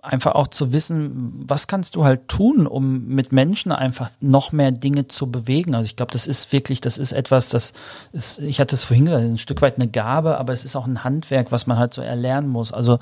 [0.01, 4.71] einfach auch zu wissen, was kannst du halt tun, um mit Menschen einfach noch mehr
[4.71, 5.75] Dinge zu bewegen.
[5.75, 7.73] Also ich glaube, das ist wirklich, das ist etwas, das
[8.13, 10.87] ist, ich hatte es vorhin gesagt, ein Stück weit eine Gabe, aber es ist auch
[10.87, 12.71] ein Handwerk, was man halt so erlernen muss.
[12.71, 12.99] Also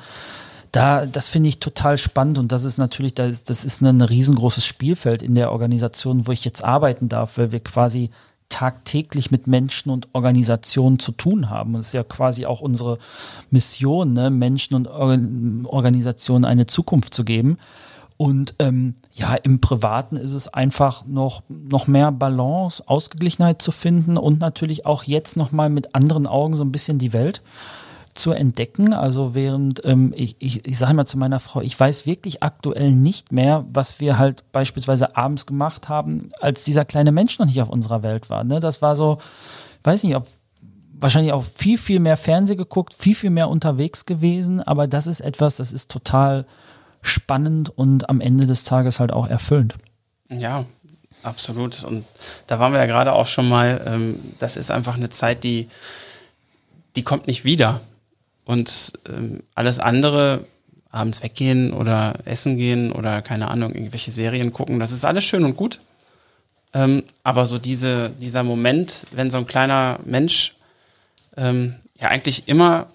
[0.76, 4.66] da, das finde ich total spannend und das ist natürlich, das, das ist ein riesengroßes
[4.66, 8.10] Spielfeld in der Organisation, wo ich jetzt arbeiten darf, weil wir quasi
[8.50, 11.72] tagtäglich mit Menschen und Organisationen zu tun haben.
[11.72, 13.00] Und das ist ja quasi auch unsere
[13.52, 14.30] Mission, ne?
[14.30, 17.58] Menschen und Organisationen eine Zukunft zu geben.
[18.18, 24.18] Und ähm, ja, im Privaten ist es einfach noch, noch mehr Balance, Ausgeglichenheit zu finden
[24.18, 27.42] und natürlich auch jetzt nochmal mit anderen Augen so ein bisschen die Welt
[28.16, 28.94] zu entdecken.
[28.94, 32.92] Also während ähm, ich, ich, ich sage mal zu meiner Frau, ich weiß wirklich aktuell
[32.92, 37.62] nicht mehr, was wir halt beispielsweise abends gemacht haben, als dieser kleine Mensch noch nicht
[37.62, 38.44] auf unserer Welt war.
[38.44, 38.60] Ne?
[38.60, 39.20] Das war so,
[39.84, 40.28] weiß nicht, ob
[40.98, 45.20] wahrscheinlich auch viel, viel mehr Fernseh geguckt, viel, viel mehr unterwegs gewesen, aber das ist
[45.20, 46.46] etwas, das ist total
[47.02, 49.76] spannend und am Ende des Tages halt auch erfüllend.
[50.30, 50.66] Ja,
[51.22, 51.84] absolut.
[51.84, 52.06] Und
[52.48, 55.68] da waren wir ja gerade auch schon mal, ähm, das ist einfach eine Zeit, die,
[56.96, 57.82] die kommt nicht wieder.
[58.46, 60.46] Und ähm, alles andere,
[60.92, 65.44] abends weggehen oder essen gehen oder keine Ahnung, irgendwelche Serien gucken, das ist alles schön
[65.44, 65.80] und gut.
[66.74, 70.56] Ähm, aber so diese, dieser Moment, wenn so ein kleiner Mensch
[71.38, 72.88] ähm, ja eigentlich immer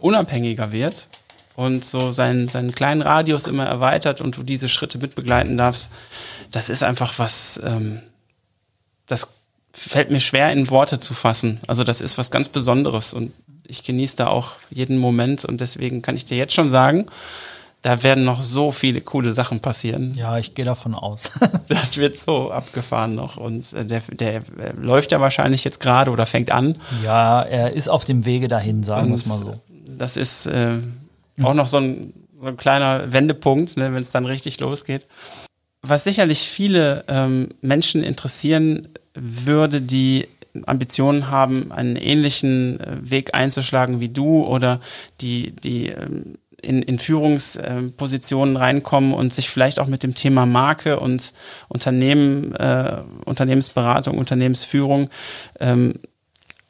[0.00, 1.08] unabhängiger wird
[1.54, 5.90] und so seinen, seinen kleinen Radius immer erweitert und du diese Schritte mitbegleiten darfst,
[6.50, 8.00] das ist einfach was, ähm,
[9.06, 9.28] das
[9.72, 11.60] fällt mir schwer in Worte zu fassen.
[11.66, 13.32] Also das ist was ganz Besonderes und
[13.72, 17.06] ich genieße da auch jeden Moment und deswegen kann ich dir jetzt schon sagen,
[17.80, 20.14] da werden noch so viele coole Sachen passieren.
[20.14, 21.30] Ja, ich gehe davon aus.
[21.68, 23.38] das wird so abgefahren noch.
[23.38, 26.76] Und äh, der, der, der läuft ja wahrscheinlich jetzt gerade oder fängt an.
[27.02, 29.54] Ja, er ist auf dem Wege dahin, sagen wir es mal so.
[29.68, 30.78] Das ist äh,
[31.42, 35.06] auch noch so ein, so ein kleiner Wendepunkt, ne, wenn es dann richtig losgeht.
[35.80, 40.28] Was sicherlich viele ähm, Menschen interessieren würde, die
[40.66, 44.80] Ambitionen haben, einen ähnlichen äh, Weg einzuschlagen wie du oder
[45.20, 51.00] die, die ähm, in, in Führungspositionen reinkommen und sich vielleicht auch mit dem Thema Marke
[51.00, 51.32] und
[51.68, 55.10] Unternehmen, äh, Unternehmensberatung, Unternehmensführung
[55.58, 55.94] ähm,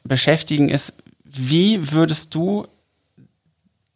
[0.03, 2.67] beschäftigen, ist, wie würdest du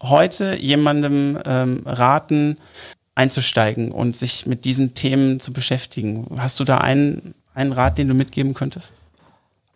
[0.01, 2.57] heute jemandem ähm, raten,
[3.15, 6.27] einzusteigen und sich mit diesen Themen zu beschäftigen?
[6.37, 8.93] Hast du da einen, einen Rat, den du mitgeben könntest?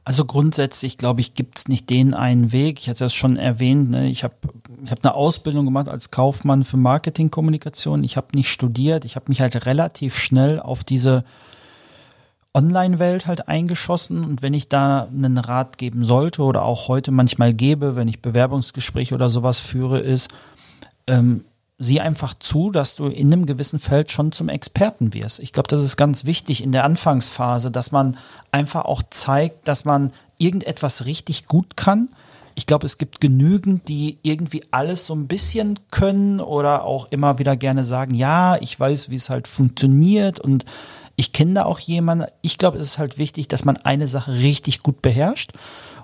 [0.04, 2.80] Also grundsätzlich, glaube ich, gibt es nicht den einen Weg.
[2.80, 3.92] Ich hatte das schon erwähnt.
[3.92, 4.10] Ne?
[4.10, 4.34] Ich habe
[4.84, 8.04] ich hab eine Ausbildung gemacht als Kaufmann für Marketingkommunikation.
[8.04, 9.06] Ich habe nicht studiert.
[9.06, 11.24] Ich habe mich halt relativ schnell auf diese
[12.54, 14.24] Online-Welt halt eingeschossen.
[14.24, 18.24] Und wenn ich da einen Rat geben sollte oder auch heute manchmal gebe, wenn ich
[18.24, 20.30] Bewerbungsgespräche oder sowas führe, ist,
[21.06, 21.46] ähm,
[21.82, 25.40] sieh einfach zu, dass du in einem gewissen Feld schon zum Experten wirst.
[25.40, 28.18] Ich glaube, das ist ganz wichtig in der Anfangsphase, dass man
[28.52, 32.10] einfach auch zeigt, dass man irgendetwas richtig gut kann.
[32.54, 37.40] Ich glaube, es gibt genügend, die irgendwie alles so ein bisschen können oder auch immer
[37.40, 40.66] wieder gerne sagen, ja, ich weiß, wie es halt funktioniert und
[41.16, 42.26] ich kenne da auch jemanden.
[42.42, 45.54] Ich glaube, es ist halt wichtig, dass man eine Sache richtig gut beherrscht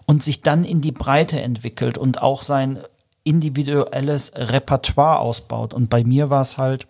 [0.08, 2.80] und sich dann in die Breite entwickelt und auch sein
[3.28, 5.74] individuelles Repertoire ausbaut.
[5.74, 6.88] Und bei mir war es halt,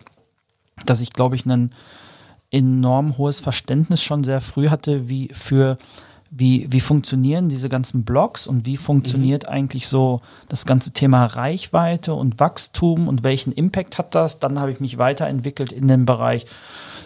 [0.86, 1.70] dass ich, glaube ich, ein
[2.50, 5.76] enorm hohes Verständnis schon sehr früh hatte, wie für
[6.30, 9.48] wie, wie funktionieren diese ganzen Blogs und wie funktioniert mhm.
[9.48, 14.38] eigentlich so das ganze Thema Reichweite und Wachstum und welchen Impact hat das?
[14.38, 16.44] Dann habe ich mich weiterentwickelt in den Bereich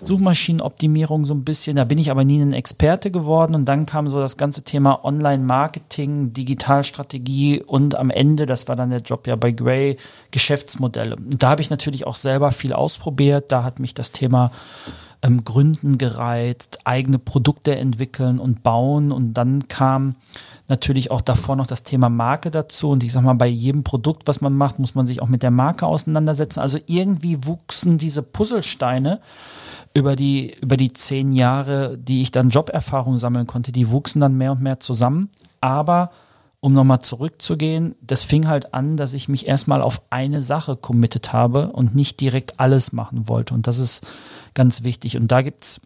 [0.04, 1.76] Suchmaschinenoptimierung so ein bisschen.
[1.76, 3.54] Da bin ich aber nie ein Experte geworden.
[3.54, 8.90] Und dann kam so das ganze Thema Online-Marketing, Digitalstrategie und am Ende, das war dann
[8.90, 9.96] der Job ja bei Gray,
[10.30, 11.16] Geschäftsmodelle.
[11.16, 13.52] Und da habe ich natürlich auch selber viel ausprobiert.
[13.52, 14.50] Da hat mich das Thema
[15.22, 19.12] ähm, Gründen gereizt, eigene Produkte entwickeln und bauen.
[19.12, 20.16] Und dann kam
[20.68, 22.90] natürlich auch davor noch das Thema Marke dazu.
[22.90, 25.42] Und ich sag mal, bei jedem Produkt, was man macht, muss man sich auch mit
[25.42, 26.60] der Marke auseinandersetzen.
[26.60, 29.20] Also irgendwie wuchsen diese Puzzlesteine
[29.94, 34.36] über die, über die zehn Jahre, die ich dann Joberfahrung sammeln konnte, die wuchsen dann
[34.36, 35.30] mehr und mehr zusammen.
[35.60, 36.10] Aber
[36.60, 41.32] um nochmal zurückzugehen, das fing halt an, dass ich mich erstmal auf eine Sache committed
[41.32, 43.52] habe und nicht direkt alles machen wollte.
[43.52, 44.06] Und das ist
[44.54, 45.16] ganz wichtig.
[45.16, 45.80] Und da gibt's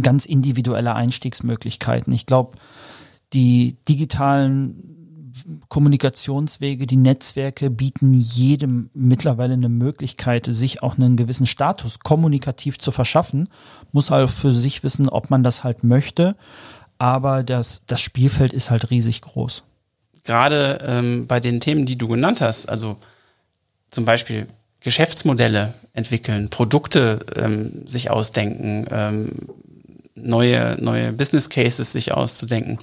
[0.00, 2.12] ganz individuelle Einstiegsmöglichkeiten.
[2.12, 2.56] Ich glaube,
[3.34, 4.91] die digitalen
[5.68, 12.90] Kommunikationswege, die Netzwerke bieten jedem mittlerweile eine Möglichkeit, sich auch einen gewissen Status kommunikativ zu
[12.90, 13.48] verschaffen,
[13.92, 16.36] muss halt für sich wissen, ob man das halt möchte.
[16.98, 19.64] Aber das, das Spielfeld ist halt riesig groß
[20.24, 22.96] gerade ähm, bei den Themen, die du genannt hast, also
[23.90, 24.46] zum Beispiel
[24.80, 29.28] Geschäftsmodelle entwickeln, Produkte ähm, sich ausdenken, ähm,
[30.14, 32.78] neue, neue Business Cases sich auszudenken.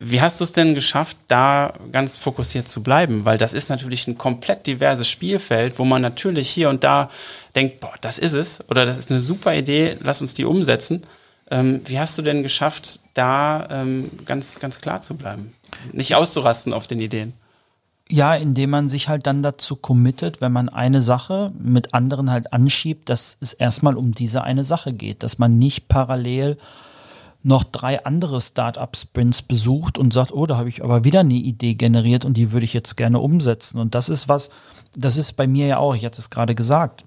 [0.00, 3.24] Wie hast du es denn geschafft, da ganz fokussiert zu bleiben?
[3.24, 7.10] Weil das ist natürlich ein komplett diverses Spielfeld, wo man natürlich hier und da
[7.56, 11.02] denkt, boah, das ist es oder das ist eine super Idee, lass uns die umsetzen.
[11.50, 15.52] Ähm, wie hast du denn geschafft, da ähm, ganz, ganz klar zu bleiben?
[15.92, 17.32] Nicht auszurasten auf den Ideen.
[18.08, 22.52] Ja, indem man sich halt dann dazu committet, wenn man eine Sache mit anderen halt
[22.52, 26.56] anschiebt, dass es erstmal um diese eine Sache geht, dass man nicht parallel
[27.48, 31.74] noch drei andere Startup-Sprints besucht und sagt, oh, da habe ich aber wieder eine Idee
[31.74, 33.78] generiert und die würde ich jetzt gerne umsetzen.
[33.78, 34.50] Und das ist was,
[34.94, 37.04] das ist bei mir ja auch, ich hatte es gerade gesagt,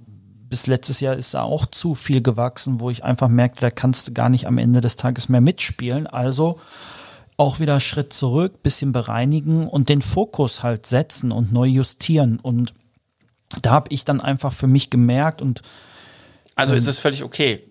[0.50, 4.08] bis letztes Jahr ist da auch zu viel gewachsen, wo ich einfach merkte, da kannst
[4.08, 6.08] du gar nicht am Ende des Tages mehr mitspielen.
[6.08, 6.60] Also
[7.38, 12.40] auch wieder Schritt zurück, bisschen bereinigen und den Fokus halt setzen und neu justieren.
[12.42, 12.74] Und
[13.62, 15.62] da habe ich dann einfach für mich gemerkt und
[16.56, 17.71] also ist ähm, es völlig okay,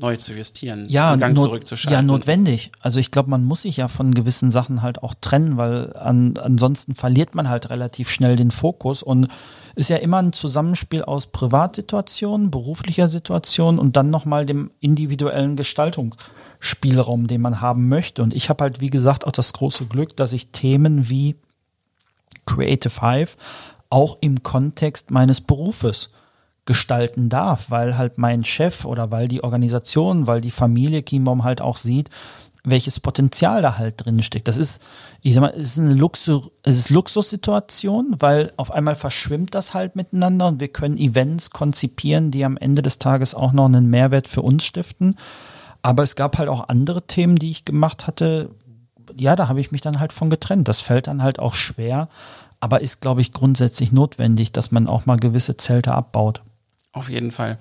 [0.00, 1.92] neu zu justieren, ja, Gang not, zurückzuschalten.
[1.92, 2.72] Ja, notwendig.
[2.80, 6.36] Also ich glaube, man muss sich ja von gewissen Sachen halt auch trennen, weil an,
[6.36, 9.28] ansonsten verliert man halt relativ schnell den Fokus und
[9.76, 16.16] ist ja immer ein Zusammenspiel aus Privatsituationen, beruflicher Situation und dann nochmal dem individuellen Gestaltungs
[16.58, 18.22] Spielraum, den man haben möchte.
[18.22, 21.36] Und ich habe halt, wie gesagt, auch das große Glück, dass ich Themen wie
[22.46, 23.36] Creative Hive
[23.88, 26.10] auch im Kontext meines Berufes
[26.70, 31.60] gestalten darf, weil halt mein Chef oder weil die Organisation, weil die Familie Kimbom halt
[31.60, 32.10] auch sieht,
[32.62, 34.46] welches Potenzial da halt drin steckt.
[34.46, 34.80] Das ist,
[35.20, 39.74] ich sag mal, es ist eine Luxus, es ist Luxussituation, weil auf einmal verschwimmt das
[39.74, 43.90] halt miteinander und wir können Events konzipieren, die am Ende des Tages auch noch einen
[43.90, 45.16] Mehrwert für uns stiften.
[45.82, 48.50] Aber es gab halt auch andere Themen, die ich gemacht hatte.
[49.18, 50.68] Ja, da habe ich mich dann halt von getrennt.
[50.68, 52.08] Das fällt dann halt auch schwer,
[52.60, 56.42] aber ist, glaube ich, grundsätzlich notwendig, dass man auch mal gewisse Zelte abbaut.
[56.92, 57.58] Auf jeden Fall.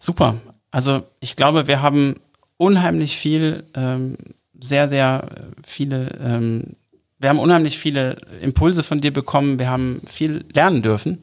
[0.00, 0.36] Super.
[0.70, 2.16] Also ich glaube, wir haben
[2.56, 4.16] unheimlich viel, ähm,
[4.60, 5.26] sehr, sehr
[5.66, 6.74] viele, ähm,
[7.18, 9.58] wir haben unheimlich viele Impulse von dir bekommen.
[9.58, 11.22] Wir haben viel lernen dürfen.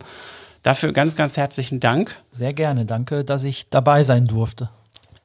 [0.63, 2.17] Dafür ganz, ganz herzlichen Dank.
[2.31, 2.85] Sehr gerne.
[2.85, 4.69] Danke, dass ich dabei sein durfte.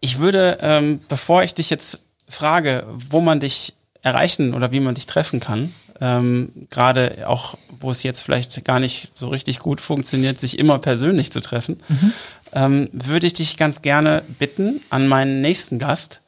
[0.00, 1.98] Ich würde, ähm, bevor ich dich jetzt
[2.28, 5.72] frage, wo man dich erreichen oder wie man dich treffen kann,
[6.04, 10.78] ähm, gerade auch, wo es jetzt vielleicht gar nicht so richtig gut funktioniert, sich immer
[10.78, 12.12] persönlich zu treffen, mhm.
[12.52, 16.20] ähm, würde ich dich ganz gerne bitten, an meinen nächsten Gast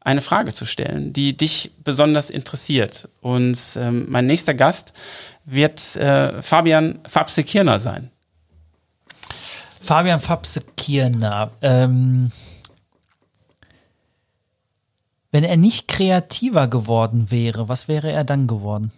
[0.00, 3.08] eine Frage zu stellen, die dich besonders interessiert.
[3.20, 4.94] Und ähm, mein nächster Gast
[5.44, 8.10] wird äh, Fabian Fabse-Kirner sein.
[9.80, 11.52] Fabian Fabse-Kirner.
[11.62, 12.32] Ähm
[15.32, 18.92] wenn er nicht kreativer geworden wäre, was wäre er dann geworden?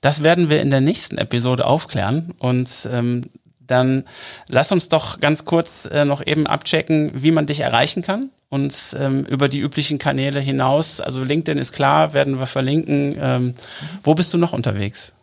[0.00, 3.30] Das werden wir in der nächsten Episode aufklären und ähm,
[3.66, 4.04] dann
[4.48, 8.96] lass uns doch ganz kurz äh, noch eben abchecken, wie man dich erreichen kann und
[8.98, 11.00] ähm, über die üblichen Kanäle hinaus.
[11.00, 13.14] Also LinkedIn ist klar, werden wir verlinken.
[13.20, 13.54] Ähm,
[14.02, 15.14] wo bist du noch unterwegs?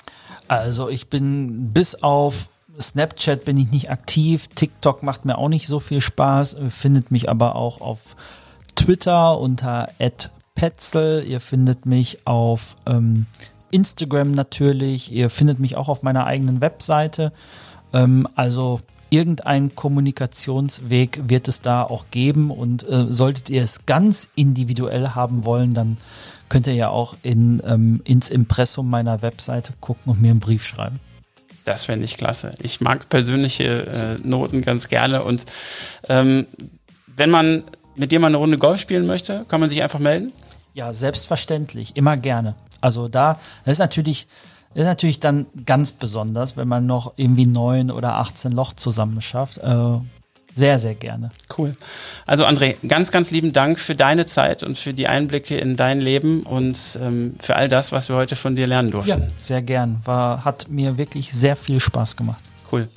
[0.48, 2.48] Also ich bin bis auf
[2.80, 7.28] Snapchat bin ich nicht aktiv, TikTok macht mir auch nicht so viel Spaß, findet mich
[7.28, 8.16] aber auch auf
[8.78, 9.90] Twitter unter
[10.56, 11.26] @petzel.
[11.28, 13.26] Ihr findet mich auf ähm,
[13.72, 15.12] Instagram natürlich.
[15.12, 17.34] Ihr findet mich auch auf meiner eigenen Webseite.
[17.94, 24.30] Ähm, also irgendein Kommunikationsweg wird es da auch geben und äh, solltet ihr es ganz
[24.36, 25.98] individuell haben wollen, dann
[26.50, 30.66] könnt ihr ja auch in, ähm, ins Impressum meiner Webseite gucken und mir einen Brief
[30.66, 31.00] schreiben.
[31.66, 32.54] Das fände ich klasse.
[32.60, 35.46] Ich mag persönliche äh, Noten ganz gerne und
[36.08, 36.46] ähm,
[37.18, 37.64] wenn man
[37.98, 40.32] mit dir mal eine Runde Golf spielen möchte, kann man sich einfach melden?
[40.74, 42.56] Ja, selbstverständlich, immer gerne.
[42.82, 44.28] Also da, das ist natürlich,
[44.74, 49.22] das ist natürlich dann ganz besonders, wenn man noch irgendwie neun oder 18 Loch zusammen
[49.22, 49.58] schafft.
[49.58, 49.98] Äh,
[50.54, 51.30] sehr, sehr gerne.
[51.56, 51.78] Cool.
[52.26, 56.02] Also André, ganz, ganz lieben Dank für deine Zeit und für die Einblicke in dein
[56.02, 59.10] Leben und ähm, für all das, was wir heute von dir lernen durften.
[59.10, 60.00] Ja, sehr gern.
[60.04, 62.44] War, hat mir wirklich sehr viel Spaß gemacht.
[62.72, 62.88] Cool.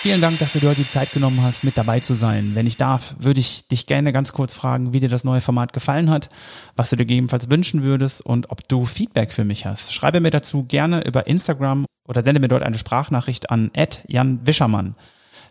[0.00, 2.54] Vielen Dank, dass du dir heute die Zeit genommen hast, mit dabei zu sein.
[2.54, 5.74] Wenn ich darf, würde ich dich gerne ganz kurz fragen, wie dir das neue Format
[5.74, 6.30] gefallen hat,
[6.74, 9.92] was du dir gegebenenfalls wünschen würdest und ob du Feedback für mich hast.
[9.92, 13.70] Schreibe mir dazu gerne über Instagram oder sende mir dort eine Sprachnachricht an
[14.08, 14.94] Jan Wischermann.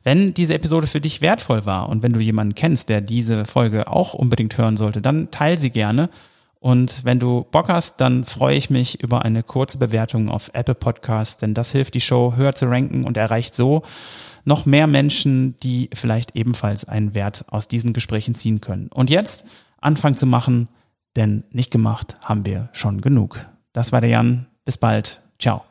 [0.03, 3.88] Wenn diese Episode für dich wertvoll war und wenn du jemanden kennst, der diese Folge
[3.88, 6.09] auch unbedingt hören sollte, dann teil sie gerne.
[6.59, 10.76] Und wenn du Bock hast, dann freue ich mich über eine kurze Bewertung auf Apple
[10.76, 13.84] Podcasts, denn das hilft die Show höher zu ranken und erreicht so
[14.45, 18.90] noch mehr Menschen, die vielleicht ebenfalls einen Wert aus diesen Gesprächen ziehen können.
[18.94, 19.45] Und jetzt
[19.82, 20.68] Anfang zu machen,
[21.16, 23.45] denn nicht gemacht haben wir schon genug.
[23.74, 24.48] Das war der Jan.
[24.66, 25.22] Bis bald.
[25.40, 25.68] Ciao.